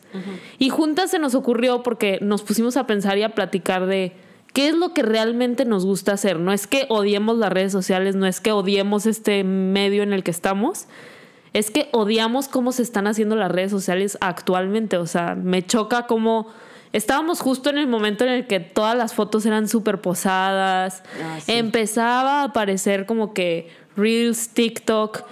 Y 0.58 0.70
juntas 0.70 1.12
se 1.12 1.20
nos 1.20 1.36
ocurrió 1.36 1.84
porque 1.84 2.20
nos 2.22 2.44
pusimos 2.44 2.78
a 2.78 2.88
pensar 2.88 3.18
y 3.18 3.24
a 3.24 3.36
platicar 3.36 3.86
de 3.86 4.14
qué 4.54 4.70
es 4.70 4.76
lo 4.76 4.94
que 4.94 5.04
realmente 5.04 5.66
nos 5.66 5.86
gusta 5.86 6.14
hacer. 6.14 6.40
No 6.40 6.54
es 6.54 6.66
que 6.66 6.86
odiemos 6.90 7.38
las 7.38 7.52
redes 7.52 7.72
sociales, 7.72 8.16
no 8.16 8.26
es 8.26 8.40
que 8.40 8.52
odiemos 8.52 9.06
este 9.06 9.44
medio 9.44 10.02
en 10.04 10.14
el 10.14 10.24
que 10.24 10.32
estamos, 10.32 10.88
es 11.54 11.72
que 11.72 11.90
odiamos 11.92 12.48
cómo 12.48 12.72
se 12.72 12.84
están 12.84 13.08
haciendo 13.08 13.36
las 13.36 13.52
redes 13.52 13.72
sociales 13.72 14.18
actualmente. 14.22 14.98
O 14.98 15.08
sea, 15.08 15.36
me 15.36 15.66
choca 15.66 16.08
cómo 16.08 16.48
estábamos 16.94 17.42
justo 17.42 17.70
en 17.70 17.78
el 17.78 17.88
momento 17.88 18.24
en 18.24 18.32
el 18.32 18.48
que 18.48 18.60
todas 18.60 18.98
las 18.98 19.14
fotos 19.14 19.46
eran 19.46 19.68
súper 19.68 20.02
posadas. 20.02 21.04
Ah, 21.22 21.40
sí. 21.42 21.52
Empezaba 21.52 22.42
a 22.42 22.46
aparecer 22.46 23.06
como 23.06 23.34
que 23.34 23.70
Reels, 23.98 24.50
TikTok. 24.50 25.24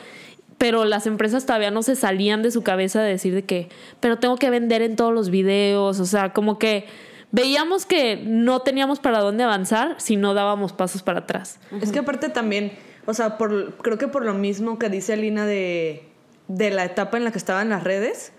Pero 0.58 0.86
las 0.86 1.06
empresas 1.06 1.46
todavía 1.46 1.72
no 1.72 1.84
se 1.84 1.96
salían 1.96 2.42
de 2.42 2.52
su 2.52 2.64
cabeza 2.64 3.02
de 3.02 3.10
decir 3.10 3.34
de 3.34 3.44
que, 3.44 3.70
pero 4.00 4.20
tengo 4.20 4.38
que 4.38 4.50
vender 4.50 4.82
en 4.82 4.96
todos 4.96 5.14
los 5.14 5.30
videos. 5.30 6.00
O 6.00 6.06
sea, 6.06 6.32
como 6.32 6.58
que 6.60 6.86
veíamos 7.32 7.86
que 7.86 8.18
no 8.26 8.62
teníamos 8.62 9.00
para 9.00 9.20
dónde 9.20 9.44
avanzar 9.44 9.96
si 9.98 10.16
no 10.16 10.34
dábamos 10.34 10.72
pasos 10.72 11.04
para 11.04 11.20
atrás. 11.20 11.60
Es 11.82 11.92
que 11.92 12.00
aparte 12.00 12.30
también, 12.30 12.72
o 13.06 13.14
sea, 13.14 13.38
por, 13.38 13.76
creo 13.78 13.98
que 13.98 14.08
por 14.08 14.24
lo 14.24 14.34
mismo 14.34 14.80
que 14.80 14.90
dice 14.90 15.14
Alina 15.14 15.46
de, 15.46 16.04
de 16.48 16.72
la 16.72 16.86
etapa 16.86 17.18
en 17.18 17.26
la 17.26 17.32
que 17.32 17.38
estaba 17.38 17.62
en 17.62 17.70
las 17.70 17.84
redes, 17.84 18.32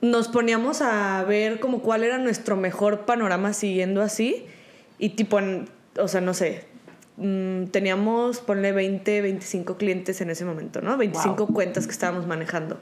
nos 0.00 0.28
poníamos 0.28 0.82
a 0.82 1.24
ver 1.24 1.60
como 1.60 1.80
cuál 1.80 2.04
era 2.04 2.18
nuestro 2.18 2.56
mejor 2.56 3.06
panorama 3.06 3.52
siguiendo 3.52 4.02
así. 4.02 4.46
Y 4.98 5.10
tipo, 5.10 5.38
o 5.98 6.08
sea, 6.08 6.20
no 6.20 6.34
sé, 6.34 6.66
mm, 7.18 7.66
teníamos, 7.66 8.40
ponle 8.40 8.72
20, 8.72 9.20
25 9.20 9.76
clientes 9.76 10.20
en 10.20 10.30
ese 10.30 10.44
momento, 10.44 10.80
¿no? 10.80 10.96
25 10.96 11.48
cuentas 11.48 11.86
que 11.86 11.92
estábamos 11.92 12.26
manejando. 12.26 12.78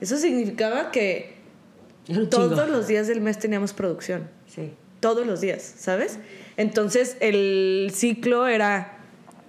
Eso 0.00 0.16
significaba 0.16 0.90
que 0.90 1.36
todos 2.30 2.68
los 2.68 2.86
días 2.86 3.06
del 3.06 3.20
mes 3.20 3.38
teníamos 3.38 3.72
producción 3.72 4.28
Sí. 4.46 4.72
todos 5.00 5.26
los 5.26 5.40
días, 5.40 5.74
¿sabes? 5.76 6.18
Entonces 6.56 7.16
el 7.20 7.90
ciclo 7.92 8.46
era, 8.46 8.98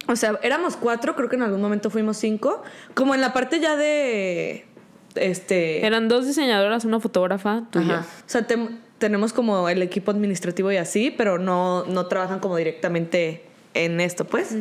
o 0.08 0.16
sea, 0.16 0.38
éramos 0.42 0.76
cuatro, 0.76 1.14
creo 1.14 1.28
que 1.28 1.36
en 1.36 1.42
algún 1.42 1.60
momento 1.60 1.90
fuimos 1.90 2.16
cinco, 2.16 2.62
como 2.94 3.14
en 3.14 3.20
la 3.20 3.32
parte 3.32 3.60
ya 3.60 3.76
de, 3.76 4.66
este... 5.14 5.86
Eran 5.86 6.08
dos 6.08 6.26
diseñadoras, 6.26 6.84
una 6.84 7.00
fotógrafa, 7.00 7.64
tú. 7.70 7.80
O 7.80 8.02
sea, 8.26 8.46
tenemos 8.98 9.32
como 9.32 9.68
el 9.68 9.82
equipo 9.82 10.10
administrativo 10.10 10.72
y 10.72 10.76
así, 10.76 11.10
pero 11.10 11.38
no, 11.38 11.84
no 11.84 12.06
trabajan 12.06 12.40
como 12.40 12.56
directamente 12.56 13.47
en 13.74 14.00
esto, 14.00 14.24
pues. 14.24 14.54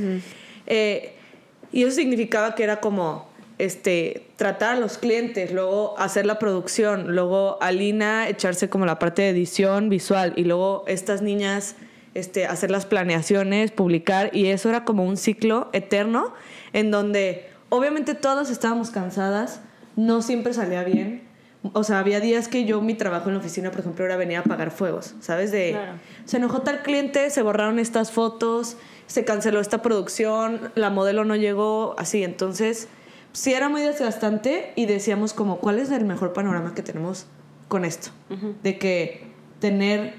Eh, 0.68 1.14
y 1.72 1.84
eso 1.84 1.92
significaba 1.92 2.56
que 2.56 2.64
era 2.64 2.80
como 2.80 3.28
este, 3.58 4.28
tratar 4.36 4.78
a 4.78 4.80
los 4.80 4.98
clientes, 4.98 5.52
luego 5.52 5.98
hacer 5.98 6.26
la 6.26 6.40
producción, 6.40 7.16
luego 7.16 7.58
Alina 7.62 8.30
echarse 8.30 8.70
como 8.70 8.86
la 8.86 9.00
parte 9.00 9.24
de 9.24 9.30
edición 9.30 9.90
visual 9.90 10.34
y 10.36 10.44
luego 10.44 10.84
estas 10.88 11.22
niñas 11.22 11.76
este, 12.14 12.46
hacer 12.46 12.72
las 12.72 12.86
planeaciones, 12.86 13.72
publicar 13.72 14.36
y 14.36 14.48
eso 14.48 14.70
era 14.70 14.86
como 14.86 15.04
un 15.04 15.18
ciclo 15.18 15.70
eterno 15.74 16.34
en 16.74 16.92
donde 16.92 17.48
obviamente 17.70 18.16
todas 18.16 18.50
estábamos 18.50 18.90
cansadas, 18.90 19.62
no 19.96 20.22
siempre 20.22 20.54
salía 20.54 20.84
bien. 20.84 21.24
O 21.74 21.84
sea, 21.84 22.00
había 22.00 22.20
días 22.20 22.48
que 22.48 22.66
yo 22.66 22.82
mi 22.82 22.94
trabajo 22.94 23.30
en 23.30 23.36
la 23.36 23.40
oficina, 23.40 23.72
por 23.72 23.82
ejemplo, 23.82 24.06
era 24.06 24.16
venir 24.16 24.38
a 24.38 24.40
apagar 24.42 24.72
fuegos, 24.72 25.16
¿sabes? 25.20 25.52
De 25.52 25.72
Claro. 25.72 25.94
se 26.26 26.38
enojó 26.38 26.62
tal 26.62 26.82
cliente, 26.82 27.30
se 27.30 27.42
borraron 27.42 27.78
estas 27.80 28.12
fotos, 28.12 28.78
se 29.08 29.26
canceló 29.26 29.60
esta 29.60 29.82
producción, 29.82 30.72
la 30.76 30.90
modelo 30.90 31.26
no 31.26 31.36
llegó, 31.36 31.96
así. 31.98 32.24
Entonces, 32.24 32.88
sí 33.32 33.54
era 33.54 33.70
muy 33.70 33.82
desgastante 33.82 34.74
y 34.76 34.86
decíamos 34.86 35.34
como, 35.34 35.60
¿cuál 35.60 35.80
es 35.80 35.90
el 35.92 36.06
mejor 36.06 36.34
panorama 36.34 36.76
que 36.76 36.84
tenemos 36.84 37.26
con 37.68 37.86
esto? 37.86 38.12
De 38.64 38.78
que 38.78 39.28
tener, 39.60 40.14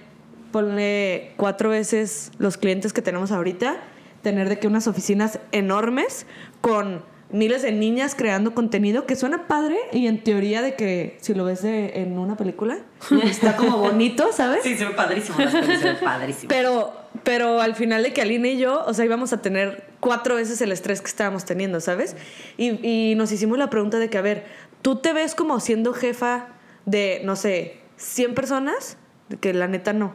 ponle 0.53 1.33
cuatro 1.37 1.71
veces 1.71 2.33
los 2.39 2.57
clientes 2.57 2.93
que 2.93 3.03
tenemos 3.03 3.31
ahorita, 3.31 3.77
tener 4.23 4.49
de 4.49 4.59
que 4.59 4.67
unas 4.67 4.87
oficinas 4.89 5.39
enormes 5.53 6.27
con 6.61 7.03
miles 7.31 7.61
de 7.63 7.73
niñas 7.73 8.15
creando 8.15 8.55
contenido 8.55 9.05
que 9.07 9.15
suena 9.15 9.47
padre 9.49 9.77
y 9.93 10.07
en 10.07 10.23
teoría 10.25 10.63
de 10.63 10.75
que 10.77 11.19
si 11.21 11.35
lo 11.35 11.45
ves 11.45 11.63
de- 11.63 12.01
en 12.01 12.19
una 12.19 12.37
película 12.37 12.79
está 13.25 13.57
como 13.57 13.77
bonito, 13.79 14.33
¿sabes? 14.33 14.63
Sí, 14.63 14.77
se 14.77 14.87
ve 14.87 14.93
padrísimo. 14.95 15.39
Las 15.39 15.55
pelis 15.55 15.81
se 15.81 15.85
ven 15.93 15.97
padrísimo. 16.03 16.49
Pero, 16.49 16.93
pero 17.25 17.61
al 17.61 17.75
final 17.75 18.03
de 18.03 18.13
que 18.15 18.23
Alina 18.23 18.49
y 18.49 18.59
yo, 18.59 18.83
o 18.87 18.95
sea, 18.95 19.05
íbamos 19.05 19.33
a 19.33 19.43
tener 19.43 19.85
cuatro 20.01 20.37
veces 20.37 20.61
el 20.63 20.73
estrés 20.73 21.01
que 21.03 21.09
estábamos 21.09 21.45
teniendo, 21.45 21.81
¿sabes? 21.81 22.17
Y, 22.57 22.87
y 22.87 23.15
nos 23.17 23.31
hicimos 23.33 23.59
la 23.59 23.69
pregunta 23.69 23.99
de 23.99 24.09
que, 24.09 24.17
a 24.19 24.23
ver, 24.23 24.47
¿tú 24.81 24.97
te 24.97 25.13
ves 25.13 25.35
como 25.35 25.61
siendo 25.61 25.93
jefa 25.93 26.47
de, 26.87 27.21
no 27.25 27.37
sé, 27.37 27.77
100 27.99 28.35
personas? 28.35 28.97
De 29.29 29.37
que 29.37 29.53
la 29.53 29.69
neta 29.69 29.93
no. 29.93 30.15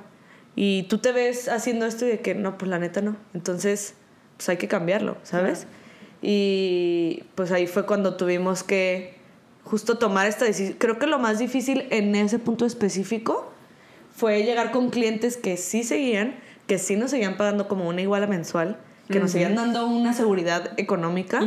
Y 0.55 0.83
tú 0.83 0.97
te 0.97 1.11
ves 1.11 1.47
haciendo 1.47 1.85
esto 1.85 2.05
y 2.05 2.09
de 2.09 2.19
que 2.21 2.33
no, 2.33 2.57
pues 2.57 2.69
la 2.69 2.79
neta 2.79 3.01
no. 3.01 3.17
Entonces, 3.35 3.93
pues 4.37 4.49
hay 4.49 4.57
que 4.57 4.67
cambiarlo, 4.67 5.17
¿sabes? 5.23 5.67
Y 6.25 7.23
pues 7.35 7.51
ahí 7.51 7.67
fue 7.67 7.85
cuando 7.85 8.15
tuvimos 8.15 8.63
que 8.63 9.15
justo 9.65 9.97
tomar 9.97 10.27
esta 10.27 10.45
decisión. 10.45 10.77
Creo 10.79 10.97
que 10.97 11.05
lo 11.05 11.19
más 11.19 11.37
difícil 11.37 11.85
en 11.89 12.15
ese 12.15 12.39
punto 12.39 12.65
específico 12.65 13.51
fue 14.15 14.43
llegar 14.43 14.71
con 14.71 14.89
clientes 14.89 15.35
que 15.35 15.57
sí 15.57 15.83
seguían, 15.83 16.35
que 16.65 16.79
sí 16.79 16.95
nos 16.95 17.11
seguían 17.11 17.35
pagando 17.35 17.67
como 17.67 17.89
una 17.89 18.01
iguala 18.01 18.25
mensual, 18.25 18.77
que 19.09 19.19
nos 19.19 19.31
seguían 19.31 19.55
dando 19.55 19.85
una 19.85 20.13
seguridad 20.13 20.71
económica 20.77 21.41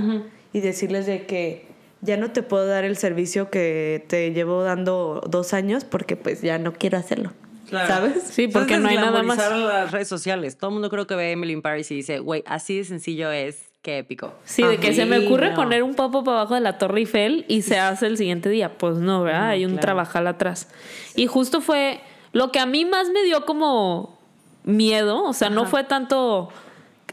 y 0.53 0.61
decirles 0.61 1.07
de 1.07 1.25
que 1.25 1.67
ya 2.03 2.19
no 2.19 2.33
te 2.33 2.43
puedo 2.43 2.67
dar 2.67 2.85
el 2.85 2.99
servicio 2.99 3.51
que 3.51 4.05
te 4.09 4.31
llevo 4.33 4.63
dando 4.63 5.23
dos 5.27 5.55
años 5.55 5.85
porque 5.85 6.17
pues 6.17 6.43
ya 6.43 6.59
no 6.59 6.75
quiero 6.75 6.99
hacerlo. 6.99 7.33
Claro. 7.69 7.89
¿Sabes? 7.89 8.23
Sí, 8.31 8.47
porque 8.47 8.77
no 8.77 8.89
hay 8.89 8.97
nada 8.97 9.23
más. 9.23 9.39
las 9.39 9.91
redes 9.91 10.07
sociales. 10.07 10.57
Todo 10.57 10.69
el 10.71 10.75
mundo 10.75 10.91
creo 10.91 11.07
que 11.07 11.17
ve 11.17 11.33
Emily 11.33 11.55
in 11.55 11.63
Paris 11.63 11.91
y 11.91 11.97
dice, 11.97 12.21
güey, 12.21 12.45
así 12.47 12.77
de 12.77 12.85
sencillo 12.85 13.33
es, 13.33 13.66
qué 13.87 13.99
épico. 13.99 14.35
Sí, 14.45 14.65
de 14.65 14.79
que 14.79 14.93
se 14.93 15.07
me 15.07 15.25
ocurre 15.25 15.51
no. 15.51 15.55
poner 15.55 15.85
un 15.85 15.95
pop-up 15.95 16.29
abajo 16.29 16.55
de 16.55 16.61
la 16.61 16.77
Torre 16.77 16.99
Eiffel 16.99 17.45
y 17.47 17.63
se 17.63 17.79
hace 17.79 18.09
el 18.09 18.17
siguiente 18.17 18.49
día. 18.49 18.77
Pues 18.79 18.97
no, 18.97 19.23
¿verdad? 19.23 19.43
No, 19.43 19.47
Hay 19.51 19.65
un 19.65 19.73
claro. 19.73 19.83
trabajal 19.83 20.27
atrás. 20.27 20.69
Y 21.15 21.29
justo 21.29 21.61
fue 21.61 22.01
lo 22.33 22.51
que 22.51 22.59
a 22.59 22.67
mí 22.67 22.85
más 22.85 23.11
me 23.11 23.23
dio 23.23 23.47
como 23.47 24.19
miedo, 24.65 25.23
o 25.23 25.33
sea, 25.33 25.51
no 25.51 25.67
fue 25.67 25.85
tanto 25.85 26.49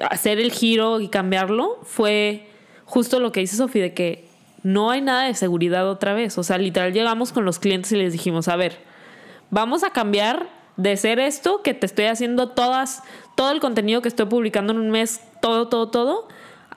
hacer 0.10 0.40
el 0.40 0.52
giro 0.52 1.00
y 1.00 1.10
cambiarlo, 1.10 1.78
fue 1.84 2.48
justo 2.86 3.20
lo 3.20 3.32
que 3.32 3.42
dice 3.42 3.56
Sofía, 3.56 3.84
de 3.84 3.94
que 3.94 4.28
no 4.64 4.90
hay 4.90 5.02
nada 5.02 5.26
de 5.26 5.36
seguridad 5.36 5.88
otra 5.88 6.14
vez. 6.14 6.40
O 6.40 6.44
sea, 6.44 6.58
literal 6.58 6.92
llegamos 6.92 7.32
con 7.32 7.46
los 7.46 7.60
clientes 7.60 7.92
y 7.92 7.98
les 7.98 8.14
dijimos, 8.14 8.48
a 8.48 8.56
ver, 8.56 8.80
vamos 9.52 9.84
a 9.84 9.92
cambiar 9.92 10.48
de 10.78 10.98
ser 10.98 11.20
esto 11.20 11.62
que 11.62 11.76
te 11.76 11.86
estoy 11.86 12.06
haciendo 12.06 12.50
todas, 12.50 13.04
todo 13.36 13.52
el 13.52 13.60
contenido 13.60 14.02
que 14.02 14.08
estoy 14.08 14.26
publicando 14.26 14.74
en 14.74 14.80
un 14.80 14.90
mes, 14.90 15.22
todo, 15.40 15.68
todo, 15.68 15.92
todo, 15.92 16.28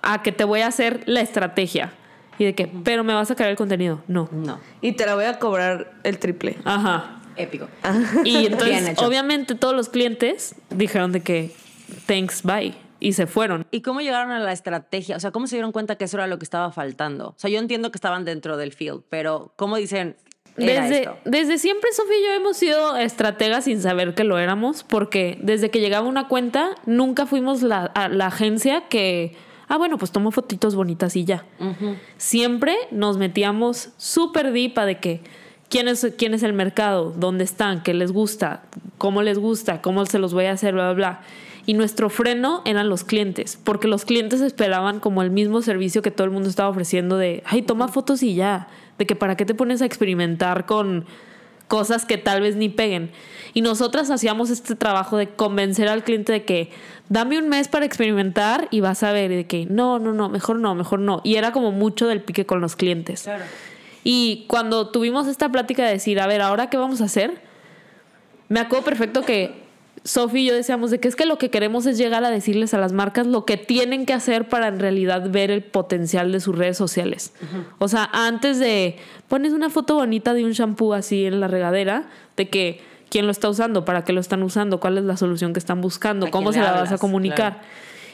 a 0.07 0.23
que 0.23 0.33
te 0.33 0.45
voy 0.45 0.61
a 0.61 0.69
hacer 0.69 1.03
la 1.07 1.21
estrategia. 1.21 1.92
Y 2.38 2.45
de 2.45 2.55
que, 2.55 2.69
pero 2.85 3.03
me 3.03 3.14
vas 3.14 3.31
a 3.31 3.35
caer 3.35 3.51
el 3.51 3.57
contenido. 3.57 4.03
No. 4.09 4.29
No, 4.31 4.61
Y 4.83 4.92
te 4.92 5.07
la 5.07 5.14
voy 5.14 5.25
a 5.25 5.38
cobrar 5.38 5.95
el 6.05 6.19
triple. 6.19 6.57
Ajá. 6.64 7.21
épico. 7.37 7.69
Y 8.25 8.38
Bien 8.38 8.53
entonces, 8.53 8.99
obviamente, 8.99 9.55
todos 9.55 9.75
los 9.75 9.88
clientes 9.88 10.55
dijeron 10.71 11.12
de 11.12 11.21
que, 11.23 11.55
thanks, 12.07 12.42
bye. 12.42 12.75
Y 13.01 13.12
se 13.12 13.27
fueron. 13.27 13.66
¿Y 13.71 13.83
cómo 13.83 14.01
llegaron 14.01 14.31
a 14.33 14.38
la 14.38 14.53
estrategia? 14.53 15.16
O 15.16 15.21
sea, 15.21 15.31
¿cómo 15.31 15.47
se 15.47 15.57
dieron 15.57 15.73
cuenta 15.73 15.97
que 15.97 16.05
eso 16.05 16.16
era 16.16 16.27
lo 16.27 16.38
que 16.38 16.45
estaba 16.45 16.73
faltando? 16.73 17.29
O 17.29 17.35
sea, 17.37 17.51
yo 17.51 17.59
entiendo 17.59 17.90
que 17.90 17.97
estaban 17.97 18.25
dentro 18.25 18.57
del 18.57 18.73
field, 18.73 19.03
pero 19.11 19.53
¿cómo 19.57 19.77
dicen, 19.77 20.16
era 20.57 20.83
Desde, 20.85 20.99
esto? 21.01 21.19
desde 21.27 21.59
siempre 21.59 21.90
Sofía 21.92 22.19
y 22.19 22.23
yo 22.25 22.31
hemos 22.33 22.57
sido 22.57 22.97
estrategas 22.97 23.64
sin 23.64 23.83
saber 23.83 24.14
que 24.14 24.25
lo 24.25 24.38
éramos, 24.38 24.83
porque 24.83 25.38
desde 25.42 25.71
que 25.71 25.81
llegaba 25.81 26.09
una 26.09 26.29
cuenta, 26.29 26.71
nunca 26.87 27.27
fuimos 27.27 27.62
la, 27.62 27.85
a 27.85 28.09
la 28.09 28.29
agencia 28.29 28.85
que, 28.88 29.37
ah, 29.68 29.76
bueno, 29.76 29.98
pues 29.98 30.11
tomo 30.11 30.31
fotitos 30.31 30.74
bonitas 30.74 31.16
y 31.16 31.24
ya. 31.24 31.44
Siempre 32.16 32.76
nos 32.90 33.18
metíamos 33.18 33.90
súper 33.96 34.52
deep 34.52 34.79
a 34.79 34.87
de 34.87 34.98
que 34.98 35.20
quién 35.68 35.88
es, 35.88 36.07
quién 36.16 36.35
es 36.35 36.42
el 36.42 36.52
mercado, 36.52 37.12
dónde 37.16 37.44
están, 37.44 37.83
qué 37.83 37.94
les 37.94 38.12
gusta, 38.12 38.62
cómo 38.98 39.22
les 39.22 39.38
gusta, 39.38 39.83
cómo 39.83 40.07
se 40.07 40.18
los 40.18 40.33
voy 40.33 40.46
a 40.46 40.52
hacer, 40.52 40.74
bla, 40.74 40.92
bla, 40.92 40.94
bla. 40.94 41.20
Y 41.66 41.74
nuestro 41.74 42.11
freno 42.11 42.62
eran 42.64 42.88
los 42.88 43.02
clientes, 43.02 43.59
porque 43.62 43.88
los 43.88 44.05
clientes 44.05 44.40
esperaban 44.40 45.00
como 45.00 45.22
el 45.22 45.31
mismo 45.31 45.62
servicio 45.62 46.00
que 46.00 46.12
todo 46.12 46.24
el 46.24 46.31
mundo 46.31 46.48
estaba 46.48 46.68
ofreciendo 46.68 47.16
de, 47.16 47.42
ay, 47.44 47.62
toma 47.62 47.88
fotos 47.88 48.22
y 48.22 48.37
ya, 48.37 48.68
de 48.98 49.07
que 49.07 49.16
para 49.16 49.37
qué 49.37 49.44
te 49.44 49.55
pones 49.55 49.83
a 49.83 49.87
experimentar 49.87 50.64
con 50.64 51.07
cosas 51.68 52.05
que 52.05 52.18
tal 52.18 52.40
vez 52.40 52.57
ni 52.57 52.68
peguen. 52.68 53.11
Y 53.55 53.62
nosotras 53.62 54.11
hacíamos 54.11 54.50
este 54.50 54.76
trabajo 54.76 55.16
de 55.16 55.29
convencer 55.29 55.88
al 55.88 56.05
cliente 56.05 56.33
de 56.33 56.44
que 56.44 56.70
dame 57.09 57.38
un 57.38 57.48
mes 57.48 57.68
para 57.68 57.85
experimentar 57.85 58.68
y 58.70 58.81
vas 58.81 59.02
a 59.02 59.12
ver 59.12 59.31
de 59.31 59.46
que 59.46 59.66
no, 59.66 59.98
no, 59.98 60.12
no, 60.12 60.29
mejor 60.29 60.59
no, 60.59 60.74
mejor 60.74 61.00
no. 61.00 61.20
Y 61.24 61.37
era 61.37 61.52
como 61.52 61.72
mucho 61.72 62.07
del 62.07 62.22
pique 62.22 62.46
con 62.46 62.61
los 62.61 62.76
clientes. 62.76 63.22
Claro. 63.22 63.44
Y 64.05 64.44
cuando 64.46 64.90
tuvimos 64.90 65.26
esta 65.26 65.48
plática 65.50 65.85
de 65.85 65.92
decir, 65.92 66.20
a 66.20 66.26
ver, 66.26 66.40
¿ahora 66.40 66.70
qué 66.70 66.76
vamos 66.76 67.00
a 67.00 67.07
hacer? 67.07 67.42
Me 68.48 68.61
acuerdo 68.61 68.85
perfecto 68.85 69.22
que 69.22 69.65
Sophie 70.04 70.42
y 70.42 70.46
yo 70.46 70.54
decíamos 70.54 70.90
de 70.90 71.00
que 71.00 71.09
es 71.09 71.16
que 71.16 71.26
lo 71.26 71.38
que 71.38 71.50
queremos 71.50 71.87
es 71.87 71.98
llegar 71.98 72.24
a 72.24 72.30
decirles 72.30 72.74
a 72.74 72.78
las 72.78 72.92
marcas 72.92 73.26
lo 73.26 73.44
que 73.44 73.56
tienen 73.56 74.06
que 74.06 74.12
hacer 74.12 74.48
para 74.48 74.68
en 74.68 74.78
realidad 74.78 75.30
ver 75.30 75.50
el 75.50 75.62
potencial 75.62 76.32
de 76.32 76.40
sus 76.40 76.56
redes 76.56 76.76
sociales. 76.76 77.32
O 77.78 77.88
sea, 77.88 78.09
antes 78.12 78.59
de 78.59 78.96
pones 79.28 79.52
una 79.52 79.70
foto 79.70 79.94
bonita 79.94 80.35
de 80.35 80.44
un 80.44 80.52
shampoo 80.52 80.94
así 80.94 81.26
en 81.26 81.40
la 81.40 81.48
regadera, 81.48 82.09
de 82.37 82.48
que 82.48 82.80
quién 83.09 83.26
lo 83.26 83.32
está 83.32 83.48
usando, 83.48 83.85
para 83.85 84.04
qué 84.04 84.12
lo 84.12 84.20
están 84.20 84.42
usando, 84.42 84.80
cuál 84.80 84.98
es 84.98 85.04
la 85.04 85.16
solución 85.16 85.52
que 85.52 85.59
están 85.59 85.80
buscando, 85.80 86.26
¿A 86.26 86.30
cómo 86.30 86.52
se 86.52 86.61
la 86.61 86.72
vas 86.72 86.92
a 86.92 86.98
comunicar. 86.98 87.54
Claro. 87.54 87.66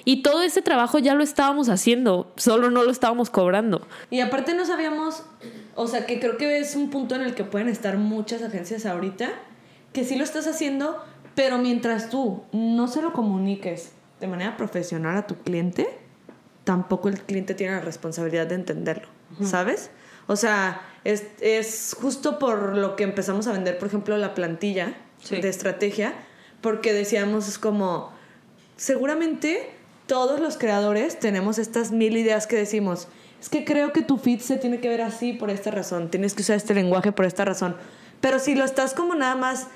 Y 0.05 0.23
todo 0.23 0.43
ese 0.43 0.63
trabajo 0.63 0.99
ya 0.99 1.15
lo 1.15 1.23
estábamos 1.23 1.69
haciendo, 1.69 2.33
solo 2.37 2.71
no 2.71 2.83
lo 2.83 2.91
estábamos 2.91 3.31
cobrando. 3.31 3.87
Y 4.11 4.21
aparte 4.21 4.55
no 4.55 4.65
sabíamos, 4.65 5.23
o 5.77 5.87
sea, 5.87 6.07
que 6.07 6.19
creo 6.19 6.37
que 6.37 6.59
es 6.59 6.75
un 6.75 6.91
punto 6.91 7.15
en 7.15 7.23
el 7.23 7.35
que 7.35 7.45
pueden 7.45 7.69
estar 7.69 7.97
muchas 7.99 8.43
agencias 8.43 8.85
ahorita, 8.85 9.31
que 9.93 10.05
sí 10.05 10.17
lo 10.17 10.25
estás 10.25 10.47
haciendo, 10.47 11.03
pero 11.35 11.59
mientras 11.59 12.11
tú 12.11 12.43
no 12.53 12.89
se 12.89 13.03
lo 13.03 13.13
comuniques 13.13 13.93
de 14.21 14.27
manera 14.27 14.57
profesional 14.57 15.17
a 15.17 15.27
tu 15.27 15.37
cliente, 15.37 15.89
tampoco 16.65 17.09
el 17.09 17.21
cliente 17.21 17.55
tiene 17.55 17.75
la 17.75 17.81
responsabilidad 17.81 18.47
de 18.47 18.55
entenderlo, 18.57 19.09
¿sabes? 19.43 19.91
O 20.29 20.37
sea, 20.37 20.81
es, 21.05 21.25
es 21.41 21.97
justo 22.01 22.39
por 22.39 22.77
lo 22.77 22.95
que 22.97 23.03
empezamos 23.05 23.47
a 23.49 23.53
vender, 23.53 23.79
por 23.79 23.89
ejemplo, 23.89 24.17
la 24.17 24.35
plantilla 24.35 24.95
Sí. 25.23 25.41
de 25.41 25.49
estrategia, 25.49 26.15
porque 26.61 26.93
decíamos, 26.93 27.47
es 27.47 27.57
como, 27.59 28.11
seguramente 28.77 29.71
todos 30.07 30.41
los 30.41 30.57
creadores 30.59 31.19
tenemos 31.19 31.59
estas 31.59 31.93
mil 31.93 32.17
ideas 32.17 32.47
que 32.49 32.57
decimos, 32.57 33.07
es 33.41 33.49
que 33.49 33.65
creo 33.65 33.93
que 33.93 34.03
tu 34.03 34.19
feed 34.19 34.41
se 34.41 34.57
tiene 34.57 34.81
que 34.81 34.89
ver 34.89 35.01
así 35.03 35.33
por 35.33 35.51
esta 35.51 35.71
razón, 35.71 36.11
tienes 36.11 36.35
que 36.35 36.43
usar 36.43 36.57
este 36.57 36.75
lenguaje 36.75 37.13
por 37.13 37.25
esta 37.25 37.45
razón, 37.45 37.77
pero 38.21 38.39
si 38.41 38.55
lo 38.57 38.65
estás 38.65 38.95
como 38.95 39.15
nada 39.15 39.37
más 39.37 39.69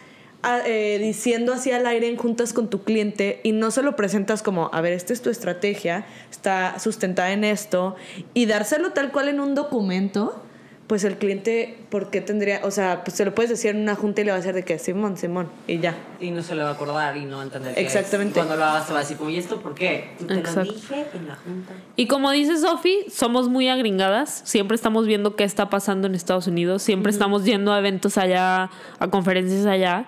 a- 0.43 0.61
eh, 0.67 0.99
diciendo 0.99 1.53
así 1.53 1.73
al 1.73 1.87
aire 1.87 2.09
en 2.09 2.17
juntas 2.17 2.53
con 2.53 2.69
tu 2.71 2.83
cliente 2.85 3.41
y 3.43 3.53
no 3.53 3.71
se 3.71 3.83
lo 3.83 3.97
presentas 3.97 4.43
como, 4.43 4.71
a 4.73 4.81
ver, 4.81 4.93
esta 4.93 5.13
es 5.13 5.23
tu 5.23 5.31
estrategia, 5.31 6.07
está 6.31 6.79
sustentada 6.79 7.33
en 7.33 7.45
esto, 7.45 7.97
y 8.35 8.47
dárselo 8.47 8.91
tal 8.93 9.11
cual 9.13 9.29
en 9.29 9.41
un 9.41 9.55
documento, 9.55 10.43
pues 10.87 11.03
el 11.03 11.17
cliente, 11.19 11.79
¿por 11.91 12.11
qué 12.11 12.21
tendría? 12.21 12.61
O 12.63 12.71
sea, 12.71 13.03
pues 13.03 13.17
se 13.17 13.25
lo 13.25 13.35
puedes 13.35 13.51
decir 13.51 13.71
en 13.73 13.79
una 13.83 13.97
junta 13.97 14.21
y 14.21 14.25
le 14.25 14.31
va 14.31 14.37
a 14.37 14.41
hacer 14.41 14.55
de 14.55 14.63
que, 14.63 14.79
Simón, 14.79 15.17
Simón, 15.17 15.49
y 15.67 15.81
ya. 15.81 15.97
Y 16.21 16.31
no 16.31 16.45
se 16.45 16.55
le 16.55 16.63
va 16.63 16.69
a 16.69 16.73
acordar 16.75 17.17
y 17.17 17.25
no 17.25 17.39
va 17.39 17.43
a 17.43 17.47
entender. 17.47 17.75
qué 17.75 17.81
es. 17.81 17.87
Exactamente. 17.97 18.35
Cuando 18.35 18.55
lo 18.55 18.65
hagas, 18.65 18.87
te 18.87 18.93
va 18.93 19.01
a 19.01 19.03
decir, 19.03 19.17
como, 19.17 19.31
¿y 19.31 19.37
esto 19.37 19.61
por 19.61 19.75
qué? 19.75 20.11
Y 20.21 20.25
te 20.27 20.35
lo 20.35 20.63
dije 20.63 21.07
en 21.13 21.27
la 21.27 21.35
junta. 21.35 21.73
Y 21.97 22.07
como 22.07 22.31
dice 22.31 22.57
Sofi, 22.57 22.99
somos 23.11 23.49
muy 23.49 23.69
agringadas. 23.69 24.43
Siempre 24.45 24.77
estamos 24.77 25.09
viendo 25.09 25.35
qué 25.35 25.43
está 25.43 25.69
pasando 25.71 26.07
en 26.07 26.15
Estados 26.15 26.47
Unidos. 26.47 26.85
Siempre 26.85 27.11
estamos 27.11 27.45
yendo 27.45 27.73
a 27.73 27.81
eventos 27.81 28.17
allá, 28.17 28.71
a 29.01 29.09
conferencias 29.11 29.67
allá. 29.67 30.07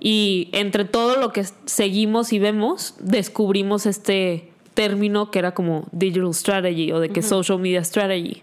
Y 0.00 0.48
entre 0.52 0.84
todo 0.84 1.16
lo 1.16 1.32
que 1.32 1.44
seguimos 1.66 2.32
y 2.32 2.38
vemos, 2.38 2.94
descubrimos 3.00 3.86
este 3.86 4.50
término 4.74 5.30
que 5.30 5.40
era 5.40 5.54
como 5.54 5.86
digital 5.90 6.32
strategy 6.34 6.92
o 6.92 7.00
de 7.00 7.08
que 7.08 7.22
social 7.22 7.58
media 7.58 7.82
strategy. 7.82 8.42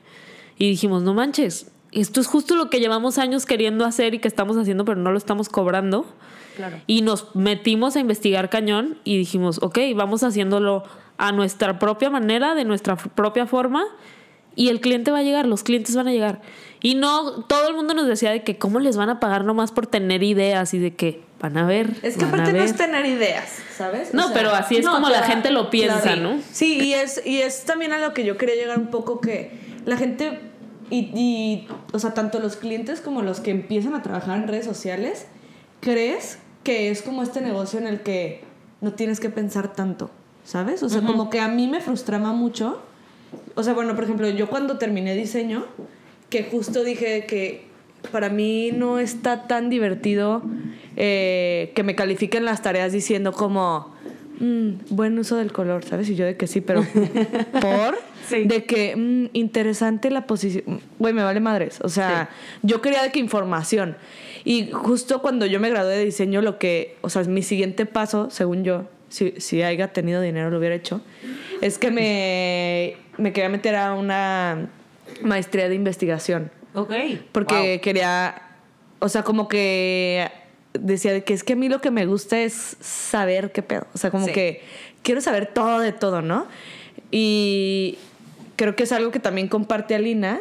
Y 0.58 0.70
dijimos, 0.70 1.04
no 1.04 1.13
manches, 1.13 1.72
esto 1.91 2.20
es 2.20 2.28
justo 2.28 2.56
lo 2.56 2.70
que 2.70 2.80
llevamos 2.80 3.18
años 3.18 3.46
queriendo 3.46 3.86
hacer 3.86 4.13
y 4.13 4.20
que 4.20 4.28
estamos 4.28 4.58
haciendo, 4.58 4.84
pero 4.84 5.00
no 5.00 5.12
lo 5.12 5.18
estamos 5.18 5.48
cobrando. 5.48 6.06
Claro. 6.58 6.78
Y 6.88 7.02
nos 7.02 7.36
metimos 7.36 7.96
a 7.96 8.00
investigar 8.00 8.50
cañón 8.50 8.98
y 9.04 9.18
dijimos, 9.18 9.60
ok, 9.62 9.80
vamos 9.96 10.24
haciéndolo 10.24 10.84
a 11.18 11.32
nuestra 11.32 11.80
propia 11.80 12.10
manera, 12.10 12.56
de 12.56 12.65
nuestra 12.65 12.98
propia 12.98 13.46
forma, 13.46 13.84
y 14.56 14.70
el 14.70 14.80
cliente 14.80 15.12
va 15.12 15.20
a 15.20 15.24
llegar, 15.24 15.46
los 15.46 15.63
clientes 15.63 15.96
van 15.96 16.08
a 16.08 16.12
llegar. 16.12 16.41
Y 16.82 16.96
no, 16.96 17.44
todo 17.44 17.68
el 17.68 17.76
mundo 17.76 17.94
nos 17.94 18.08
decía 18.08 18.32
de 18.32 18.44
que 18.44 18.58
cómo 18.58 18.80
les 18.80 18.96
van 18.98 19.10
a 19.10 19.20
pagar 19.20 19.44
nomás 19.44 19.72
por 19.72 19.88
tener 19.88 20.24
ideas 20.24 20.74
y 20.74 20.80
de 20.80 20.96
que 20.96 21.24
van 21.39 21.58
a 21.58 21.65
ver. 21.65 21.95
Es 22.02 22.17
que 22.17 22.26
aparte 22.26 22.54
no 22.54 22.63
es 22.63 22.76
tener 22.76 23.06
ideas, 23.06 23.50
¿sabes? 23.76 24.13
No, 24.13 24.34
pero 24.34 24.52
así 24.52 24.78
es 24.78 24.88
como 24.88 25.10
la 25.10 25.24
gente 25.24 25.52
lo 25.52 25.69
piensa, 25.69 26.15
¿no? 26.15 26.39
Sí, 26.52 26.80
y 26.82 26.93
es, 26.93 27.21
y 27.26 27.41
es 27.41 27.63
también 27.63 27.93
a 27.93 28.00
lo 28.00 28.13
que 28.13 28.26
yo 28.26 28.38
quería 28.38 28.56
llegar 28.56 28.80
un 28.80 28.88
poco 28.88 29.19
que 29.19 29.52
la 29.86 29.98
gente, 29.98 30.39
y, 30.89 31.12
y, 31.13 31.67
o 31.91 32.00
sea, 32.00 32.13
tanto 32.13 32.39
los 32.39 32.56
clientes 32.56 33.02
como 33.02 33.21
los 33.21 33.39
que 33.39 33.52
empiezan 33.52 33.95
a 33.95 34.02
trabajar 34.02 34.38
en 34.38 34.48
redes 34.48 34.65
sociales, 34.65 35.28
crees 35.82 36.39
que 36.63 36.89
es 36.89 37.02
como 37.02 37.21
este 37.21 37.41
negocio 37.41 37.80
en 37.80 37.88
el 37.88 38.02
que 38.02 38.43
no 38.82 38.93
tienes 38.93 39.19
que 39.19 39.30
pensar 39.30 39.74
tanto, 39.74 40.10
¿sabes? 40.43 40.84
O 40.84 40.89
sea, 40.89 41.02
como 41.02 41.30
que 41.30 41.39
a 41.39 41.48
mí 41.48 41.67
me 41.67 41.82
frustraba 41.82 42.34
mucho. 42.34 42.82
O 43.56 43.63
sea, 43.63 43.74
bueno, 43.74 43.95
por 43.95 44.06
ejemplo, 44.06 44.28
yo 44.30 44.50
cuando 44.50 44.78
terminé 44.78 45.15
diseño, 45.15 45.65
que 46.30 46.43
justo 46.43 46.84
dije 46.84 47.26
que 47.26 47.67
para 48.12 48.30
mí 48.30 48.72
no 48.74 49.00
está 49.00 49.48
tan 49.48 49.70
divertido 49.70 50.44
eh, 50.98 51.72
que 51.76 51.84
me 51.84 51.96
califiquen 51.96 52.46
las 52.46 52.62
tareas 52.62 52.91
diciendo 52.91 53.32
como 53.34 53.94
"Mm, 54.39 54.70
buen 54.89 55.18
uso 55.20 55.36
del 55.38 55.52
color, 55.52 55.84
¿sabes? 55.86 56.10
Y 56.10 56.15
yo 56.15 56.26
de 56.26 56.38
que 56.38 56.48
sí, 56.48 56.62
pero 56.62 56.84
por 57.62 57.98
Sí. 58.28 58.46
de 58.46 58.63
que 58.65 58.96
"Mm, 58.96 59.30
interesante 59.34 60.10
la 60.10 60.26
posición, 60.26 60.82
güey, 60.98 61.13
me 61.13 61.24
vale 61.24 61.39
madres. 61.39 61.80
O 61.82 61.89
sea, 61.89 62.30
yo 62.63 62.82
quería 62.82 63.04
de 63.04 63.12
que 63.12 63.20
información. 63.20 63.96
Y 64.44 64.72
justo 64.72 65.22
cuando 65.22 65.46
yo 65.46 65.60
me 65.60 65.70
gradué 65.70 65.96
de 65.98 66.06
diseño, 66.06 66.41
lo 66.41 66.58
que, 66.58 66.96
o 67.02 67.10
sea, 67.10 67.24
mi 67.26 67.44
siguiente 67.44 67.86
paso, 67.86 68.30
según 68.32 68.63
yo, 68.63 68.88
si, 69.10 69.34
si 69.38 69.62
haya 69.62 69.94
tenido 69.94 70.22
dinero 70.22 70.50
lo 70.50 70.58
hubiera 70.58 70.74
hecho, 70.76 71.02
es 71.62 71.78
que 71.78 71.91
me, 71.91 72.98
me 73.18 73.32
quería 73.32 73.50
meter 73.50 73.76
a 73.76 73.94
una 73.94 74.70
maestría 75.22 75.70
de 75.70 75.76
investigación. 75.76 76.52
Ok. 76.76 76.94
Porque 77.32 77.80
quería, 77.82 78.42
o 79.00 79.10
sea, 79.10 79.24
como 79.24 79.48
que 79.48 80.30
decía 80.74 81.14
de 81.14 81.24
que 81.24 81.34
es 81.34 81.44
que 81.44 81.54
a 81.54 81.56
mí 81.56 81.70
lo 81.70 81.82
que 81.82 81.92
me 81.92 82.06
gusta 82.06 82.40
es 82.42 82.78
saber 82.80 83.52
qué 83.52 83.62
pedo. 83.62 83.88
O 83.94 83.98
sea, 83.98 84.12
como 84.12 84.26
Sí. 84.28 84.34
que 84.34 84.62
quiero 85.04 85.22
saber 85.22 85.48
todo 85.48 85.80
de 85.80 85.92
todo, 85.94 86.22
¿no? 86.22 86.48
Y 87.12 87.98
creo 88.56 88.76
que 88.76 88.84
es 88.84 88.92
algo 88.92 89.12
que 89.12 89.20
también 89.20 89.48
comparte 89.48 89.96
Alina 89.96 90.40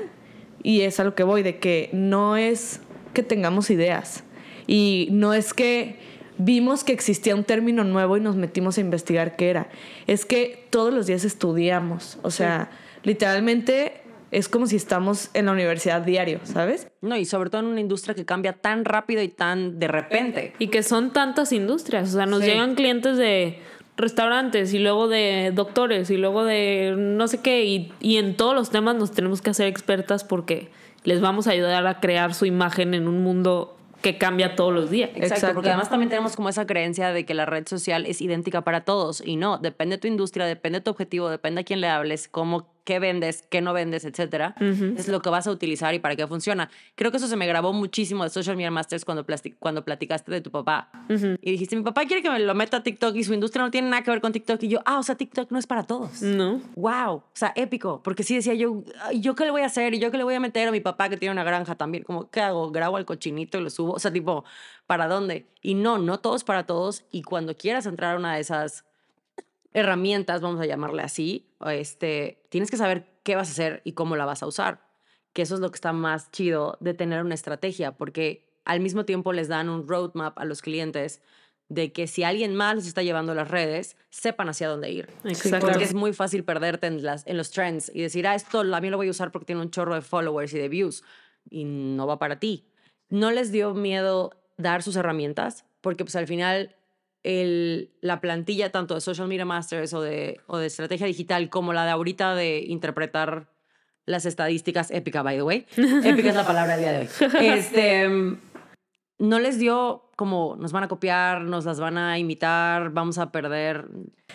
y 0.62 0.80
es 0.82 0.98
a 1.00 1.04
lo 1.04 1.14
que 1.14 1.22
voy, 1.22 1.42
de 1.42 1.58
que 1.58 1.90
no 1.92 2.36
es 2.36 2.80
que 3.12 3.22
tengamos 3.22 3.70
ideas 3.70 4.24
y 4.66 5.08
no 5.12 5.34
es 5.34 5.54
que 5.54 5.96
vimos 6.38 6.82
que 6.82 6.92
existía 6.92 7.34
un 7.36 7.44
término 7.44 7.84
nuevo 7.84 8.16
y 8.16 8.20
nos 8.20 8.34
metimos 8.34 8.76
a 8.78 8.80
investigar 8.80 9.36
qué 9.36 9.50
era. 9.50 9.68
Es 10.08 10.24
que 10.24 10.66
todos 10.70 10.92
los 10.92 11.06
días 11.06 11.24
estudiamos, 11.24 12.18
o 12.22 12.30
sea, 12.30 12.70
literalmente 13.04 14.00
es 14.34 14.48
como 14.48 14.66
si 14.66 14.76
estamos 14.76 15.30
en 15.34 15.46
la 15.46 15.52
universidad 15.52 16.02
diario, 16.02 16.40
¿sabes? 16.44 16.88
No, 17.00 17.16
y 17.16 17.24
sobre 17.24 17.50
todo 17.50 17.60
en 17.62 17.68
una 17.68 17.80
industria 17.80 18.14
que 18.14 18.24
cambia 18.24 18.52
tan 18.54 18.84
rápido 18.84 19.22
y 19.22 19.28
tan 19.28 19.78
de 19.78 19.88
repente. 19.88 20.52
Y 20.58 20.68
que 20.68 20.82
son 20.82 21.12
tantas 21.12 21.52
industrias. 21.52 22.10
O 22.10 22.16
sea, 22.16 22.26
nos 22.26 22.40
Sí. 22.40 22.46
llegan 22.46 22.74
clientes 22.74 23.16
de 23.16 23.58
restaurantes 23.96 24.74
y 24.74 24.78
luego 24.80 25.06
de 25.08 25.52
doctores 25.54 26.10
y 26.10 26.16
luego 26.16 26.44
de 26.44 26.94
no 26.96 27.28
sé 27.28 27.40
qué. 27.40 27.64
Y, 27.64 27.92
y 28.00 28.16
en 28.16 28.36
todos 28.36 28.54
los 28.54 28.70
temas 28.70 28.96
nos 28.96 29.12
tenemos 29.12 29.40
que 29.40 29.50
hacer 29.50 29.68
expertas 29.68 30.24
porque 30.24 30.68
les 31.04 31.20
vamos 31.20 31.46
a 31.46 31.50
ayudar 31.52 31.86
a 31.86 32.00
crear 32.00 32.34
su 32.34 32.44
imagen 32.46 32.94
en 32.94 33.06
un 33.08 33.22
mundo 33.22 33.76
que 34.02 34.18
cambia 34.18 34.54
todos 34.56 34.72
los 34.74 34.90
días. 34.90 35.10
Exacto, 35.10 35.34
Exacto. 35.34 35.54
porque 35.54 35.68
además 35.70 35.88
también 35.88 36.10
tenemos 36.10 36.36
como 36.36 36.48
esa 36.50 36.66
creencia 36.66 37.12
de 37.12 37.24
que 37.24 37.32
la 37.34 37.46
red 37.46 37.66
social 37.66 38.04
es 38.04 38.20
idéntica 38.20 38.62
para 38.62 38.82
todos 38.84 39.22
y 39.24 39.36
no, 39.36 39.58
depende 39.58 39.96
de 39.96 40.00
tu 40.00 40.08
industria, 40.08 40.44
depende 40.44 40.80
de 40.80 40.82
tu 40.84 40.90
objetivo, 40.90 41.30
depende 41.30 41.62
a 41.62 41.64
quién 41.64 41.80
le 41.80 41.88
hables, 41.88 42.28
cómo, 42.28 42.73
qué 42.84 42.98
vendes, 42.98 43.42
qué 43.48 43.60
no 43.60 43.72
vendes, 43.72 44.04
etcétera. 44.04 44.54
Es 44.60 45.08
lo 45.08 45.20
que 45.22 45.30
vas 45.30 45.46
a 45.46 45.50
utilizar 45.50 45.94
y 45.94 45.98
para 45.98 46.16
qué 46.16 46.26
funciona. 46.26 46.70
Creo 46.94 47.10
que 47.10 47.16
eso 47.16 47.26
se 47.28 47.36
me 47.36 47.46
grabó 47.46 47.72
muchísimo 47.72 48.24
de 48.24 48.30
Social 48.30 48.56
Media 48.56 48.70
Masters 48.70 49.04
cuando, 49.04 49.24
cuando 49.58 49.84
platicaste 49.84 50.30
de 50.30 50.40
tu 50.40 50.50
papá 50.50 50.90
y 51.08 51.50
dijiste, 51.50 51.76
mi 51.76 51.82
papá 51.82 52.04
quiere 52.04 52.22
que 52.22 52.30
me 52.30 52.38
lo 52.38 52.54
meta 52.54 52.78
a 52.78 52.82
TikTok 52.82 53.16
y 53.16 53.24
su 53.24 53.34
industria 53.34 53.64
no 53.64 53.70
tiene 53.70 53.88
nada 53.88 54.02
que 54.02 54.10
ver 54.10 54.20
con 54.20 54.32
TikTok 54.32 54.62
y 54.62 54.68
yo, 54.68 54.80
ah, 54.84 54.98
o 54.98 55.02
sea, 55.02 55.14
TikTok 55.14 55.50
no 55.50 55.58
es 55.58 55.66
para 55.66 55.84
todos. 55.84 56.22
No. 56.22 56.60
Wow, 56.76 57.14
o 57.16 57.24
sea, 57.32 57.52
épico, 57.56 58.02
porque 58.02 58.22
sí 58.22 58.34
decía 58.34 58.54
yo, 58.54 58.82
"Ay, 59.02 59.20
¿yo 59.20 59.34
qué 59.34 59.44
le 59.44 59.50
voy 59.50 59.62
a 59.62 59.66
hacer? 59.66 59.94
¿Y 59.94 59.98
yo 59.98 60.10
qué 60.10 60.18
le 60.18 60.24
voy 60.24 60.34
a 60.34 60.40
meter 60.40 60.68
a 60.68 60.70
mi 60.72 60.80
papá 60.80 61.08
que 61.08 61.16
tiene 61.16 61.32
una 61.32 61.44
granja 61.44 61.74
también? 61.74 62.04
Como, 62.04 62.30
¿qué 62.30 62.40
hago? 62.40 62.70
¿Grabo 62.70 62.96
al 62.96 63.04
cochinito 63.06 63.58
y 63.58 63.62
lo 63.62 63.70
subo? 63.70 63.92
O 63.92 63.98
sea, 63.98 64.12
tipo, 64.12 64.44
¿para 64.86 65.08
dónde? 65.08 65.46
Y 65.62 65.74
no, 65.74 65.98
no 65.98 66.18
todos 66.18 66.44
para 66.44 66.66
todos. 66.66 67.04
Y 67.10 67.22
cuando 67.22 67.56
quieras 67.56 67.86
entrar 67.86 68.14
a 68.14 68.18
una 68.18 68.34
de 68.34 68.40
esas 68.40 68.84
herramientas, 69.74 70.40
vamos 70.40 70.60
a 70.60 70.66
llamarle 70.66 71.02
así, 71.02 71.54
este, 71.66 72.42
tienes 72.48 72.70
que 72.70 72.76
saber 72.76 73.18
qué 73.24 73.36
vas 73.36 73.48
a 73.48 73.52
hacer 73.52 73.82
y 73.84 73.92
cómo 73.92 74.16
la 74.16 74.24
vas 74.24 74.42
a 74.42 74.46
usar. 74.46 74.88
Que 75.32 75.42
eso 75.42 75.56
es 75.56 75.60
lo 75.60 75.70
que 75.70 75.74
está 75.74 75.92
más 75.92 76.30
chido 76.30 76.78
de 76.80 76.94
tener 76.94 77.22
una 77.22 77.34
estrategia, 77.34 77.96
porque 77.96 78.60
al 78.64 78.80
mismo 78.80 79.04
tiempo 79.04 79.32
les 79.32 79.48
dan 79.48 79.68
un 79.68 79.86
roadmap 79.88 80.38
a 80.38 80.44
los 80.44 80.62
clientes 80.62 81.20
de 81.68 81.92
que 81.92 82.06
si 82.06 82.22
alguien 82.22 82.54
más 82.54 82.76
les 82.76 82.86
está 82.86 83.02
llevando 83.02 83.34
las 83.34 83.50
redes, 83.50 83.96
sepan 84.10 84.48
hacia 84.48 84.68
dónde 84.68 84.90
ir. 84.90 85.08
Exacto. 85.24 85.66
Porque 85.66 85.84
es 85.84 85.94
muy 85.94 86.12
fácil 86.12 86.44
perderte 86.44 86.86
en, 86.86 87.02
las, 87.02 87.26
en 87.26 87.36
los 87.36 87.50
trends 87.50 87.90
y 87.92 88.02
decir, 88.02 88.28
ah, 88.28 88.34
esto 88.34 88.60
a 88.60 88.80
mí 88.80 88.90
lo 88.90 88.96
voy 88.96 89.08
a 89.08 89.10
usar 89.10 89.32
porque 89.32 89.46
tiene 89.46 89.62
un 89.62 89.70
chorro 89.70 89.94
de 89.94 90.02
followers 90.02 90.52
y 90.54 90.58
de 90.58 90.68
views 90.68 91.02
y 91.50 91.64
no 91.64 92.06
va 92.06 92.18
para 92.18 92.38
ti. 92.38 92.70
¿No 93.08 93.30
les 93.30 93.50
dio 93.50 93.74
miedo 93.74 94.30
dar 94.56 94.82
sus 94.82 94.94
herramientas? 94.96 95.64
Porque 95.80 96.04
pues 96.04 96.14
al 96.16 96.26
final 96.26 96.76
el, 97.24 97.90
la 98.00 98.20
plantilla 98.20 98.70
tanto 98.70 98.94
de 98.94 99.00
Social 99.00 99.26
Media 99.26 99.44
Masters 99.44 99.92
o 99.94 100.00
de, 100.00 100.40
o 100.46 100.58
de 100.58 100.66
estrategia 100.66 101.06
digital 101.06 101.48
como 101.50 101.72
la 101.72 101.84
de 101.84 101.90
ahorita 101.90 102.34
de 102.34 102.60
interpretar 102.60 103.48
las 104.06 104.26
estadísticas, 104.26 104.90
épica, 104.90 105.22
by 105.22 105.36
the 105.36 105.42
way. 105.42 105.66
Épica 105.76 106.28
es 106.28 106.36
la 106.36 106.46
palabra 106.46 106.76
del 106.76 106.80
día 106.84 106.92
de 106.92 106.98
hoy. 107.00 107.46
Este, 107.46 108.08
no 109.18 109.38
les 109.38 109.58
dio 109.58 110.04
como 110.16 110.56
nos 110.58 110.72
van 110.72 110.84
a 110.84 110.88
copiar, 110.88 111.42
nos 111.42 111.64
las 111.64 111.80
van 111.80 111.98
a 111.98 112.18
imitar, 112.18 112.90
vamos 112.90 113.18
a 113.18 113.32
perder. 113.32 113.88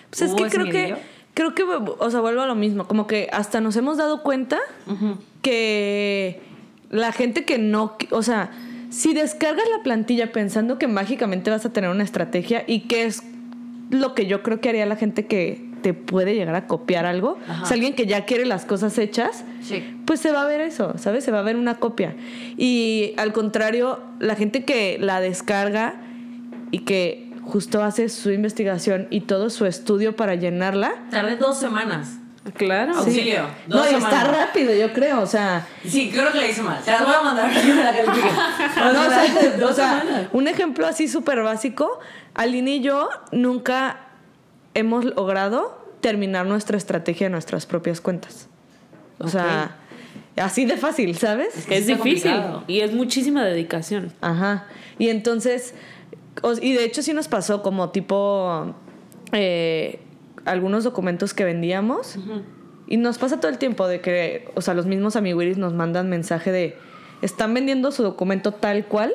Pues 0.09 0.23
es 0.23 0.31
¿Hubo 0.31 0.43
que 0.43 0.49
creo 0.49 0.65
que, 0.65 0.95
creo 1.33 1.55
que, 1.55 1.63
o 1.63 2.11
sea, 2.11 2.19
vuelvo 2.19 2.41
a 2.41 2.47
lo 2.47 2.55
mismo, 2.55 2.87
como 2.87 3.07
que 3.07 3.29
hasta 3.31 3.61
nos 3.61 3.75
hemos 3.75 3.97
dado 3.97 4.23
cuenta 4.23 4.59
que 5.41 6.41
la 6.89 7.11
gente 7.11 7.45
que 7.45 7.57
no, 7.59 7.95
o 8.11 8.23
sea, 8.23 8.51
si 8.89 9.13
descargas 9.13 9.65
la 9.77 9.83
plantilla 9.83 10.31
pensando 10.31 10.77
que 10.77 10.87
mágicamente 10.87 11.51
vas 11.51 11.65
a 11.65 11.71
tener 11.73 11.89
una 11.89 12.03
estrategia 12.03 12.63
y 12.67 12.81
que 12.81 13.05
es 13.05 13.23
lo 13.91 14.13
que 14.15 14.25
yo 14.27 14.43
creo 14.43 14.59
que 14.61 14.69
haría 14.69 14.85
la 14.85 14.95
gente 14.95 15.25
que 15.25 15.67
te 15.81 15.93
puede 15.93 16.35
llegar 16.35 16.55
a 16.55 16.67
copiar 16.67 17.05
algo, 17.05 17.37
Ajá. 17.47 17.63
o 17.63 17.65
sea, 17.65 17.75
alguien 17.75 17.93
que 17.95 18.05
ya 18.05 18.25
quiere 18.25 18.45
las 18.45 18.65
cosas 18.65 18.97
hechas, 18.97 19.45
Sí. 19.61 19.81
pues 20.05 20.19
se 20.19 20.31
va 20.31 20.41
a 20.43 20.45
ver 20.45 20.59
eso, 20.59 20.97
¿sabes? 20.97 21.23
Se 21.23 21.31
va 21.31 21.39
a 21.39 21.43
ver 21.43 21.55
una 21.55 21.75
copia. 21.75 22.15
Y 22.57 23.13
al 23.17 23.31
contrario, 23.31 23.99
la 24.19 24.35
gente 24.35 24.65
que 24.65 24.97
la 24.99 25.21
descarga 25.21 25.95
y 26.71 26.79
que 26.79 27.31
justo 27.43 27.81
hace 27.81 28.09
su 28.09 28.29
investigación 28.31 29.07
y 29.09 29.21
todo 29.21 29.49
su 29.49 29.65
estudio 29.65 30.15
para 30.15 30.35
llenarla, 30.35 30.91
Tardé 31.09 31.37
dos 31.37 31.57
semanas. 31.59 32.19
Claro. 32.55 32.95
Auxilio. 32.95 33.43
no, 33.67 33.77
Dos 33.77 33.91
y 33.91 33.95
está 33.95 34.23
rápido, 34.23 34.73
yo 34.73 34.93
creo, 34.93 35.21
o 35.21 35.25
sea, 35.27 35.67
Sí, 35.85 36.09
creo 36.11 36.31
que 36.31 36.39
le 36.39 36.49
hice 36.51 36.61
mal. 36.61 36.81
Te 36.83 36.91
las 36.91 37.05
voy 37.05 37.13
a 37.15 37.21
mandar 37.21 37.51
que 37.61 37.73
la. 37.73 38.93
No, 38.93 39.01
o 39.01 39.09
sea, 39.09 39.57
Dos 39.57 39.71
o 39.71 39.73
sea, 39.73 40.29
un 40.33 40.47
ejemplo 40.47 40.87
así 40.87 41.07
súper 41.07 41.41
básico, 41.43 41.99
Aline 42.33 42.75
y 42.75 42.81
yo 42.81 43.09
nunca 43.31 43.99
hemos 44.73 45.03
logrado 45.05 45.77
terminar 46.01 46.45
nuestra 46.45 46.77
estrategia 46.77 47.27
de 47.27 47.31
nuestras 47.31 47.65
propias 47.65 47.99
cuentas. 47.99 48.47
O 49.17 49.27
sea, 49.27 49.75
así 50.37 50.63
de 50.65 50.77
fácil, 50.77 51.17
¿sabes? 51.17 51.65
que 51.67 51.77
Es 51.77 51.85
sí 51.85 51.91
está 51.91 52.03
difícil 52.03 52.31
complicado. 52.31 52.63
y 52.67 52.79
es 52.79 52.93
muchísima 52.93 53.43
dedicación. 53.43 54.13
Ajá. 54.21 54.65
Y 54.97 55.09
entonces, 55.09 55.73
y 56.61 56.73
de 56.73 56.85
hecho 56.85 57.01
sí 57.01 57.13
nos 57.13 57.27
pasó 57.27 57.61
como 57.61 57.89
tipo 57.89 58.73
eh, 59.33 59.99
algunos 60.45 60.83
documentos 60.83 61.33
que 61.33 61.43
vendíamos. 61.43 62.17
Y 62.87 62.97
nos 62.97 63.17
pasa 63.17 63.39
todo 63.39 63.51
el 63.51 63.57
tiempo 63.57 63.87
de 63.87 64.01
que, 64.01 64.49
o 64.55 64.61
sea, 64.61 64.73
los 64.73 64.85
mismos 64.85 65.15
amiguiris 65.15 65.57
nos 65.57 65.73
mandan 65.73 66.09
mensaje 66.09 66.51
de, 66.51 66.75
están 67.21 67.53
vendiendo 67.53 67.91
su 67.91 68.01
documento 68.01 68.51
tal 68.51 68.85
cual 68.85 69.13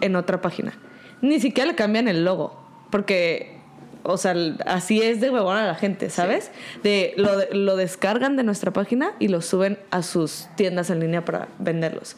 en 0.00 0.14
otra 0.14 0.40
página. 0.40 0.78
Ni 1.20 1.40
siquiera 1.40 1.68
le 1.68 1.74
cambian 1.76 2.06
el 2.06 2.24
logo, 2.24 2.56
porque, 2.90 3.58
o 4.04 4.16
sea, 4.16 4.34
así 4.64 5.02
es 5.02 5.20
de 5.20 5.28
huevón 5.30 5.56
a 5.56 5.66
la 5.66 5.74
gente, 5.74 6.08
¿sabes? 6.08 6.52
De, 6.84 7.12
lo, 7.16 7.30
lo 7.52 7.76
descargan 7.76 8.36
de 8.36 8.44
nuestra 8.44 8.72
página 8.72 9.12
y 9.18 9.28
lo 9.28 9.42
suben 9.42 9.78
a 9.90 10.02
sus 10.02 10.46
tiendas 10.56 10.88
en 10.88 11.00
línea 11.00 11.24
para 11.24 11.48
venderlos. 11.58 12.16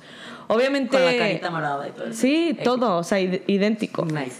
Obviamente... 0.49 0.91
Con 0.91 1.05
la 1.07 1.17
carita 1.17 1.51
morada 1.51 1.89
y 1.89 1.93
todo 1.93 2.05
eso. 2.05 2.21
Sí, 2.21 2.57
todo, 2.63 2.99
o 2.99 3.03
sea, 3.03 3.19
id- 3.19 3.43
idéntico. 3.47 4.05
Nice. 4.05 4.37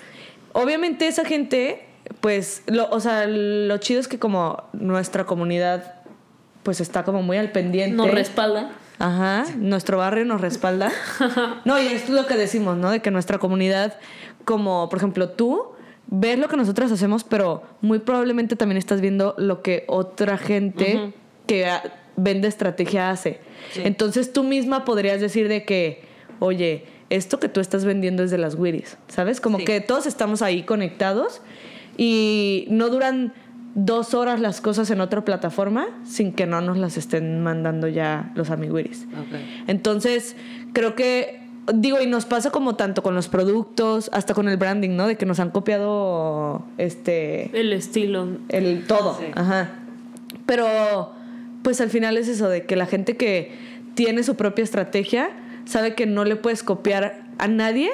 Obviamente 0.53 1.09
esa 1.09 1.25
gente, 1.25 1.83
pues, 2.21 2.63
lo, 2.67 2.89
o 2.91 3.01
sea, 3.01 3.27
lo 3.27 3.77
chido 3.79 4.01
es 4.01 4.09
que 4.09 4.19
como 4.19 4.65
nuestra 4.73 5.25
comunidad, 5.25 5.95
pues 6.63 6.81
está 6.81 7.05
como 7.05 7.23
muy 7.23 7.37
al 7.37 7.53
pendiente. 7.53 7.97
Nos 7.97 8.11
respalda. 8.11 8.71
Ajá, 8.99 9.45
nuestro 9.57 9.99
barrio 9.99 10.25
nos 10.25 10.41
respalda. 10.41 10.93
No, 11.65 11.81
y 11.81 11.87
es 11.87 12.09
lo 12.09 12.27
que 12.27 12.37
decimos, 12.37 12.77
¿no? 12.77 12.91
De 12.91 13.01
que 13.01 13.11
nuestra 13.11 13.39
comunidad, 13.39 13.99
como 14.45 14.89
por 14.89 14.99
ejemplo 14.99 15.31
tú, 15.31 15.73
ves 16.07 16.39
lo 16.39 16.49
que 16.49 16.57
nosotras 16.57 16.93
hacemos, 16.93 17.25
pero 17.25 17.63
muy 17.81 17.99
probablemente 18.01 18.55
también 18.57 18.77
estás 18.79 19.01
viendo 19.01 19.35
lo 19.39 19.63
que 19.63 19.85
otra 19.89 20.39
gente 20.39 21.13
que 21.47 21.67
vende 22.17 22.47
estrategia 22.49 23.11
hace. 23.11 23.41
Sí. 23.73 23.83
Entonces 23.85 24.33
tú 24.33 24.45
misma 24.45 24.85
podrías 24.85 25.21
decir 25.21 25.49
de 25.49 25.65
que, 25.65 26.05
oye, 26.39 26.85
esto 27.11 27.41
que 27.41 27.49
tú 27.49 27.61
estás 27.61 27.85
vendiendo 27.85 28.23
es 28.23 28.31
de 28.31 28.39
las 28.39 28.55
Wiris, 28.55 28.97
¿sabes? 29.09 29.41
Como 29.41 29.59
Sí. 29.59 29.65
que 29.65 29.81
todos 29.81 30.07
estamos 30.07 30.43
ahí 30.43 30.63
conectados 30.63 31.41
y 31.97 32.67
no 32.71 32.89
duran 32.89 33.33
dos 33.75 34.15
horas 34.15 34.41
las 34.41 34.61
cosas 34.61 34.91
en 34.91 35.01
otra 35.01 35.25
plataforma 35.25 35.87
sin 36.05 36.33
que 36.33 36.47
no 36.47 36.61
nos 36.61 36.77
las 36.77 36.97
estén 36.97 37.43
mandando 37.43 37.89
ya 37.89 38.31
los 38.35 38.51
amiguiris. 38.51 39.07
Entonces, 39.67 40.37
creo 40.73 40.95
que, 40.95 41.41
digo, 41.73 42.01
y 42.01 42.07
nos 42.07 42.27
pasa 42.27 42.51
como 42.51 42.77
tanto 42.77 43.03
con 43.03 43.15
los 43.15 43.29
productos, 43.29 44.11
hasta 44.13 44.35
con 44.35 44.49
el 44.49 44.57
branding, 44.57 44.91
¿no? 44.97 45.07
De 45.07 45.17
que 45.17 45.27
nos 45.27 45.41
han 45.41 45.51
copiado 45.51 46.65
este 46.77 47.59
El 47.59 47.73
estilo. 47.73 48.29
el 48.49 48.85
todo. 48.87 49.17
Sí. 49.19 49.27
Ajá. 49.35 49.71
Pero, 50.45 51.13
pues 51.63 51.81
al 51.81 51.89
final 51.89 52.17
es 52.17 52.29
eso, 52.29 52.49
de 52.49 52.67
que 52.67 52.77
la 52.77 52.87
gente 52.87 53.17
que 53.17 53.53
tiene 53.95 54.23
su 54.23 54.35
propia 54.35 54.65
estrategia 54.65 55.31
sabe 55.65 55.95
que 55.95 56.07
no 56.07 56.25
le 56.25 56.37
puedes 56.37 56.63
copiar 56.63 57.25
a 57.39 57.49
nadie, 57.49 57.91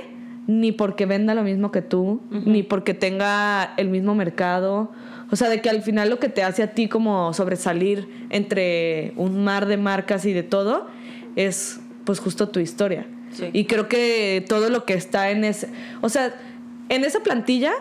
ni 0.48 0.72
porque 0.72 1.04
venda 1.04 1.34
lo 1.34 1.42
mismo 1.42 1.70
que 1.70 1.82
tú, 1.82 2.22
ni 2.30 2.62
porque 2.62 2.94
tenga 2.94 3.74
el 3.76 3.90
mismo 3.90 4.14
mercado. 4.14 4.90
O 5.30 5.36
sea, 5.36 5.50
de 5.50 5.60
que 5.60 5.68
al 5.68 5.82
final 5.82 6.08
lo 6.08 6.18
que 6.18 6.30
te 6.30 6.42
hace 6.42 6.62
a 6.62 6.72
ti 6.72 6.88
como 6.88 7.34
sobresalir 7.34 8.08
entre 8.30 9.12
un 9.16 9.44
mar 9.44 9.66
de 9.66 9.76
marcas 9.76 10.24
y 10.24 10.32
de 10.32 10.42
todo 10.42 10.86
es 11.36 11.80
pues 12.04 12.18
justo 12.18 12.48
tu 12.48 12.60
historia. 12.60 13.06
Sí. 13.30 13.50
Y 13.52 13.66
creo 13.66 13.88
que 13.88 14.42
todo 14.48 14.70
lo 14.70 14.86
que 14.86 14.94
está 14.94 15.30
en 15.30 15.44
ese... 15.44 15.68
O 16.00 16.08
sea, 16.08 16.34
en 16.88 17.04
esa 17.04 17.20
plantilla 17.20 17.72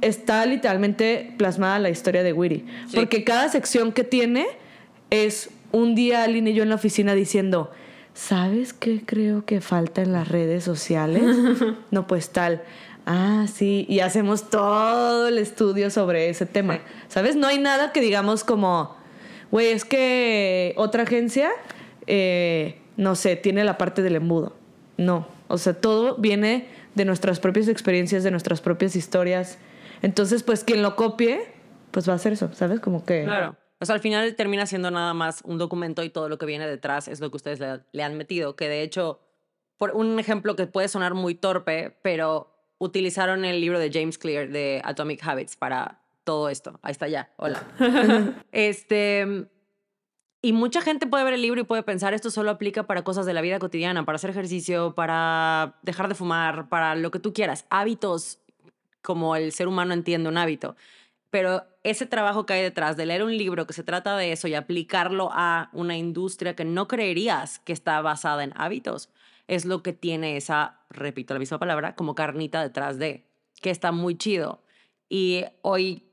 está 0.00 0.46
literalmente 0.46 1.34
plasmada 1.36 1.78
la 1.78 1.90
historia 1.90 2.22
de 2.22 2.32
Wiri. 2.32 2.64
Sí. 2.88 2.96
Porque 2.96 3.24
cada 3.24 3.50
sección 3.50 3.92
que 3.92 4.04
tiene 4.04 4.46
es 5.10 5.50
un 5.70 5.94
día 5.94 6.24
Aline 6.24 6.52
y 6.52 6.54
yo 6.54 6.62
en 6.62 6.70
la 6.70 6.76
oficina 6.76 7.14
diciendo, 7.14 7.70
¿sabes 8.14 8.72
qué 8.72 9.02
creo 9.04 9.44
que 9.44 9.60
falta 9.60 10.02
en 10.02 10.12
las 10.12 10.28
redes 10.28 10.64
sociales? 10.64 11.22
no, 11.90 12.06
pues 12.06 12.30
tal. 12.30 12.62
Ah, 13.06 13.46
sí, 13.52 13.86
y 13.88 14.00
hacemos 14.00 14.50
todo 14.50 15.28
el 15.28 15.38
estudio 15.38 15.90
sobre 15.90 16.28
ese 16.28 16.46
tema. 16.46 16.74
Sí. 16.74 16.80
¿Sabes? 17.08 17.36
No 17.36 17.46
hay 17.46 17.58
nada 17.58 17.92
que 17.92 18.00
digamos 18.00 18.44
como, 18.44 18.96
güey, 19.50 19.68
es 19.68 19.84
que 19.84 20.74
otra 20.76 21.04
agencia, 21.04 21.50
eh, 22.06 22.78
no 22.96 23.14
sé, 23.14 23.36
tiene 23.36 23.64
la 23.64 23.78
parte 23.78 24.02
del 24.02 24.16
embudo. 24.16 24.54
No, 24.96 25.26
o 25.48 25.58
sea, 25.58 25.74
todo 25.74 26.16
viene 26.16 26.68
de 26.94 27.04
nuestras 27.04 27.40
propias 27.40 27.68
experiencias, 27.68 28.22
de 28.22 28.30
nuestras 28.30 28.60
propias 28.60 28.96
historias. 28.96 29.58
Entonces, 30.02 30.42
pues 30.42 30.64
quien 30.64 30.82
lo 30.82 30.96
copie, 30.96 31.40
pues 31.90 32.08
va 32.08 32.12
a 32.12 32.16
hacer 32.16 32.32
eso, 32.34 32.50
¿sabes? 32.52 32.80
Como 32.80 33.04
que... 33.04 33.24
Claro. 33.24 33.56
O 33.80 33.86
sea, 33.86 33.94
al 33.94 34.00
final 34.00 34.34
termina 34.36 34.66
siendo 34.66 34.90
nada 34.90 35.14
más 35.14 35.40
un 35.44 35.58
documento 35.58 36.02
y 36.04 36.10
todo 36.10 36.28
lo 36.28 36.38
que 36.38 36.46
viene 36.46 36.68
detrás 36.68 37.08
es 37.08 37.20
lo 37.20 37.30
que 37.30 37.36
ustedes 37.36 37.60
le, 37.60 37.80
le 37.92 38.02
han 38.02 38.16
metido. 38.16 38.54
Que 38.54 38.68
de 38.68 38.82
hecho, 38.82 39.20
por 39.78 39.92
un 39.92 40.18
ejemplo 40.18 40.54
que 40.54 40.66
puede 40.66 40.88
sonar 40.88 41.14
muy 41.14 41.34
torpe, 41.34 41.96
pero 42.02 42.50
utilizaron 42.78 43.44
el 43.44 43.60
libro 43.60 43.78
de 43.78 43.90
James 43.92 44.18
Clear 44.18 44.48
de 44.48 44.82
Atomic 44.84 45.26
Habits 45.26 45.56
para 45.56 46.00
todo 46.24 46.48
esto. 46.48 46.78
Ahí 46.82 46.92
está 46.92 47.08
ya. 47.08 47.30
Hola. 47.36 47.62
este. 48.52 49.46
Y 50.42 50.54
mucha 50.54 50.80
gente 50.80 51.06
puede 51.06 51.24
ver 51.24 51.34
el 51.34 51.42
libro 51.42 51.60
y 51.60 51.64
puede 51.64 51.82
pensar 51.82 52.14
esto 52.14 52.30
solo 52.30 52.50
aplica 52.50 52.84
para 52.84 53.04
cosas 53.04 53.26
de 53.26 53.34
la 53.34 53.42
vida 53.42 53.58
cotidiana, 53.58 54.06
para 54.06 54.16
hacer 54.16 54.30
ejercicio, 54.30 54.94
para 54.94 55.78
dejar 55.82 56.08
de 56.08 56.14
fumar, 56.14 56.70
para 56.70 56.94
lo 56.94 57.10
que 57.10 57.18
tú 57.18 57.34
quieras, 57.34 57.66
hábitos 57.68 58.38
como 59.02 59.36
el 59.36 59.52
ser 59.52 59.68
humano 59.68 59.92
entiende 59.92 60.28
un 60.28 60.38
hábito. 60.38 60.76
Pero 61.30 61.64
ese 61.84 62.06
trabajo 62.06 62.44
que 62.44 62.54
hay 62.54 62.62
detrás 62.62 62.96
de 62.96 63.06
leer 63.06 63.22
un 63.22 63.36
libro 63.36 63.66
que 63.66 63.72
se 63.72 63.84
trata 63.84 64.16
de 64.16 64.32
eso 64.32 64.48
y 64.48 64.54
aplicarlo 64.54 65.30
a 65.32 65.70
una 65.72 65.96
industria 65.96 66.56
que 66.56 66.64
no 66.64 66.88
creerías 66.88 67.60
que 67.60 67.72
está 67.72 68.00
basada 68.02 68.42
en 68.42 68.52
hábitos, 68.56 69.10
es 69.46 69.64
lo 69.64 69.82
que 69.82 69.92
tiene 69.92 70.36
esa, 70.36 70.80
repito 70.90 71.34
la 71.34 71.40
misma 71.40 71.58
palabra, 71.58 71.94
como 71.94 72.14
carnita 72.14 72.62
detrás 72.62 72.98
de, 72.98 73.26
que 73.60 73.70
está 73.70 73.92
muy 73.92 74.16
chido. 74.16 74.62
Y 75.08 75.44
hoy 75.62 76.10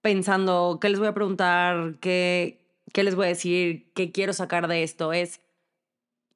pensando, 0.00 0.78
¿qué 0.80 0.88
les 0.88 0.98
voy 0.98 1.08
a 1.08 1.14
preguntar? 1.14 1.96
¿Qué, 2.00 2.66
qué 2.92 3.04
les 3.04 3.14
voy 3.14 3.26
a 3.26 3.28
decir? 3.28 3.92
¿Qué 3.94 4.12
quiero 4.12 4.32
sacar 4.32 4.68
de 4.68 4.82
esto? 4.82 5.12
Es, 5.12 5.40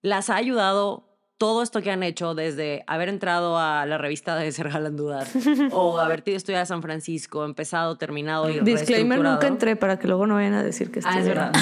¿las 0.03 0.31
ha 0.31 0.37
ayudado 0.37 1.08
todo 1.39 1.63
esto 1.63 1.81
que 1.83 1.93
han 1.93 2.03
hecho, 2.03 2.35
desde 2.35 2.83
haber 2.89 3.09
entrado 3.09 3.57
a 3.59 3.87
la 3.87 3.97
revista 3.97 4.35
de 4.35 4.51
Ser 4.51 4.69
Dudas 4.97 5.31
o 5.71 5.99
haber 5.99 6.25
ido 6.27 6.59
a 6.59 6.67
San 6.67 6.83
Francisco, 6.83 7.45
empezado, 7.45 7.97
terminado 7.97 8.51
y 8.51 8.59
Disclaimer, 8.61 9.21
nunca 9.21 9.47
entré 9.47 9.77
para 9.77 10.01
que 10.01 10.09
luego 10.09 10.27
no 10.27 10.35
vayan 10.35 10.55
a 10.55 10.65
decir 10.65 10.91
que 10.91 10.99
estoy. 10.99 11.15
Ah, 11.15 11.21
es 11.21 11.29
verdad. 11.29 11.53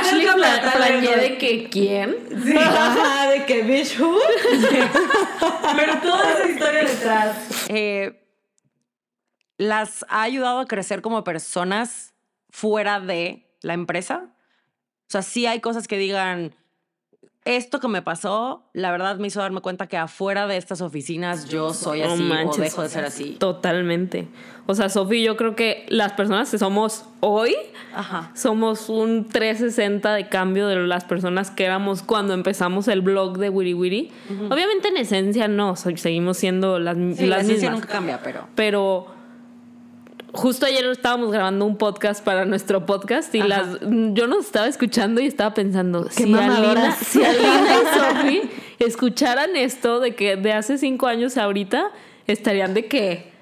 Ashley 0.00 0.26
planeé 0.76 1.16
de 1.16 1.38
que 1.38 1.68
quién. 1.70 2.16
Sí. 2.42 2.52
de 2.52 3.44
que 3.46 3.62
bitch 3.62 4.00
who. 4.00 4.18
Pero 5.76 6.00
toda 6.00 6.32
esa 6.32 6.48
historia 6.48 6.84
detrás. 6.84 7.36
Eh, 7.68 8.24
¿Las 9.58 10.04
ha 10.08 10.22
ayudado 10.22 10.58
a 10.58 10.66
crecer 10.66 11.02
como 11.02 11.22
personas 11.22 12.14
fuera 12.50 12.98
de 12.98 13.48
la 13.62 13.74
empresa? 13.74 14.34
O 15.08 15.10
sea, 15.10 15.22
sí 15.22 15.46
hay 15.46 15.60
cosas 15.60 15.86
que 15.86 15.98
digan, 15.98 16.54
esto 17.56 17.80
que 17.80 17.88
me 17.88 18.02
pasó, 18.02 18.62
la 18.74 18.90
verdad 18.90 19.16
me 19.16 19.28
hizo 19.28 19.40
darme 19.40 19.62
cuenta 19.62 19.86
que 19.86 19.96
afuera 19.96 20.46
de 20.46 20.58
estas 20.58 20.82
oficinas 20.82 21.48
yo 21.48 21.72
soy 21.72 22.02
así 22.02 22.30
o 22.30 22.52
dejo 22.56 22.82
de 22.82 22.88
ser 22.88 23.04
así. 23.04 23.36
Totalmente. 23.38 24.28
O 24.66 24.74
sea, 24.74 24.90
Sofi, 24.90 25.22
yo 25.22 25.38
creo 25.38 25.56
que 25.56 25.86
las 25.88 26.12
personas 26.12 26.50
que 26.50 26.58
somos 26.58 27.06
hoy 27.20 27.56
somos 28.34 28.90
un 28.90 29.26
360 29.26 30.12
de 30.12 30.28
cambio 30.28 30.68
de 30.68 30.76
las 30.76 31.04
personas 31.04 31.50
que 31.50 31.64
éramos 31.64 32.02
cuando 32.02 32.34
empezamos 32.34 32.86
el 32.88 33.00
blog 33.00 33.38
de 33.38 33.48
Wiri 33.48 33.72
Wiri. 33.72 34.10
Obviamente 34.50 34.88
en 34.88 34.98
esencia 34.98 35.48
no, 35.48 35.74
seguimos 35.74 36.36
siendo 36.36 36.78
las, 36.78 36.96
sí, 36.96 37.26
las 37.26 37.28
la 37.28 37.38
esencia 37.40 37.70
nunca 37.70 37.88
cambia, 37.88 38.20
pero... 38.22 38.46
Pero 38.54 39.17
justo 40.38 40.66
ayer 40.66 40.84
estábamos 40.86 41.32
grabando 41.32 41.66
un 41.66 41.76
podcast 41.76 42.24
para 42.24 42.44
nuestro 42.44 42.86
podcast 42.86 43.34
y 43.34 43.42
las 43.42 43.80
yo 43.80 44.28
nos 44.28 44.46
estaba 44.46 44.68
escuchando 44.68 45.20
y 45.20 45.26
estaba 45.26 45.52
pensando 45.52 46.08
si 46.10 46.32
Alina, 46.32 46.92
si 46.92 47.24
Alina 47.24 47.74
y 47.82 47.98
Sofi 47.98 48.50
escucharan 48.78 49.56
esto 49.56 49.98
de 49.98 50.14
que 50.14 50.36
de 50.36 50.52
hace 50.52 50.78
cinco 50.78 51.08
años 51.08 51.36
a 51.36 51.44
ahorita 51.44 51.90
estarían 52.26 52.72
de 52.72 52.86
que 52.86 53.36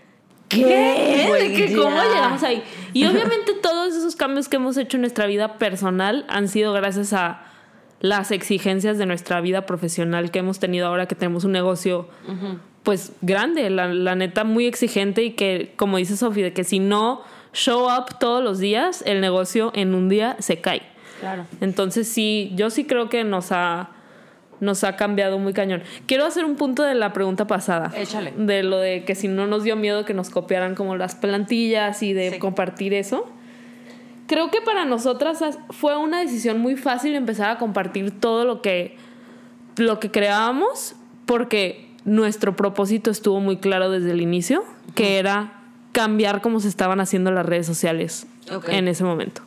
¿Qué? 0.49 0.65
¿De 0.65 1.53
que 1.55 1.77
cómo 1.77 1.97
llegamos 2.03 2.43
ahí? 2.45 2.63
Y 2.93 3.05
obviamente 3.07 3.53
todos 3.61 3.95
esos 3.97 4.15
cambios 4.15 4.49
que 4.49 4.57
hemos 4.57 4.77
hecho 4.77 4.97
en 4.97 5.01
nuestra 5.01 5.27
vida 5.27 5.59
personal 5.59 6.25
han 6.29 6.47
sido 6.47 6.73
gracias 6.73 7.13
a 7.13 7.43
las 8.01 8.31
exigencias 8.31 8.97
de 8.97 9.07
nuestra 9.07 9.41
vida 9.41 9.67
profesional 9.67 10.31
que 10.31 10.39
hemos 10.39 10.61
tenido 10.61 10.87
ahora 10.87 11.07
que 11.07 11.17
tenemos 11.17 11.45
un 11.45 11.51
negocio 11.53 12.09
pues 12.87 13.11
grande, 13.21 13.69
la, 13.69 14.15
neta 14.15 14.45
muy 14.45 14.65
exigente 14.65 15.25
y 15.25 15.33
que, 15.33 15.73
como 15.75 15.97
dice 15.97 16.17
Sofía, 16.17 16.45
de 16.45 16.53
que 16.53 16.63
si 16.63 16.79
no 16.79 17.21
show 17.53 17.89
up 17.89 18.21
todos 18.21 18.45
los 18.45 18.61
días, 18.61 19.03
el 19.07 19.21
negocio 19.21 19.73
en 19.75 19.93
un 19.93 20.09
día 20.09 20.37
se 20.39 20.61
cae. 20.61 20.83
Claro. 21.19 21.47
Entonces 21.61 22.07
sí, 22.07 22.53
yo 22.55 22.71
sí 22.71 22.85
creo 22.85 23.09
que 23.09 23.25
nos 23.25 23.51
ha, 23.51 23.89
nos 24.61 24.85
ha 24.85 24.95
cambiado 24.95 25.41
muy 25.41 25.53
cañón. 25.53 25.83
Quiero 26.07 26.27
hacer 26.27 26.45
un 26.45 26.55
punto 26.55 26.85
de 26.85 26.95
la 26.95 27.13
pregunta 27.13 27.49
pasada. 27.49 27.91
Échale. 27.97 28.33
De 28.37 28.63
lo 28.63 28.79
de 28.79 29.05
que 29.05 29.17
si 29.17 29.27
no 29.27 29.49
nos 29.49 29.65
dio 29.65 29.75
miedo 29.75 30.05
que 30.05 30.15
nos 30.15 30.31
copiaran 30.31 30.77
como 30.77 30.95
las 30.95 31.17
plantillas 31.17 32.05
y 32.05 32.13
de 32.13 32.39
compartir 32.39 32.95
eso. 32.95 33.27
Creo 34.29 34.53
que 34.53 34.61
para 34.61 34.85
nosotras 34.85 35.41
fue 35.71 35.97
una 35.97 36.21
decisión 36.21 36.61
muy 36.61 36.77
fácil 36.77 37.17
empezar 37.17 37.51
a 37.51 37.59
compartir 37.59 38.21
todo 38.21 38.45
lo 38.45 38.63
que, 38.63 38.97
lo 39.77 39.99
que 39.99 40.13
creábamos 40.13 40.95
porque 41.27 41.86
nuestro 42.07 42.57
propósito 42.57 43.11
estuvo 43.11 43.41
muy 43.41 43.59
claro 43.59 43.91
desde 43.91 44.13
el 44.13 44.23
inicio, 44.23 44.65
que 44.95 45.19
era 45.19 45.53
cambiar 45.93 46.41
cómo 46.41 46.61
se 46.61 46.69
estaban 46.69 47.01
haciendo 47.01 47.31
las 47.33 47.45
redes 47.45 47.67
sociales 47.67 48.27
en 48.69 48.89
ese 48.89 49.05
momento. 49.05 49.43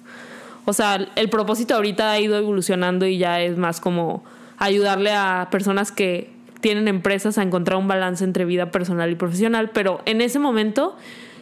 O 0.66 0.74
sea, 0.74 1.08
el 1.16 1.30
propósito 1.30 1.74
ahorita 1.74 2.12
ha 2.12 2.20
ido 2.20 2.38
evolucionando 2.38 3.08
y 3.08 3.18
ya 3.18 3.42
es 3.42 3.58
más 3.58 3.80
como 3.80 4.24
ayudarle 4.58 5.14
a 5.14 5.48
personas 5.50 5.92
que 5.92 6.32
tienen 6.60 6.88
empresas 6.88 7.38
a 7.38 7.44
encontrar 7.44 7.80
un 7.80 7.88
balance 7.88 8.24
entre 8.24 8.44
vida 8.46 8.72
personal 8.72 9.10
y 9.10 9.16
profesional, 9.16 9.72
pero 9.74 10.02
en 10.06 10.22
ese 10.22 10.38
momento 10.38 10.98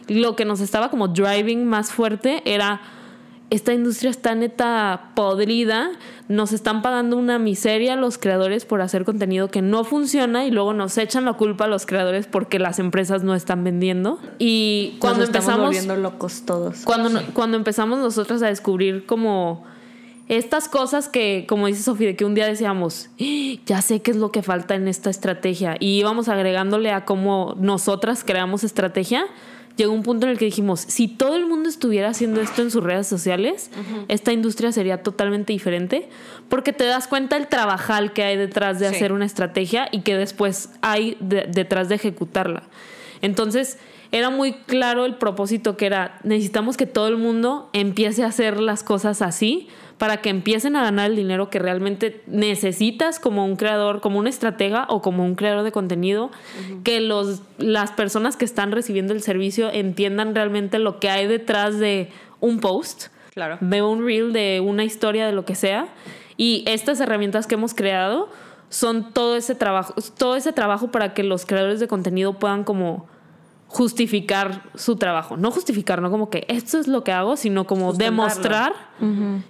lo 0.06 0.36
que 0.36 0.44
nos 0.44 0.60
estaba 0.60 0.88
como 0.88 1.08
driving 1.08 1.66
más 1.66 1.90
fuerte 1.90 2.42
era 2.44 2.80
esta 3.50 3.72
industria 3.72 4.10
está 4.10 4.34
neta 4.34 5.10
podrida, 5.14 5.90
nos 6.28 6.52
están 6.52 6.82
pagando 6.82 7.16
una 7.16 7.38
miseria 7.38 7.94
a 7.94 7.96
los 7.96 8.18
creadores 8.18 8.66
por 8.66 8.82
hacer 8.82 9.04
contenido 9.04 9.48
que 9.48 9.62
no 9.62 9.84
funciona 9.84 10.44
y 10.44 10.50
luego 10.50 10.74
nos 10.74 10.98
echan 10.98 11.24
la 11.24 11.32
culpa 11.32 11.64
a 11.64 11.68
los 11.68 11.86
creadores 11.86 12.26
porque 12.26 12.58
las 12.58 12.78
empresas 12.78 13.22
no 13.24 13.34
están 13.34 13.64
vendiendo. 13.64 14.18
Y 14.38 14.96
cuando 15.00 15.20
nos 15.20 15.28
empezamos... 15.28 15.66
volviendo 15.66 15.96
locos 15.96 16.42
todos. 16.44 16.82
Cuando, 16.84 17.22
cuando 17.32 17.56
empezamos 17.56 17.98
nosotros 17.98 18.42
a 18.42 18.48
descubrir 18.48 19.06
como 19.06 19.64
estas 20.28 20.68
cosas 20.68 21.08
que, 21.08 21.46
como 21.48 21.68
dice 21.68 21.82
Sofía, 21.82 22.08
de 22.08 22.16
que 22.16 22.26
un 22.26 22.34
día 22.34 22.46
decíamos, 22.46 23.08
¡Ah! 23.18 23.60
ya 23.64 23.80
sé 23.80 24.02
qué 24.02 24.10
es 24.10 24.18
lo 24.18 24.30
que 24.30 24.42
falta 24.42 24.74
en 24.74 24.88
esta 24.88 25.08
estrategia 25.08 25.76
y 25.80 25.98
íbamos 25.98 26.28
agregándole 26.28 26.92
a 26.92 27.06
cómo 27.06 27.56
nosotras 27.58 28.24
creamos 28.24 28.62
estrategia 28.62 29.24
llegó 29.78 29.92
un 29.92 30.02
punto 30.02 30.26
en 30.26 30.32
el 30.32 30.38
que 30.38 30.44
dijimos, 30.44 30.80
si 30.80 31.06
todo 31.06 31.36
el 31.36 31.46
mundo 31.46 31.68
estuviera 31.68 32.08
haciendo 32.08 32.40
esto 32.40 32.62
en 32.62 32.70
sus 32.70 32.82
redes 32.82 33.06
sociales, 33.06 33.70
esta 34.08 34.32
industria 34.32 34.72
sería 34.72 35.02
totalmente 35.02 35.52
diferente, 35.52 36.08
porque 36.48 36.72
te 36.72 36.84
das 36.84 37.06
cuenta 37.06 37.36
el 37.36 37.46
trabajal 37.46 38.12
que 38.12 38.24
hay 38.24 38.36
detrás 38.36 38.80
de 38.80 38.88
hacer 38.88 39.12
una 39.12 39.24
estrategia 39.24 39.88
y 39.92 40.00
que 40.00 40.16
después 40.16 40.70
hay 40.82 41.16
detrás 41.20 41.88
de 41.88 41.94
ejecutarla. 41.94 42.64
Entonces, 43.22 43.78
era 44.10 44.30
muy 44.30 44.52
claro 44.52 45.04
el 45.04 45.14
propósito 45.14 45.76
que 45.76 45.86
era, 45.86 46.18
necesitamos 46.24 46.76
que 46.76 46.86
todo 46.86 47.08
el 47.08 47.16
mundo 47.16 47.70
empiece 47.72 48.24
a 48.24 48.28
hacer 48.28 48.60
las 48.60 48.82
cosas 48.82 49.22
así 49.22 49.68
para 49.98 50.18
que 50.18 50.30
empiecen 50.30 50.76
a 50.76 50.82
ganar 50.82 51.10
el 51.10 51.16
dinero 51.16 51.50
que 51.50 51.58
realmente 51.58 52.22
necesitas 52.26 53.18
como 53.18 53.44
un 53.44 53.56
creador, 53.56 54.00
como 54.00 54.20
un 54.20 54.28
estratega 54.28 54.86
o 54.88 55.02
como 55.02 55.24
un 55.24 55.34
creador 55.34 55.64
de 55.64 55.72
contenido, 55.72 56.30
que 56.84 57.00
los, 57.00 57.42
las 57.58 57.90
personas 57.90 58.36
que 58.36 58.44
están 58.44 58.70
recibiendo 58.70 59.12
el 59.12 59.22
servicio 59.22 59.70
entiendan 59.72 60.34
realmente 60.34 60.78
lo 60.78 61.00
que 61.00 61.10
hay 61.10 61.26
detrás 61.26 61.78
de 61.78 62.10
un 62.40 62.60
post, 62.60 63.08
claro. 63.34 63.58
de 63.60 63.82
un 63.82 64.06
reel, 64.06 64.32
de 64.32 64.60
una 64.64 64.84
historia, 64.84 65.26
de 65.26 65.32
lo 65.32 65.44
que 65.44 65.56
sea. 65.56 65.88
Y 66.36 66.62
estas 66.68 67.00
herramientas 67.00 67.48
que 67.48 67.56
hemos 67.56 67.74
creado 67.74 68.28
son 68.68 69.12
todo 69.12 69.36
ese 69.36 69.56
trabajo, 69.56 69.94
todo 70.16 70.36
ese 70.36 70.52
trabajo 70.52 70.92
para 70.92 71.12
que 71.12 71.24
los 71.24 71.44
creadores 71.44 71.80
de 71.80 71.88
contenido 71.88 72.34
puedan 72.34 72.62
como 72.62 73.08
justificar 73.68 74.62
su 74.74 74.96
trabajo. 74.96 75.36
No 75.36 75.50
justificar, 75.50 76.02
no 76.02 76.10
como 76.10 76.30
que 76.30 76.44
esto 76.48 76.78
es 76.78 76.88
lo 76.88 77.04
que 77.04 77.12
hago, 77.12 77.36
sino 77.36 77.66
como 77.66 77.92
demostrar 77.92 78.74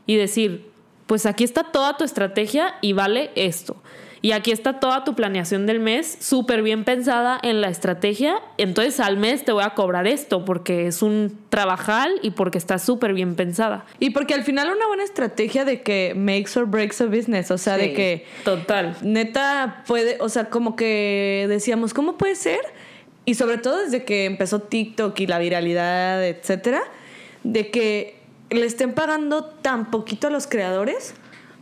y 0.06 0.16
decir, 0.16 0.70
pues 1.06 1.24
aquí 1.24 1.44
está 1.44 1.64
toda 1.64 1.96
tu 1.96 2.04
estrategia 2.04 2.74
y 2.82 2.92
vale 2.92 3.30
esto. 3.34 3.76
Y 4.20 4.32
aquí 4.32 4.50
está 4.50 4.80
toda 4.80 5.04
tu 5.04 5.14
planeación 5.14 5.66
del 5.66 5.78
mes 5.78 6.18
súper 6.20 6.62
bien 6.62 6.84
pensada 6.84 7.38
en 7.42 7.60
la 7.60 7.68
estrategia. 7.68 8.42
Entonces 8.56 8.98
al 9.00 9.16
mes 9.16 9.44
te 9.44 9.52
voy 9.52 9.62
a 9.62 9.70
cobrar 9.70 10.06
esto 10.06 10.44
porque 10.44 10.88
es 10.88 11.02
un 11.02 11.38
trabajal 11.50 12.10
y 12.22 12.32
porque 12.32 12.58
está 12.58 12.78
súper 12.78 13.12
bien 13.12 13.36
pensada. 13.36 13.84
Y 14.00 14.10
porque 14.10 14.34
al 14.34 14.42
final 14.42 14.70
una 14.74 14.86
buena 14.88 15.04
estrategia 15.04 15.64
de 15.64 15.82
que 15.82 16.14
makes 16.16 16.58
or 16.58 16.66
breaks 16.66 17.00
a 17.00 17.06
business. 17.06 17.50
O 17.52 17.58
sea, 17.58 17.76
de 17.76 17.92
que... 17.92 18.26
Total. 18.44 18.96
Neta 19.02 19.84
puede, 19.86 20.18
o 20.20 20.28
sea, 20.28 20.46
como 20.46 20.74
que 20.74 21.46
decíamos, 21.48 21.94
¿cómo 21.94 22.16
puede 22.16 22.34
ser? 22.34 22.60
Y 23.28 23.34
sobre 23.34 23.58
todo 23.58 23.76
desde 23.76 24.04
que 24.04 24.24
empezó 24.24 24.60
TikTok 24.60 25.20
y 25.20 25.26
la 25.26 25.38
viralidad, 25.38 26.24
etcétera, 26.26 26.80
de 27.44 27.70
que 27.70 28.16
le 28.48 28.64
estén 28.64 28.94
pagando 28.94 29.44
tan 29.44 29.90
poquito 29.90 30.28
a 30.28 30.30
los 30.30 30.46
creadores, 30.46 31.12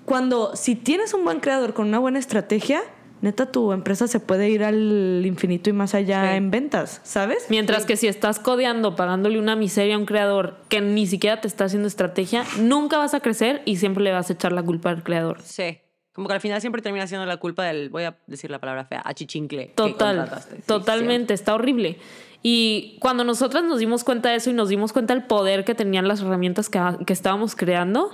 cuando 0.05 0.55
si 0.55 0.77
tienes 0.77 1.13
un 1.13 1.25
buen 1.25 1.41
creador 1.41 1.75
con 1.75 1.89
una 1.89 1.99
buena 1.99 2.21
estrategia, 2.21 2.83
neta 3.21 3.51
tu 3.51 3.73
empresa 3.73 4.07
se 4.07 4.21
puede 4.21 4.49
ir 4.49 4.63
al 4.63 5.27
infinito 5.27 5.69
y 5.69 5.73
más 5.73 5.97
allá 5.97 6.37
en 6.37 6.53
ventas, 6.53 7.01
¿sabes? 7.03 7.47
Mientras 7.49 7.85
que 7.85 7.97
si 7.97 8.07
estás 8.07 8.39
codeando, 8.39 8.95
pagándole 8.95 9.41
una 9.41 9.57
miseria 9.57 9.97
a 9.97 9.99
un 9.99 10.07
creador 10.07 10.59
que 10.69 10.81
ni 10.81 11.09
siquiera 11.09 11.41
te 11.41 11.49
está 11.49 11.65
haciendo 11.65 11.89
estrategia, 11.89 12.45
nunca 12.61 12.99
vas 12.99 13.13
a 13.13 13.19
crecer 13.19 13.63
y 13.65 13.79
siempre 13.79 14.05
le 14.05 14.13
vas 14.13 14.31
a 14.31 14.35
echar 14.35 14.53
la 14.53 14.63
culpa 14.63 14.91
al 14.91 15.03
creador. 15.03 15.43
Sí. 15.43 15.81
Como 16.17 16.29
que 16.29 16.35
al 16.35 16.41
final 16.41 16.63
siempre 16.63 16.81
termina 16.81 17.07
siendo 17.07 17.27
la 17.27 17.37
culpa 17.37 17.65
del, 17.65 17.91
voy 17.91 18.05
a 18.05 18.17
decir 18.27 18.51
la 18.51 18.59
palabra 18.59 18.87
fea, 18.87 19.03
achichincle. 19.05 19.67
Total, 19.75 20.31
totalmente, 20.65 21.35
está 21.35 21.55
horrible. 21.55 21.99
Y 22.43 22.97
cuando 23.01 23.23
nosotras 23.23 23.65
nos 23.65 23.81
dimos 23.81 24.03
cuenta 24.03 24.31
de 24.31 24.37
eso 24.37 24.49
y 24.49 24.55
nos 24.55 24.71
dimos 24.71 24.95
cuenta 24.95 25.13
del 25.13 25.25
poder 25.25 25.67
que 25.67 25.75
tenían 25.75 26.09
las 26.09 26.23
herramientas 26.23 26.71
que, 26.71 26.81
que 27.07 27.13
estábamos 27.13 27.55
creando, 27.55 28.11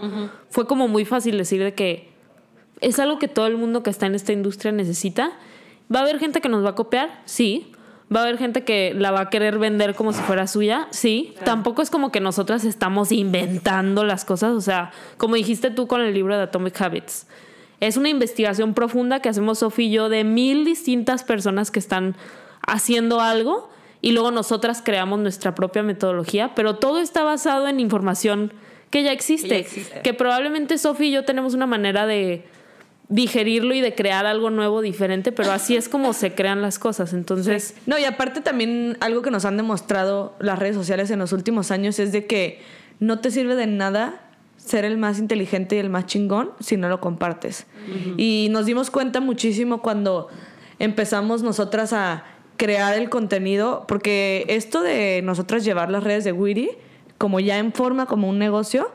fue 0.50 0.66
como 0.66 0.88
muy 0.88 1.04
fácil 1.04 1.38
decir 1.38 1.62
de 1.62 1.74
que 1.74 2.08
es 2.80 2.98
algo 2.98 3.20
que 3.20 3.28
todo 3.28 3.46
el 3.46 3.56
mundo 3.56 3.84
que 3.84 3.90
está 3.90 4.06
en 4.06 4.16
esta 4.16 4.32
industria 4.32 4.72
necesita. 4.72 5.30
¿Va 5.94 6.00
a 6.00 6.02
haber 6.02 6.18
gente 6.18 6.40
que 6.40 6.48
nos 6.48 6.64
va 6.64 6.70
a 6.70 6.74
copiar? 6.74 7.22
Sí. 7.24 7.70
¿Va 8.12 8.18
a 8.18 8.22
haber 8.24 8.36
gente 8.36 8.64
que 8.64 8.94
la 8.96 9.12
va 9.12 9.20
a 9.20 9.30
querer 9.30 9.60
vender 9.60 9.94
como 9.94 10.12
si 10.12 10.20
fuera 10.22 10.48
suya? 10.48 10.88
Sí. 10.90 11.36
Tampoco 11.44 11.82
es 11.82 11.90
como 11.90 12.10
que 12.10 12.18
nosotras 12.18 12.64
estamos 12.64 13.12
inventando 13.12 14.02
las 14.02 14.24
cosas. 14.24 14.54
O 14.54 14.60
sea, 14.60 14.90
como 15.18 15.36
dijiste 15.36 15.70
tú 15.70 15.86
con 15.86 16.00
el 16.00 16.12
libro 16.12 16.36
de 16.36 16.42
Atomic 16.42 16.80
Habits 16.80 17.28
es 17.82 17.96
una 17.96 18.08
investigación 18.08 18.74
profunda 18.74 19.18
que 19.18 19.28
hacemos 19.28 19.58
Sofía 19.58 19.86
y 19.86 19.90
yo 19.90 20.08
de 20.08 20.22
mil 20.22 20.64
distintas 20.64 21.24
personas 21.24 21.72
que 21.72 21.80
están 21.80 22.14
haciendo 22.64 23.20
algo 23.20 23.70
y 24.00 24.12
luego 24.12 24.30
nosotras 24.30 24.82
creamos 24.84 25.18
nuestra 25.18 25.56
propia 25.56 25.82
metodología, 25.82 26.54
pero 26.54 26.76
todo 26.76 27.00
está 27.00 27.24
basado 27.24 27.66
en 27.66 27.80
información 27.80 28.52
que 28.90 29.02
ya 29.02 29.10
existe, 29.10 29.66
que, 30.04 30.14
probablemente 30.14 30.78
Sofía 30.78 31.08
y 31.08 31.10
yo 31.10 31.24
tenemos 31.24 31.54
una 31.54 31.66
manera 31.66 32.06
de 32.06 32.44
digerirlo 33.08 33.74
y 33.74 33.80
de 33.80 33.96
crear 33.96 34.26
algo 34.26 34.50
nuevo, 34.50 34.80
diferente, 34.80 35.32
pero 35.32 35.50
así 35.50 35.74
es 35.74 35.88
como 35.88 36.12
se 36.12 36.36
crean 36.36 36.62
las 36.62 36.78
cosas. 36.78 37.12
Entonces, 37.12 37.74
No, 37.86 37.98
y 37.98 38.04
aparte 38.04 38.42
también 38.42 38.96
algo 39.00 39.22
que 39.22 39.32
nos 39.32 39.44
han 39.44 39.56
demostrado 39.56 40.36
las 40.38 40.60
redes 40.60 40.76
sociales 40.76 41.10
en 41.10 41.18
los 41.18 41.32
últimos 41.32 41.72
años 41.72 41.98
es 41.98 42.12
de 42.12 42.26
que 42.26 42.60
no 43.00 43.18
te 43.18 43.32
sirve 43.32 43.56
de 43.56 43.66
nada 43.66 44.20
ser 44.64 44.84
el 44.84 44.96
más 44.96 45.18
inteligente 45.18 45.76
y 45.76 45.78
el 45.78 45.90
más 45.90 46.06
chingón 46.06 46.52
si 46.60 46.76
no 46.76 46.88
lo 46.88 47.00
compartes. 47.00 47.66
Y 48.16 48.48
nos 48.50 48.66
dimos 48.66 48.90
cuenta 48.90 49.20
muchísimo 49.20 49.82
cuando 49.82 50.28
empezamos 50.78 51.42
nosotras 51.42 51.92
a 51.92 52.24
crear 52.56 52.96
el 52.96 53.10
contenido, 53.10 53.84
porque 53.88 54.44
esto 54.48 54.82
de 54.82 55.20
nosotras 55.22 55.64
llevar 55.64 55.90
las 55.90 56.04
redes 56.04 56.24
de 56.24 56.32
Witty 56.32 56.70
como 57.22 57.38
ya 57.38 57.58
en 57.58 57.72
forma, 57.72 58.06
como 58.06 58.28
un 58.28 58.40
negocio, 58.40 58.90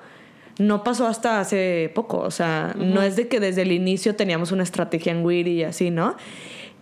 no 0.60 0.84
pasó 0.84 1.08
hasta 1.08 1.40
hace 1.40 1.90
poco. 1.96 2.20
O 2.20 2.32
sea, 2.32 2.76
no 2.78 3.02
es 3.02 3.16
de 3.16 3.30
que 3.30 3.40
desde 3.40 3.62
el 3.62 3.72
inicio 3.72 4.18
teníamos 4.18 4.52
una 4.52 4.64
estrategia 4.64 5.14
en 5.14 5.24
Witty 5.24 5.52
y 5.52 5.64
así, 5.64 5.92
¿no? 5.92 6.18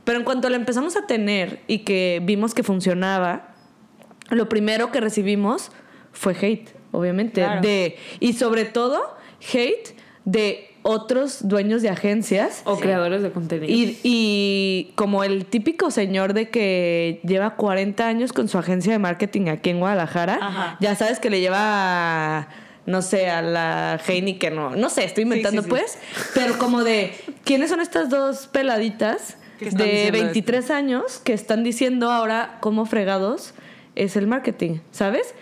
Pero 0.05 0.17
en 0.17 0.25
cuanto 0.25 0.49
la 0.49 0.55
empezamos 0.55 0.95
a 0.95 1.05
tener 1.05 1.59
y 1.67 1.79
que 1.79 2.19
vimos 2.23 2.55
que 2.55 2.63
funcionaba, 2.63 3.53
lo 4.31 4.49
primero 4.49 4.91
que 4.91 5.01
recibimos 5.01 5.71
fue 6.13 6.35
hate, 6.39 6.69
obviamente. 6.97 7.41
Claro. 7.41 7.61
De, 7.61 7.97
y 8.19 8.33
sobre 8.33 8.65
todo, 8.65 9.15
hate 9.53 9.95
de 10.25 10.75
otros 10.87 11.47
dueños 11.47 11.81
de 11.81 11.89
agencias. 11.89 12.61
o 12.65 12.77
creadores 12.77 13.23
de 13.23 13.31
contenido. 13.31 13.73
Y, 13.73 13.97
y 14.03 14.91
como 14.93 15.23
el 15.23 15.45
típico 15.47 15.89
señor 15.89 16.33
de 16.33 16.49
que 16.49 17.21
lleva 17.23 17.55
40 17.55 18.07
años 18.07 18.33
con 18.33 18.47
su 18.47 18.59
agencia 18.59 18.91
de 18.91 18.99
marketing 18.99 19.47
aquí 19.47 19.71
en 19.71 19.79
Guadalajara, 19.79 20.37
Ajá. 20.39 20.77
ya 20.79 20.93
sabes 20.93 21.19
que 21.19 21.31
le 21.31 21.39
lleva, 21.39 22.49
no 22.85 23.01
sé, 23.01 23.31
a 23.31 23.41
la 23.41 23.99
Heineken, 24.07 24.55
no, 24.55 24.75
no 24.75 24.89
sé, 24.91 25.05
estoy 25.05 25.23
inventando 25.23 25.63
sí. 25.63 25.69
pues, 25.69 25.97
pero 26.35 26.59
como 26.59 26.83
de, 26.83 27.15
¿quiénes 27.43 27.71
son 27.71 27.81
estas 27.81 28.11
dos 28.11 28.45
peladitas 28.45 29.37
de 29.59 29.65
diciendo 29.65 30.11
23 30.11 30.69
años 30.69 31.19
que 31.23 31.33
están 31.33 31.63
diciendo 31.63 32.11
ahora 32.11 32.57
cómo 32.59 32.85
fregados? 32.85 33.55
Es 33.95 34.17
el 34.17 34.27
marketing, 34.27 34.79
¿sabes? 34.91 35.33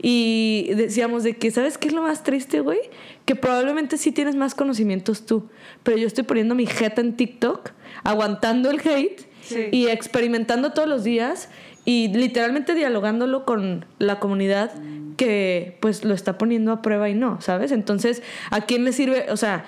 Y 0.00 0.70
decíamos 0.74 1.24
de 1.24 1.36
que, 1.36 1.50
¿sabes 1.50 1.76
qué 1.78 1.88
es 1.88 1.94
lo 1.94 2.02
más 2.02 2.22
triste, 2.22 2.60
güey? 2.60 2.78
Que 3.26 3.36
probablemente 3.36 3.98
sí 3.98 4.12
tienes 4.12 4.34
más 4.34 4.54
conocimientos 4.54 5.26
tú, 5.26 5.48
pero 5.82 5.98
yo 5.98 6.06
estoy 6.06 6.24
poniendo 6.24 6.54
mi 6.54 6.66
jeta 6.66 7.00
en 7.02 7.16
TikTok, 7.16 7.70
aguantando 8.04 8.70
el 8.70 8.80
hate 8.80 9.26
Sí. 9.42 9.68
y 9.72 9.86
experimentando 9.88 10.72
todos 10.72 10.88
los 10.88 11.04
días 11.04 11.48
y 11.86 12.08
literalmente 12.08 12.74
dialogándolo 12.74 13.46
con 13.46 13.86
la 13.98 14.20
comunidad 14.20 14.72
que 15.16 15.78
pues 15.80 16.04
lo 16.04 16.12
está 16.12 16.36
poniendo 16.36 16.70
a 16.72 16.82
prueba 16.82 17.08
y 17.08 17.14
no, 17.14 17.40
¿sabes? 17.40 17.72
Entonces, 17.72 18.22
¿a 18.50 18.62
quién 18.62 18.84
le 18.84 18.92
sirve? 18.92 19.26
O 19.30 19.36
sea, 19.38 19.64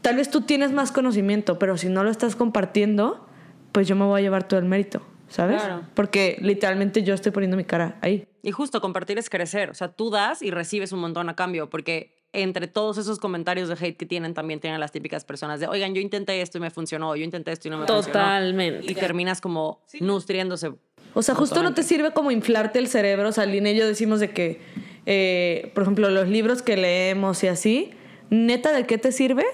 tal 0.00 0.16
vez 0.16 0.30
tú 0.30 0.40
tienes 0.42 0.72
más 0.72 0.90
conocimiento, 0.90 1.58
pero 1.58 1.76
si 1.76 1.88
no 1.88 2.02
lo 2.02 2.10
estás 2.10 2.34
compartiendo, 2.34 3.26
pues 3.72 3.86
yo 3.88 3.94
me 3.96 4.04
voy 4.06 4.20
a 4.20 4.22
llevar 4.22 4.48
todo 4.48 4.58
el 4.60 4.66
mérito, 4.66 5.02
¿sabes? 5.28 5.62
Claro. 5.62 5.82
Porque 5.94 6.38
literalmente 6.40 7.02
yo 7.02 7.14
estoy 7.14 7.32
poniendo 7.32 7.56
mi 7.56 7.64
cara 7.64 7.98
ahí. 8.00 8.26
Y 8.42 8.50
justo 8.50 8.80
compartir 8.80 9.18
es 9.18 9.30
crecer. 9.30 9.70
O 9.70 9.74
sea, 9.74 9.88
tú 9.88 10.10
das 10.10 10.42
y 10.42 10.50
recibes 10.50 10.92
un 10.92 11.00
montón 11.00 11.28
a 11.28 11.36
cambio, 11.36 11.70
porque 11.70 12.14
entre 12.32 12.66
todos 12.66 12.98
esos 12.98 13.18
comentarios 13.18 13.68
de 13.68 13.74
hate 13.74 13.96
que 13.96 14.06
tienen, 14.06 14.34
también 14.34 14.60
tienen 14.60 14.80
las 14.80 14.92
típicas 14.92 15.24
personas 15.24 15.60
de, 15.60 15.68
oigan, 15.68 15.94
yo 15.94 16.00
intenté 16.00 16.42
esto 16.42 16.58
y 16.58 16.60
me 16.60 16.70
funcionó, 16.70 17.14
yo 17.16 17.24
intenté 17.24 17.52
esto 17.52 17.68
y 17.68 17.70
no 17.70 17.78
me 17.78 17.86
funcionó. 17.86 18.06
Totalmente. 18.06 18.90
Y 18.90 18.94
terminas 18.94 19.40
como 19.40 19.82
nutriéndose. 20.00 20.72
O 21.14 21.22
sea, 21.22 21.34
justo 21.36 21.62
no 21.62 21.74
te 21.74 21.84
sirve 21.84 22.10
como 22.12 22.32
inflarte 22.32 22.80
el 22.80 22.88
cerebro. 22.88 23.28
O 23.28 23.32
sea, 23.32 23.46
Lina 23.46 23.70
y 23.70 23.76
yo 23.76 23.86
decimos 23.86 24.18
de 24.18 24.30
que, 24.30 24.60
eh, 25.06 25.70
por 25.74 25.84
ejemplo, 25.84 26.10
los 26.10 26.28
libros 26.28 26.60
que 26.60 26.76
leemos 26.76 27.44
y 27.44 27.46
así, 27.46 27.92
neta, 28.30 28.72
¿de 28.72 28.84
qué 28.84 28.98
te 28.98 29.12
sirve 29.12 29.44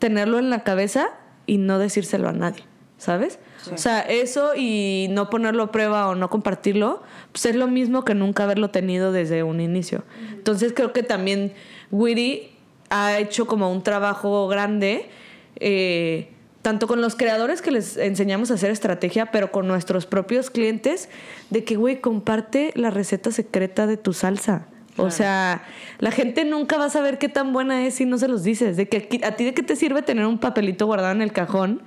tenerlo 0.00 0.38
en 0.38 0.50
la 0.50 0.64
cabeza 0.64 1.10
y 1.46 1.58
no 1.58 1.78
decírselo 1.78 2.28
a 2.28 2.32
nadie? 2.32 2.64
¿Sabes? 2.98 3.38
O 3.72 3.76
sea, 3.76 4.00
eso 4.00 4.52
y 4.56 5.08
no 5.10 5.28
ponerlo 5.28 5.64
a 5.64 5.72
prueba 5.72 6.08
o 6.08 6.14
no 6.14 6.30
compartirlo, 6.30 7.02
pues 7.32 7.46
es 7.46 7.56
lo 7.56 7.66
mismo 7.66 8.04
que 8.04 8.14
nunca 8.14 8.44
haberlo 8.44 8.70
tenido 8.70 9.12
desde 9.12 9.42
un 9.42 9.60
inicio. 9.60 10.04
Entonces 10.32 10.72
creo 10.74 10.92
que 10.92 11.02
también 11.02 11.52
Witty 11.90 12.50
ha 12.88 13.18
hecho 13.18 13.46
como 13.46 13.70
un 13.70 13.82
trabajo 13.82 14.48
grande, 14.48 15.08
eh, 15.56 16.30
tanto 16.62 16.86
con 16.86 17.00
los 17.00 17.16
creadores 17.16 17.60
que 17.60 17.70
les 17.70 17.96
enseñamos 17.96 18.50
a 18.50 18.54
hacer 18.54 18.70
estrategia, 18.70 19.26
pero 19.26 19.52
con 19.52 19.68
nuestros 19.68 20.06
propios 20.06 20.50
clientes, 20.50 21.08
de 21.50 21.64
que, 21.64 21.76
güey, 21.76 22.00
comparte 22.00 22.72
la 22.76 22.90
receta 22.90 23.30
secreta 23.30 23.86
de 23.86 23.96
tu 23.96 24.12
salsa. 24.12 24.66
O 24.96 25.10
sea, 25.10 25.62
la 25.98 26.10
gente 26.10 26.44
nunca 26.44 26.78
va 26.78 26.86
a 26.86 26.90
saber 26.90 27.18
qué 27.18 27.28
tan 27.28 27.52
buena 27.52 27.86
es 27.86 27.94
si 27.94 28.06
no 28.06 28.18
se 28.18 28.28
los 28.28 28.42
dices. 28.42 28.76
De 28.76 28.88
que 28.88 28.96
aquí- 28.98 29.20
a 29.24 29.32
ti 29.32 29.44
de 29.44 29.54
qué 29.54 29.62
te 29.62 29.76
sirve 29.76 30.02
tener 30.02 30.26
un 30.26 30.38
papelito 30.38 30.86
guardado 30.86 31.12
en 31.12 31.22
el 31.22 31.32
cajón, 31.32 31.82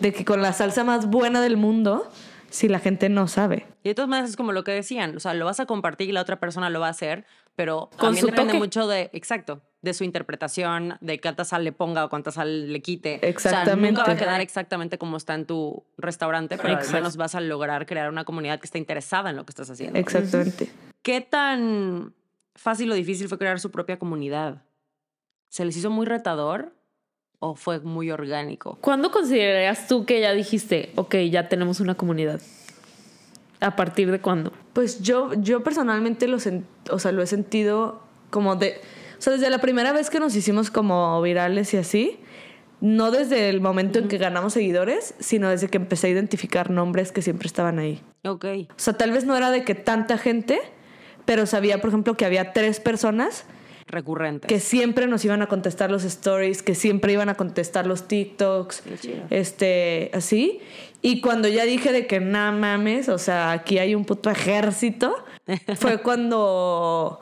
de 0.00 0.12
que 0.12 0.24
con 0.24 0.42
la 0.42 0.52
salsa 0.52 0.84
más 0.84 1.06
buena 1.06 1.40
del 1.40 1.56
mundo, 1.56 2.08
si 2.50 2.68
la 2.68 2.78
gente 2.78 3.08
no 3.08 3.26
sabe. 3.26 3.66
Y 3.82 3.88
de 3.88 3.94
todas 3.94 4.08
maneras 4.08 4.30
es 4.30 4.36
como 4.36 4.52
lo 4.52 4.62
que 4.64 4.72
decían, 4.72 5.16
o 5.16 5.20
sea, 5.20 5.34
lo 5.34 5.44
vas 5.44 5.58
a 5.60 5.66
compartir 5.66 6.08
y 6.08 6.12
la 6.12 6.20
otra 6.20 6.38
persona 6.38 6.70
lo 6.70 6.78
va 6.80 6.86
a 6.86 6.90
hacer, 6.90 7.24
pero 7.56 7.90
Con 7.90 8.14
también 8.14 8.26
depende 8.26 8.52
toque. 8.52 8.58
mucho 8.58 8.86
de, 8.86 9.10
exacto, 9.12 9.60
de 9.82 9.92
su 9.92 10.04
interpretación, 10.04 10.96
de 11.00 11.20
cuánta 11.20 11.44
sal 11.44 11.64
le 11.64 11.72
ponga 11.72 12.04
o 12.04 12.08
cuánta 12.08 12.30
sal 12.30 12.72
le 12.72 12.80
quite. 12.80 13.16
O 13.16 13.20
sea, 13.20 13.28
Exactamente. 13.28 13.90
nunca 13.92 14.04
va 14.04 14.12
a 14.12 14.16
quedar 14.16 14.40
exactamente 14.40 14.98
como 14.98 15.16
está 15.16 15.34
en 15.34 15.46
tu 15.46 15.84
restaurante, 15.98 16.56
pero 16.56 16.74
Exacto. 16.74 16.96
al 16.96 17.02
menos 17.02 17.16
vas 17.16 17.34
a 17.34 17.40
lograr 17.40 17.86
crear 17.86 18.08
una 18.08 18.24
comunidad 18.24 18.60
que 18.60 18.66
esté 18.66 18.78
interesada 18.78 19.30
en 19.30 19.36
lo 19.36 19.44
que 19.44 19.50
estás 19.50 19.68
haciendo. 19.68 19.98
Exactamente. 19.98 20.68
¿Qué 21.02 21.20
tan 21.20 22.14
fácil 22.54 22.90
o 22.90 22.94
difícil 22.94 23.28
fue 23.28 23.38
crear 23.38 23.60
su 23.60 23.70
propia 23.70 23.98
comunidad? 23.98 24.62
¿Se 25.48 25.64
les 25.64 25.76
hizo 25.76 25.90
muy 25.90 26.06
retador 26.06 26.74
o 27.38 27.54
fue 27.54 27.80
muy 27.80 28.10
orgánico? 28.10 28.78
¿Cuándo 28.80 29.10
considerarías 29.10 29.86
tú 29.86 30.04
que 30.04 30.20
ya 30.20 30.32
dijiste, 30.32 30.92
ok, 30.96 31.16
ya 31.30 31.48
tenemos 31.48 31.80
una 31.80 31.94
comunidad? 31.94 32.40
¿A 33.60 33.76
partir 33.76 34.10
de 34.10 34.20
cuándo? 34.20 34.52
Pues 34.72 35.00
yo, 35.02 35.32
yo 35.34 35.62
personalmente 35.62 36.28
lo, 36.28 36.38
o 36.90 36.98
sea, 36.98 37.12
lo 37.12 37.22
he 37.22 37.26
sentido 37.26 38.02
como 38.30 38.56
de... 38.56 38.80
O 39.18 39.22
sea, 39.24 39.32
desde 39.32 39.48
la 39.48 39.58
primera 39.58 39.92
vez 39.92 40.10
que 40.10 40.20
nos 40.20 40.34
hicimos 40.36 40.70
como 40.70 41.22
virales 41.22 41.72
y 41.72 41.76
así, 41.78 42.18
no 42.80 43.10
desde 43.10 43.48
el 43.48 43.60
momento 43.60 43.98
en 43.98 44.08
que 44.08 44.18
ganamos 44.18 44.52
seguidores, 44.52 45.14
sino 45.18 45.48
desde 45.48 45.68
que 45.68 45.78
empecé 45.78 46.08
a 46.08 46.10
identificar 46.10 46.70
nombres 46.70 47.12
que 47.12 47.22
siempre 47.22 47.46
estaban 47.46 47.78
ahí. 47.78 48.02
Ok. 48.24 48.44
O 48.70 48.74
sea, 48.76 48.94
tal 48.94 49.12
vez 49.12 49.24
no 49.24 49.36
era 49.36 49.50
de 49.50 49.64
que 49.64 49.74
tanta 49.74 50.18
gente, 50.18 50.60
pero 51.24 51.46
sabía, 51.46 51.80
por 51.80 51.88
ejemplo, 51.90 52.14
que 52.16 52.24
había 52.24 52.52
tres 52.52 52.80
personas 52.80 53.44
Recurrentes. 53.86 54.48
que 54.48 54.60
siempre 54.60 55.06
nos 55.06 55.24
iban 55.24 55.42
a 55.42 55.46
contestar 55.46 55.90
los 55.90 56.04
stories, 56.04 56.62
que 56.62 56.74
siempre 56.74 57.12
iban 57.12 57.28
a 57.28 57.34
contestar 57.34 57.86
los 57.86 58.08
TikToks, 58.08 58.82
este, 59.30 60.10
así. 60.14 60.60
Y 61.02 61.20
cuando 61.20 61.48
ya 61.48 61.64
dije 61.64 61.92
de 61.92 62.06
que 62.06 62.18
nada 62.18 62.50
mames, 62.50 63.08
o 63.10 63.18
sea, 63.18 63.52
aquí 63.52 63.78
hay 63.78 63.94
un 63.94 64.04
puto 64.06 64.30
ejército, 64.30 65.14
fue 65.76 65.98
cuando, 66.02 67.20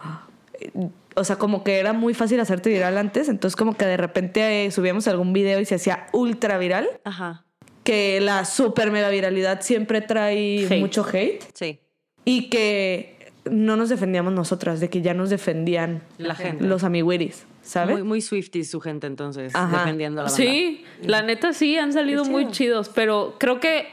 o 1.15 1.25
sea, 1.25 1.37
como 1.37 1.65
que 1.65 1.79
era 1.79 1.93
muy 1.93 2.15
fácil 2.15 2.39
hacerte 2.41 2.71
viral 2.71 2.97
antes, 2.97 3.29
entonces 3.29 3.57
como 3.57 3.77
que 3.77 3.85
de 3.85 3.97
repente 3.97 4.65
eh, 4.65 4.71
subíamos 4.71 5.09
algún 5.09 5.33
video 5.33 5.61
y 5.61 5.65
se 5.65 5.75
hacía 5.75 6.07
ultra 6.13 6.59
viral, 6.59 6.89
Ajá. 7.05 7.45
que 7.83 8.21
la 8.21 8.45
super 8.45 8.93
mega 8.93 9.09
viralidad 9.11 9.61
siempre 9.63 10.01
trae 10.01 10.65
Hate. 10.67 10.79
mucho 10.81 11.05
hate 11.13 11.43
Sí. 11.55 11.81
y 12.25 12.49
que 12.51 13.22
no 13.45 13.77
nos 13.77 13.89
defendíamos 13.89 14.33
nosotras, 14.33 14.81
de 14.81 14.89
que 14.89 15.03
ya 15.03 15.15
nos 15.15 15.31
defendían 15.31 16.03
La 16.19 16.35
gente. 16.35 16.65
los 16.65 16.85
amiguiris, 16.85 17.45
¿sabes? 17.63 17.95
Muy, 17.97 18.03
muy 18.05 18.21
Swifties 18.21 18.71
su 18.71 18.81
gente, 18.81 19.07
entonces, 19.07 19.55
Ajá. 19.55 19.79
defendiendo 19.79 20.21
a 20.21 20.25
la 20.25 20.31
banda. 20.31 20.45
Sí, 20.45 20.85
la 21.03 21.23
neta 21.23 21.53
sí, 21.53 21.77
han 21.77 21.93
salido 21.93 22.25
muy 22.25 22.51
chidos, 22.51 22.89
pero 22.89 23.35
creo 23.39 23.59
que 23.59 23.89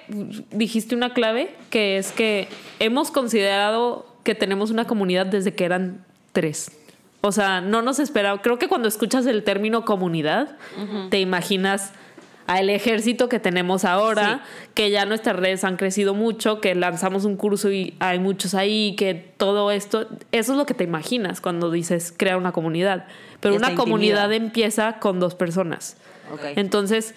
dijiste 0.52 0.96
una 0.96 1.14
clave, 1.14 1.56
que 1.70 1.98
es 1.98 2.12
que 2.12 2.48
hemos 2.80 3.12
considerado 3.12 4.06
que 4.24 4.36
tenemos 4.36 4.70
una 4.70 4.86
comunidad 4.86 5.26
desde 5.26 5.56
que 5.56 5.66
eran 5.66 6.06
tres. 6.32 6.72
O 7.22 7.32
sea, 7.32 7.60
no 7.60 7.82
nos 7.82 8.00
esperaba. 8.00 8.42
Creo 8.42 8.60
que 8.60 8.68
cuando 8.68 8.88
escuchas 8.88 9.26
el 9.26 9.44
término 9.44 9.84
comunidad, 9.84 10.58
te 11.10 11.20
imaginas 11.20 11.92
al 12.50 12.72
ejército 12.72 13.30
que 13.30 13.40
tenemos 13.40 13.86
ahora, 13.86 14.44
que 14.74 14.90
ya 14.90 15.06
nuestras 15.06 15.36
redes 15.36 15.64
han 15.64 15.78
crecido 15.78 16.16
mucho, 16.16 16.62
que 16.62 16.74
lanzamos 16.74 17.24
un 17.24 17.38
curso 17.38 17.72
y 17.72 17.94
hay 18.00 18.18
muchos 18.18 18.56
ahí, 18.56 18.96
que 18.98 19.14
todo 19.14 19.70
esto, 19.70 20.08
eso 20.32 20.54
es 20.54 20.58
lo 20.58 20.66
que 20.66 20.74
te 20.74 20.84
imaginas 20.84 21.42
cuando 21.42 21.70
dices 21.70 22.12
crear 22.18 22.38
una 22.38 22.52
comunidad. 22.52 23.06
Pero 23.40 23.54
una 23.54 23.68
hasta 23.68 23.78
comunidad 23.78 24.32
intimida. 24.32 24.48
empieza 24.48 25.00
con 25.00 25.20
dos 25.20 25.36
personas. 25.36 25.98
Ok. 26.34 26.40
Entonces, 26.56 27.14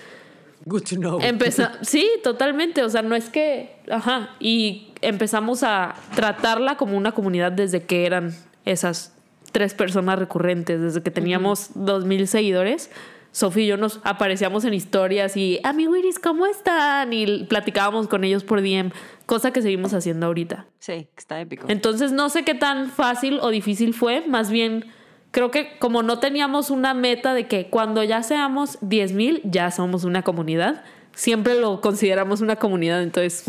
Good 0.66 0.82
to 0.82 0.96
know. 0.96 1.18
empeza 1.22 1.78
sí, 1.80 2.06
totalmente. 2.22 2.82
O 2.82 2.90
sea, 2.90 3.00
no 3.00 3.16
es 3.16 3.30
que. 3.30 3.74
Ajá. 3.90 4.36
Y 4.38 4.88
empezamos 5.00 5.62
a 5.62 5.94
tratarla 6.14 6.76
como 6.76 6.94
una 6.94 7.12
comunidad 7.12 7.52
desde 7.52 7.84
que 7.84 8.04
eran 8.04 8.34
esas 8.66 9.14
tres 9.50 9.72
personas 9.72 10.18
recurrentes, 10.18 10.78
desde 10.78 11.02
que 11.02 11.10
teníamos 11.10 11.70
dos 11.74 12.04
mil 12.04 12.28
seguidores. 12.28 12.90
Sofía 13.32 13.64
y 13.64 13.66
yo 13.66 13.76
nos 13.78 14.00
aparecíamos 14.04 14.64
en 14.64 14.74
historias 14.74 15.36
y, 15.36 15.58
amiguiris, 15.64 16.18
¿cómo 16.18 16.46
están? 16.46 17.12
Y 17.12 17.44
platicábamos 17.44 18.06
con 18.06 18.24
ellos 18.24 18.44
por 18.44 18.60
DM, 18.60 18.92
cosa 19.26 19.52
que 19.52 19.62
seguimos 19.62 19.94
haciendo 19.94 20.26
ahorita. 20.26 20.66
Sí, 20.78 21.08
que 21.14 21.18
está 21.18 21.40
épico. 21.40 21.66
Entonces, 21.68 22.12
no 22.12 22.28
sé 22.28 22.44
qué 22.44 22.54
tan 22.54 22.90
fácil 22.90 23.38
o 23.40 23.48
difícil 23.48 23.94
fue, 23.94 24.26
más 24.26 24.50
bien 24.50 24.84
creo 25.30 25.50
que 25.50 25.78
como 25.78 26.02
no 26.02 26.18
teníamos 26.18 26.70
una 26.70 26.92
meta 26.94 27.34
de 27.34 27.48
que 27.48 27.68
cuando 27.68 28.04
ya 28.04 28.22
seamos 28.22 28.78
10 28.82 29.12
mil, 29.14 29.40
ya 29.44 29.70
somos 29.70 30.04
una 30.04 30.22
comunidad, 30.22 30.84
siempre 31.14 31.58
lo 31.58 31.80
consideramos 31.80 32.40
una 32.42 32.56
comunidad, 32.56 33.02
entonces... 33.02 33.44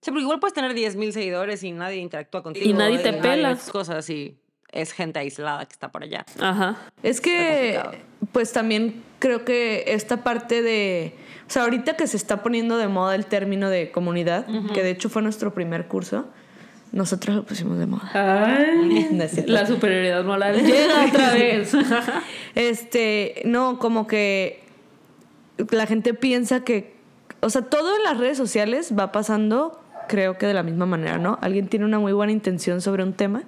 Sí, 0.00 0.10
porque 0.10 0.22
igual 0.22 0.40
puedes 0.40 0.54
tener 0.54 0.74
10 0.74 0.96
mil 0.96 1.12
seguidores 1.12 1.62
y 1.62 1.72
nadie 1.72 1.98
interactúa 1.98 2.42
contigo. 2.42 2.68
Y 2.68 2.72
nadie 2.72 2.98
te 2.98 3.12
pela. 3.12 3.52
esas 3.52 3.70
cosas 3.70 4.10
y 4.10 4.36
es 4.72 4.92
gente 4.92 5.18
aislada 5.18 5.64
que 5.64 5.72
está 5.72 5.90
por 5.90 6.02
allá. 6.02 6.24
Ajá. 6.40 6.76
Es 7.02 7.20
que, 7.20 7.80
pues 8.32 8.52
también 8.52 9.02
creo 9.18 9.44
que 9.44 9.84
esta 9.88 10.22
parte 10.22 10.62
de. 10.62 11.14
O 11.46 11.50
sea, 11.50 11.62
ahorita 11.62 11.96
que 11.96 12.06
se 12.06 12.16
está 12.16 12.42
poniendo 12.42 12.76
de 12.76 12.88
moda 12.88 13.14
el 13.14 13.26
término 13.26 13.70
de 13.70 13.90
comunidad, 13.90 14.46
que 14.74 14.82
de 14.82 14.90
hecho 14.90 15.08
fue 15.08 15.22
nuestro 15.22 15.54
primer 15.54 15.86
curso, 15.86 16.26
nosotros 16.92 17.36
lo 17.36 17.42
pusimos 17.44 17.78
de 17.78 17.86
moda. 17.86 18.10
Ay, 18.12 19.08
No 19.12 19.24
la 19.46 19.66
superioridad 19.66 20.24
moral 20.24 20.62
llega 20.64 21.06
otra 21.06 21.32
vez. 21.32 21.72
Este, 22.54 23.42
no, 23.44 23.78
como 23.78 24.06
que 24.08 24.64
la 25.70 25.86
gente 25.86 26.12
piensa 26.12 26.64
que, 26.64 26.96
o 27.40 27.50
sea, 27.50 27.62
todo 27.62 27.96
en 27.96 28.02
las 28.02 28.18
redes 28.18 28.36
sociales 28.36 28.94
va 28.98 29.12
pasando, 29.12 29.80
creo 30.08 30.38
que 30.38 30.46
de 30.46 30.54
la 30.54 30.64
misma 30.64 30.84
manera, 30.84 31.18
¿no? 31.18 31.38
Alguien 31.40 31.68
tiene 31.68 31.84
una 31.84 32.00
muy 32.00 32.12
buena 32.12 32.32
intención 32.32 32.80
sobre 32.80 33.04
un 33.04 33.12
tema, 33.12 33.44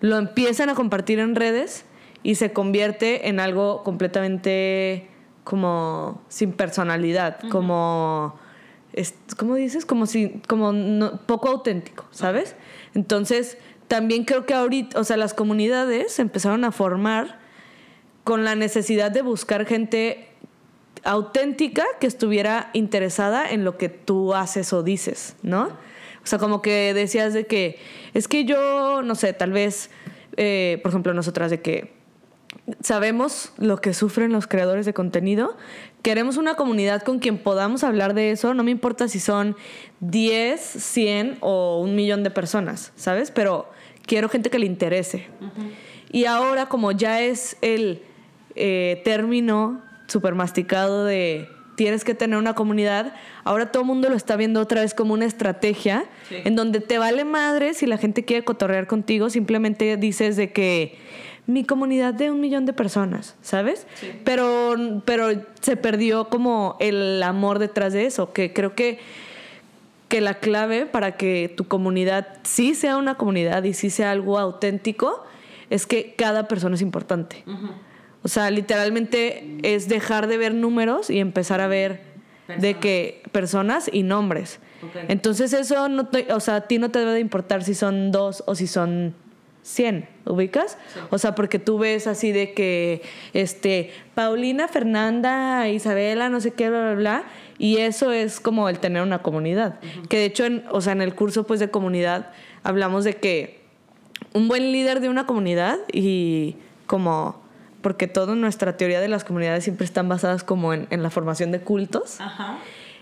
lo 0.00 0.16
empiezan 0.16 0.70
a 0.70 0.74
compartir 0.74 1.18
en 1.18 1.34
redes 1.34 1.84
y 2.22 2.34
se 2.36 2.52
convierte 2.52 3.28
en 3.28 3.40
algo 3.40 3.82
completamente 3.82 5.08
como 5.44 6.22
sin 6.28 6.52
personalidad, 6.52 7.38
como, 7.50 8.38
es- 8.92 9.14
¿cómo 9.36 9.54
dices? 9.54 9.84
Como 9.86 10.06
si, 10.06 10.40
como 10.46 10.72
no- 10.72 11.18
poco 11.26 11.48
auténtico, 11.48 12.04
¿sabes? 12.10 12.56
Entonces, 12.94 13.56
también 13.88 14.24
creo 14.24 14.46
que 14.46 14.54
ahorita, 14.54 15.00
o 15.00 15.04
sea, 15.04 15.16
las 15.16 15.34
comunidades 15.34 16.12
se 16.12 16.22
empezaron 16.22 16.64
a 16.64 16.72
formar 16.72 17.38
con 18.24 18.44
la 18.44 18.54
necesidad 18.54 19.10
de 19.10 19.22
buscar 19.22 19.64
gente 19.66 20.28
auténtica 21.02 21.84
que 21.98 22.06
estuviera 22.06 22.70
interesada 22.74 23.50
en 23.50 23.64
lo 23.64 23.78
que 23.78 23.88
tú 23.88 24.34
haces 24.34 24.72
o 24.72 24.82
dices, 24.82 25.36
¿no? 25.42 25.68
O 26.22 26.26
sea, 26.26 26.38
como 26.38 26.60
que 26.60 26.92
decías 26.92 27.32
de 27.32 27.46
que, 27.46 27.78
es 28.12 28.28
que 28.28 28.44
yo, 28.44 29.00
no 29.02 29.14
sé, 29.14 29.32
tal 29.32 29.52
vez, 29.52 29.90
eh, 30.36 30.78
por 30.82 30.90
ejemplo, 30.90 31.14
nosotras 31.14 31.50
de 31.50 31.62
que 31.62 31.92
sabemos 32.80 33.52
lo 33.58 33.78
que 33.78 33.94
sufren 33.94 34.32
los 34.32 34.46
creadores 34.46 34.86
de 34.86 34.94
contenido, 34.94 35.56
queremos 36.02 36.36
una 36.36 36.54
comunidad 36.54 37.02
con 37.02 37.18
quien 37.18 37.38
podamos 37.38 37.84
hablar 37.84 38.14
de 38.14 38.30
eso, 38.30 38.54
no 38.54 38.62
me 38.62 38.70
importa 38.70 39.08
si 39.08 39.20
son 39.20 39.56
10, 40.00 40.60
100 40.60 41.38
o 41.40 41.80
un 41.80 41.94
millón 41.94 42.22
de 42.22 42.30
personas, 42.30 42.92
¿sabes? 42.96 43.30
Pero 43.30 43.68
quiero 44.06 44.28
gente 44.28 44.50
que 44.50 44.58
le 44.58 44.66
interese. 44.66 45.26
Y 46.10 46.24
ahora 46.24 46.66
como 46.66 46.92
ya 46.92 47.20
es 47.20 47.56
el 47.60 48.02
eh, 48.56 49.00
término 49.04 49.82
super 50.06 50.34
masticado 50.34 51.04
de 51.04 51.48
tienes 51.76 52.04
que 52.04 52.14
tener 52.14 52.36
una 52.36 52.54
comunidad, 52.54 53.14
ahora 53.42 53.72
todo 53.72 53.84
el 53.84 53.86
mundo 53.86 54.10
lo 54.10 54.14
está 54.14 54.36
viendo 54.36 54.60
otra 54.60 54.82
vez 54.82 54.92
como 54.92 55.14
una 55.14 55.24
estrategia 55.24 56.04
en 56.28 56.54
donde 56.54 56.80
te 56.80 56.98
vale 56.98 57.24
madre 57.24 57.72
si 57.72 57.86
la 57.86 57.96
gente 57.96 58.26
quiere 58.26 58.44
cotorrear 58.44 58.86
contigo, 58.86 59.30
simplemente 59.30 59.96
dices 59.96 60.36
de 60.36 60.52
que 60.52 60.98
mi 61.52 61.64
comunidad 61.64 62.14
de 62.14 62.30
un 62.30 62.40
millón 62.40 62.66
de 62.66 62.72
personas, 62.72 63.36
¿sabes? 63.42 63.86
Pero, 64.24 65.02
pero 65.04 65.28
se 65.60 65.76
perdió 65.76 66.28
como 66.28 66.76
el 66.80 67.22
amor 67.22 67.58
detrás 67.58 67.92
de 67.92 68.06
eso, 68.06 68.32
que 68.32 68.52
creo 68.52 68.74
que 68.74 68.98
que 70.08 70.20
la 70.20 70.34
clave 70.34 70.86
para 70.86 71.16
que 71.16 71.52
tu 71.56 71.68
comunidad 71.68 72.26
sí 72.42 72.74
sea 72.74 72.96
una 72.96 73.14
comunidad 73.14 73.62
y 73.62 73.74
sí 73.74 73.90
sea 73.90 74.10
algo 74.10 74.40
auténtico 74.40 75.22
es 75.70 75.86
que 75.86 76.14
cada 76.18 76.48
persona 76.48 76.74
es 76.74 76.82
importante. 76.82 77.44
O 78.24 78.26
sea, 78.28 78.50
literalmente 78.50 79.58
es 79.62 79.88
dejar 79.88 80.26
de 80.26 80.36
ver 80.36 80.52
números 80.52 81.10
y 81.10 81.20
empezar 81.20 81.60
a 81.60 81.68
ver 81.68 82.00
de 82.58 82.74
que 82.74 83.22
personas 83.30 83.88
y 83.92 84.02
nombres. 84.02 84.58
Entonces 85.06 85.52
eso 85.52 85.88
no 85.88 86.08
te- 86.08 86.32
o 86.32 86.40
sea, 86.40 86.56
a 86.56 86.60
ti 86.62 86.78
no 86.78 86.90
te 86.90 86.98
debe 86.98 87.12
de 87.12 87.20
importar 87.20 87.62
si 87.62 87.74
son 87.76 88.10
dos 88.10 88.42
o 88.48 88.56
si 88.56 88.66
son 88.66 89.14
100, 89.62 90.08
¿ubicas? 90.26 90.78
O 91.10 91.18
sea, 91.18 91.34
porque 91.34 91.58
tú 91.58 91.78
ves 91.78 92.06
así 92.06 92.32
de 92.32 92.52
que, 92.54 93.02
este, 93.32 93.92
Paulina, 94.14 94.68
Fernanda, 94.68 95.68
Isabela, 95.68 96.28
no 96.28 96.40
sé 96.40 96.52
qué, 96.52 96.70
bla, 96.70 96.80
bla, 96.82 96.94
bla, 96.94 97.24
y 97.58 97.78
eso 97.78 98.12
es 98.12 98.40
como 98.40 98.68
el 98.68 98.78
tener 98.78 99.02
una 99.02 99.20
comunidad. 99.20 99.78
Que 100.08 100.18
de 100.18 100.24
hecho, 100.26 100.44
en, 100.44 100.64
o 100.70 100.80
sea, 100.80 100.92
en 100.92 101.02
el 101.02 101.14
curso 101.14 101.46
pues 101.46 101.60
de 101.60 101.70
comunidad 101.70 102.30
hablamos 102.62 103.04
de 103.04 103.14
que 103.14 103.60
un 104.32 104.48
buen 104.48 104.72
líder 104.72 105.00
de 105.00 105.08
una 105.08 105.26
comunidad 105.26 105.78
y 105.92 106.56
como, 106.86 107.40
porque 107.82 108.06
toda 108.06 108.34
nuestra 108.34 108.76
teoría 108.76 109.00
de 109.00 109.08
las 109.08 109.24
comunidades 109.24 109.64
siempre 109.64 109.84
están 109.84 110.08
basadas 110.08 110.44
como 110.44 110.72
en, 110.72 110.86
en 110.90 111.02
la 111.02 111.10
formación 111.10 111.52
de 111.52 111.60
cultos 111.60 112.18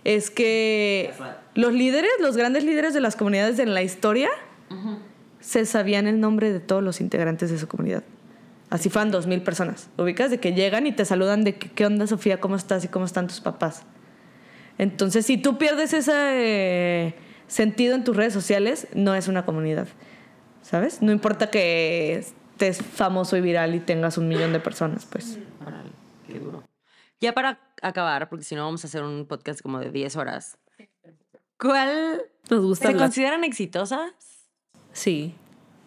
es 0.05 0.31
que 0.31 1.13
los 1.55 1.73
líderes, 1.73 2.11
los 2.21 2.37
grandes 2.37 2.65
líderes 2.65 2.95
de 2.95 3.01
las 3.01 3.17
comunidades 3.17 3.59
en 3.59 3.75
la 3.75 3.83
historia, 3.83 4.31
se 5.49 5.65
sabían 5.65 6.07
el 6.07 6.21
nombre 6.21 6.53
de 6.53 6.61
todos 6.61 6.83
los 6.83 7.01
integrantes 7.01 7.51
de 7.51 7.57
su 7.57 7.67
comunidad. 7.69 8.03
Así 8.69 8.91
fueron 8.91 9.11
dos 9.11 9.27
mil 9.27 9.41
personas. 9.43 9.89
Ubicas 9.97 10.31
de 10.31 10.41
que 10.41 10.53
llegan 10.53 10.87
y 10.87 10.93
te 10.93 11.07
saludan 11.07 11.43
de 11.43 11.57
que, 11.57 11.71
qué 11.71 11.87
onda 11.87 12.07
Sofía, 12.07 12.39
cómo 12.39 12.55
estás 12.55 12.85
y 12.85 12.89
cómo 12.89 13.07
están 13.07 13.29
tus 13.29 13.41
papás. 13.41 13.85
Entonces, 14.77 15.25
si 15.25 15.39
tú 15.39 15.57
pierdes 15.57 15.95
ese 15.95 16.13
eh, 16.15 17.15
sentido 17.47 17.95
en 17.95 18.05
tus 18.05 18.15
redes 18.15 18.35
sociales, 18.35 18.89
no 18.93 19.15
es 19.15 19.27
una 19.27 19.47
comunidad. 19.47 19.89
¿Sabes? 20.61 21.01
No 21.01 21.13
importa 21.13 21.49
que 21.49 22.17
estés 22.17 22.83
famoso 22.83 23.35
y 23.39 23.41
viral 23.41 23.75
y 23.75 23.81
tengas 23.81 24.19
un 24.19 24.29
millón 24.29 24.53
de 24.53 24.61
personas, 24.61 25.07
pues. 25.07 25.39
Qué 26.27 26.39
duro. 26.39 26.63
Ya 27.23 27.33
para 27.33 27.59
acabar, 27.81 28.29
porque 28.29 28.45
si 28.45 28.55
no 28.55 28.67
vamos 28.67 28.85
a 28.85 28.87
hacer 28.87 29.03
un 29.03 29.25
podcast 29.25 29.63
como 29.63 29.79
de 29.79 29.91
10 29.93 30.15
horas. 30.17 30.59
¿Cuál 31.59 32.21
Nos 32.51 32.63
gusta 32.63 32.83
se 32.83 32.89
hablar. 32.89 33.07
consideran 33.07 33.45
exitosas? 33.45 34.38
Sí. 34.99 35.33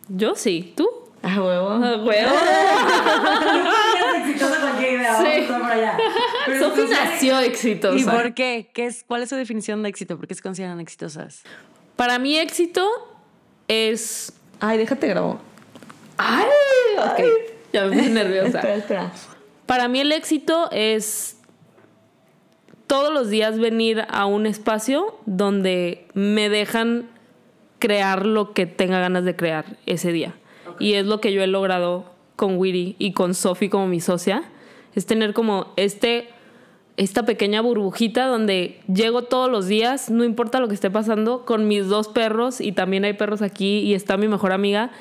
Yo 0.07 0.36
sí. 0.36 0.74
¿Tú? 0.78 0.88
Ah, 1.22 1.36
huevo. 1.41 1.70
Ah, 1.70 1.97
huevo. 2.01 2.32
exitosa 4.18 4.59
cualquier 4.62 4.93
idea, 4.93 5.12
vamos 5.14 5.28
Sí. 5.34 5.41
por 5.47 5.72
allá. 5.72 5.97
Sofi 6.59 6.82
nació 6.89 7.39
exitosa. 7.39 7.97
¿Y 7.97 8.03
por 8.05 8.34
qué? 8.34 8.70
¿Qué 8.74 8.86
es, 8.86 9.03
¿Cuál 9.05 9.24
es 9.24 9.30
su 9.30 9.36
definición 9.36 9.84
de 9.84 9.89
éxito? 9.89 10.18
¿Por 10.18 10.28
qué 10.28 10.34
se 10.36 10.41
consideran 10.41 10.80
exitosas? 10.80 11.43
Para 11.97 12.20
mí 12.20 12.38
éxito 12.38 12.88
es... 13.68 14.32
Ay, 14.62 14.78
déjate 14.78 15.07
grabo. 15.07 15.39
¡Ay! 16.18 16.45
Ok. 16.97 17.20
Ya 17.74 17.86
me 17.86 17.97
puse 17.97 18.09
nerviosa. 18.09 18.47
Espera, 18.59 18.76
espera. 18.78 19.12
Para 19.66 19.88
mí 19.89 19.99
el 19.99 20.12
éxito 20.14 20.70
es 20.72 21.38
todos 22.88 23.14
los 23.14 23.30
días 23.30 23.59
venir 23.59 24.05
a 24.09 24.26
un 24.26 24.45
espacio 24.45 25.18
donde 25.26 26.07
me 26.14 26.49
dejan 26.49 27.09
crear 27.82 28.25
lo 28.25 28.53
que 28.53 28.65
tenga 28.65 29.01
ganas 29.01 29.25
de 29.25 29.36
crear 29.36 29.77
ese 29.86 30.13
día. 30.13 30.36
Y 30.79 30.93
es 30.93 31.05
lo 31.05 31.19
que 31.19 31.34
yo 31.34 31.43
he 31.43 31.47
logrado 31.47 32.05
con 32.38 32.57
Wiri 32.57 32.95
y 32.97 33.11
con 33.11 33.34
Sophie 33.34 33.69
como 33.69 33.88
mi 33.88 33.99
socia. 33.99 34.43
Es 34.95 35.05
tener 35.05 35.34
como 35.34 35.73
este, 35.75 36.29
esta 36.95 37.25
pequeña 37.25 37.59
burbujita 37.61 38.27
donde 38.27 38.79
llego 38.88 39.23
todos 39.23 39.51
los 39.51 39.67
días, 39.67 40.09
no 40.09 40.23
importa 40.23 40.59
lo 40.59 40.67
que 40.67 40.75
esté 40.75 40.89
pasando, 40.89 41.43
con 41.43 41.67
mis 41.67 41.88
dos 41.88 42.07
perros 42.07 42.61
y 42.61 42.71
también 42.71 43.03
hay 43.03 43.13
perros 43.13 43.41
aquí 43.41 43.79
y 43.79 43.93
está 43.95 44.15
mi 44.15 44.29
mejor 44.29 44.53
amiga. 44.53 44.91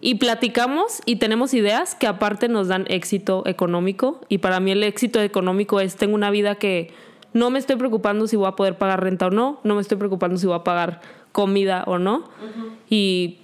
Y 0.00 0.14
platicamos 0.14 1.02
y 1.04 1.16
tenemos 1.16 1.52
ideas 1.52 1.94
que 1.94 2.06
aparte 2.06 2.48
nos 2.48 2.68
dan 2.68 2.86
éxito 2.88 3.42
económico. 3.46 4.22
Y 4.30 4.38
para 4.38 4.58
mí 4.58 4.70
el 4.70 4.82
éxito 4.82 5.20
económico 5.20 5.78
es 5.78 5.96
tengo 5.96 6.14
una 6.14 6.30
vida 6.30 6.54
que 6.54 6.92
no 7.32 7.50
me 7.50 7.58
estoy 7.58 7.76
preocupando 7.76 8.26
si 8.26 8.36
voy 8.36 8.48
a 8.48 8.56
poder 8.56 8.76
pagar 8.78 9.02
renta 9.02 9.26
o 9.26 9.30
no, 9.30 9.60
no 9.62 9.74
me 9.74 9.80
estoy 9.80 9.98
preocupando 9.98 10.36
si 10.38 10.46
voy 10.46 10.56
a 10.56 10.64
pagar 10.64 11.00
comida 11.32 11.84
o 11.86 11.98
no. 11.98 12.28
Y 12.88 13.38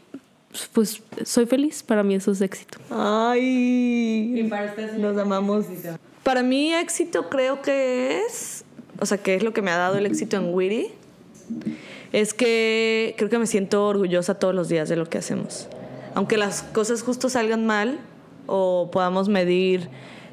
pues 0.73 1.03
soy 1.25 1.47
feliz, 1.47 1.83
para 1.83 2.03
mí 2.03 2.15
eso 2.15 2.33
es 2.33 2.41
éxito. 2.41 2.79
Ay. 2.91 4.49
Nos 4.99 5.19
amamos. 5.19 5.67
Para 6.23 6.43
mí 6.43 6.73
éxito 6.75 7.29
creo 7.29 7.63
que 7.63 8.23
es, 8.27 8.65
o 9.01 9.07
sea, 9.07 9.19
que 9.19 9.35
es 9.35 9.43
lo 9.43 9.53
que 9.53 9.63
me 9.63 9.71
ha 9.71 9.77
dado 9.77 9.97
el 9.97 10.07
éxito 10.07 10.37
en 10.37 10.53
Witty, 10.53 10.89
es 12.13 12.35
que 12.35 13.15
creo 13.17 13.31
que 13.31 13.39
me 13.39 13.47
siento 13.47 13.87
orgullosa 13.87 14.35
todos 14.35 14.55
los 14.55 14.69
días 14.69 14.89
de 14.89 14.97
lo 14.97 15.07
que 15.07 15.19
hacemos. 15.19 15.69
Aunque 16.15 16.37
las 16.37 16.63
cosas 16.63 17.03
justo 17.03 17.29
salgan 17.29 17.67
mal 17.67 17.99
o 18.47 18.91
podamos 18.91 19.29
medir 19.29 19.89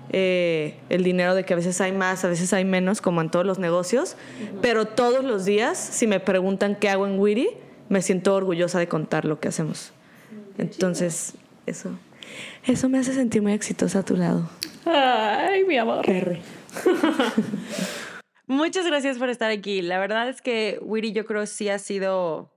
eh, 0.10 0.76
el 0.90 1.04
dinero 1.04 1.36
de 1.36 1.44
que 1.44 1.54
a 1.54 1.56
veces 1.56 1.80
hay 1.82 1.92
más, 1.92 2.24
a 2.26 2.30
veces 2.30 2.54
hay 2.54 2.66
menos, 2.66 3.02
como 3.02 3.22
en 3.22 3.30
todos 3.30 3.46
los 3.46 3.60
negocios, 3.60 4.16
pero 4.62 4.86
todos 4.86 5.24
los 5.24 5.46
días, 5.46 5.78
si 5.78 6.08
me 6.08 6.20
preguntan 6.20 6.76
qué 6.76 6.90
hago 6.90 7.08
en 7.08 7.20
Witty, 7.20 7.50
me 7.90 8.02
siento 8.02 8.36
orgullosa 8.36 8.80
de 8.80 8.88
contar 8.88 9.26
lo 9.26 9.40
que 9.40 9.48
hacemos. 9.48 9.94
Entonces, 10.58 11.34
eso. 11.66 11.92
Eso 12.66 12.90
me 12.90 12.98
hace 12.98 13.14
sentir 13.14 13.42
muy 13.42 13.54
exitosa 13.54 14.00
a 14.00 14.04
tu 14.04 14.16
lado. 14.16 14.50
Ay, 14.86 15.64
mi 15.66 15.78
amor. 15.78 16.06
Muchas 18.48 18.86
gracias 18.86 19.18
por 19.18 19.30
estar 19.30 19.52
aquí. 19.52 19.82
La 19.82 20.00
verdad 20.00 20.30
es 20.30 20.42
que 20.42 20.80
Wiri 20.82 21.14
yo 21.14 21.26
creo 21.26 21.46
sí 21.46 21.70
ha 21.70 21.80
sido, 21.80 22.52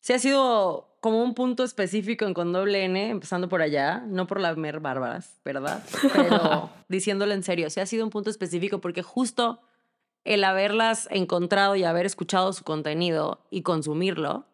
sí 0.00 0.12
ha 0.12 0.18
sido 0.18 0.91
como 1.02 1.20
un 1.20 1.34
punto 1.34 1.64
específico 1.64 2.26
en 2.26 2.32
con 2.32 2.52
doble 2.52 2.84
N, 2.84 3.10
empezando 3.10 3.48
por 3.48 3.60
allá, 3.60 4.04
no 4.06 4.28
por 4.28 4.38
la 4.38 4.54
mer 4.54 4.78
bárbaras, 4.78 5.40
¿verdad? 5.44 5.82
Pero 6.14 6.70
diciéndolo 6.88 7.34
en 7.34 7.42
serio, 7.42 7.68
sí 7.70 7.80
ha 7.80 7.86
sido 7.86 8.04
un 8.04 8.10
punto 8.10 8.30
específico 8.30 8.80
porque 8.80 9.02
justo 9.02 9.60
el 10.22 10.44
haberlas 10.44 11.08
encontrado 11.10 11.74
y 11.74 11.82
haber 11.82 12.06
escuchado 12.06 12.52
su 12.52 12.62
contenido 12.62 13.44
y 13.50 13.62
consumirlo, 13.62 14.46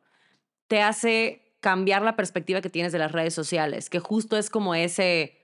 te 0.69 0.81
hace 0.81 1.43
cambiar 1.61 2.01
la 2.01 2.17
perspectiva 2.17 2.63
que 2.63 2.71
tienes 2.71 2.93
de 2.93 2.99
las 2.99 3.13
redes 3.13 3.35
sociales, 3.35 3.91
que 3.91 4.01
justo 4.01 4.39
es 4.39 4.49
como 4.49 4.75
ese 4.75 5.38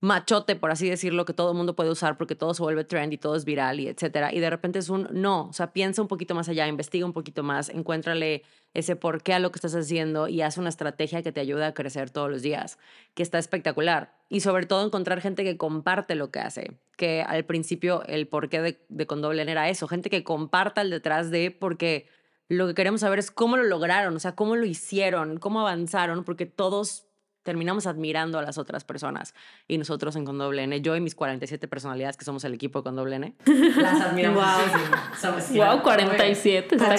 machote, 0.00 0.56
por 0.56 0.70
así 0.70 0.88
decirlo, 0.88 1.24
que 1.24 1.32
todo 1.32 1.52
el 1.52 1.56
mundo 1.56 1.74
puede 1.74 1.90
usar 1.90 2.18
porque 2.18 2.34
todo 2.34 2.52
se 2.54 2.62
vuelve 2.62 2.84
trend 2.84 3.12
y 3.12 3.18
todo 3.18 3.34
es 3.34 3.44
viral 3.44 3.80
y 3.80 3.88
etcétera. 3.88 4.32
Y 4.32 4.40
de 4.40 4.50
repente 4.50 4.78
es 4.78 4.88
un 4.88 5.08
no, 5.10 5.48
o 5.48 5.52
sea, 5.52 5.72
piensa 5.72 6.02
un 6.02 6.08
poquito 6.08 6.34
más 6.34 6.48
allá, 6.48 6.66
investiga 6.68 7.06
un 7.06 7.12
poquito 7.12 7.42
más, 7.42 7.68
encuéntrale 7.70 8.42
ese 8.74 8.94
por 8.94 9.22
qué 9.22 9.32
a 9.32 9.38
lo 9.38 9.50
que 9.50 9.56
estás 9.56 9.74
haciendo 9.74 10.28
y 10.28 10.42
haz 10.42 10.58
una 10.58 10.68
estrategia 10.68 11.22
que 11.22 11.32
te 11.32 11.40
ayude 11.40 11.64
a 11.64 11.72
crecer 11.72 12.10
todos 12.10 12.30
los 12.30 12.42
días, 12.42 12.78
que 13.14 13.22
está 13.22 13.38
espectacular. 13.38 14.14
Y 14.28 14.40
sobre 14.40 14.66
todo 14.66 14.84
encontrar 14.84 15.20
gente 15.20 15.44
que 15.44 15.56
comparte 15.56 16.14
lo 16.14 16.30
que 16.30 16.40
hace, 16.40 16.76
que 16.96 17.22
al 17.22 17.44
principio 17.44 18.02
el 18.06 18.28
porqué 18.28 18.60
de, 18.60 18.84
de 18.88 19.06
con 19.06 19.22
doble 19.22 19.42
era 19.50 19.68
eso, 19.70 19.88
gente 19.88 20.10
que 20.10 20.24
comparta 20.24 20.82
el 20.82 20.90
detrás 20.90 21.30
de 21.30 21.50
porque 21.50 22.06
lo 22.48 22.66
que 22.68 22.74
queremos 22.74 23.00
saber 23.00 23.18
es 23.18 23.30
cómo 23.30 23.56
lo 23.56 23.64
lograron, 23.64 24.14
o 24.14 24.20
sea, 24.20 24.34
cómo 24.34 24.56
lo 24.56 24.66
hicieron, 24.66 25.38
cómo 25.38 25.60
avanzaron, 25.60 26.22
porque 26.22 26.46
todos 26.46 27.05
terminamos 27.46 27.86
admirando 27.86 28.38
a 28.38 28.42
las 28.42 28.58
otras 28.58 28.84
personas. 28.84 29.34
Y 29.68 29.78
nosotros 29.78 30.16
en 30.16 30.24
Con 30.24 30.36
Doble 30.36 30.64
N, 30.64 30.82
yo 30.82 30.96
y 30.96 31.00
mis 31.00 31.14
47 31.14 31.68
personalidades 31.68 32.16
que 32.16 32.24
somos 32.24 32.44
el 32.44 32.52
equipo 32.52 32.82
Con 32.82 32.96
Doble 32.96 33.16
N, 33.16 33.34
las 33.46 34.00
admiramos 34.00 34.44
wow. 34.44 35.66
wow, 35.66 35.82
47. 35.82 36.74
Está 36.74 36.96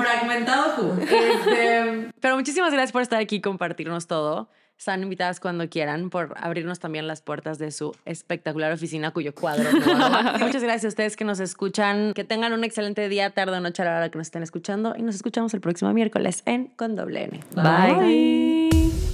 Fragmentado 0.00 0.96
este, 1.00 2.12
pero 2.20 2.36
muchísimas 2.36 2.72
gracias 2.72 2.92
por 2.92 3.02
estar 3.02 3.20
aquí 3.20 3.36
y 3.36 3.40
compartirnos 3.40 4.06
todo. 4.06 4.48
Están 4.80 5.02
invitadas 5.02 5.40
cuando 5.40 5.68
quieran 5.68 6.08
por 6.08 6.32
abrirnos 6.38 6.78
también 6.78 7.06
las 7.06 7.20
puertas 7.20 7.58
de 7.58 7.70
su 7.70 7.94
espectacular 8.06 8.72
oficina 8.72 9.10
cuyo 9.10 9.34
cuadro. 9.34 9.70
muchas 10.40 10.62
gracias 10.62 10.84
a 10.86 10.88
ustedes 10.88 11.18
que 11.18 11.24
nos 11.26 11.38
escuchan. 11.38 12.14
Que 12.14 12.24
tengan 12.24 12.54
un 12.54 12.64
excelente 12.64 13.06
día, 13.10 13.28
tarde 13.28 13.58
o 13.58 13.60
noche 13.60 13.82
a 13.82 13.84
la 13.84 13.96
hora 13.98 14.08
que 14.10 14.16
nos 14.16 14.28
estén 14.28 14.42
escuchando. 14.42 14.94
Y 14.96 15.02
nos 15.02 15.16
escuchamos 15.16 15.52
el 15.52 15.60
próximo 15.60 15.92
miércoles 15.92 16.42
en 16.46 16.68
Con 16.68 16.96
Doble 16.96 17.24
N. 17.24 17.40
Bye. 17.54 19.09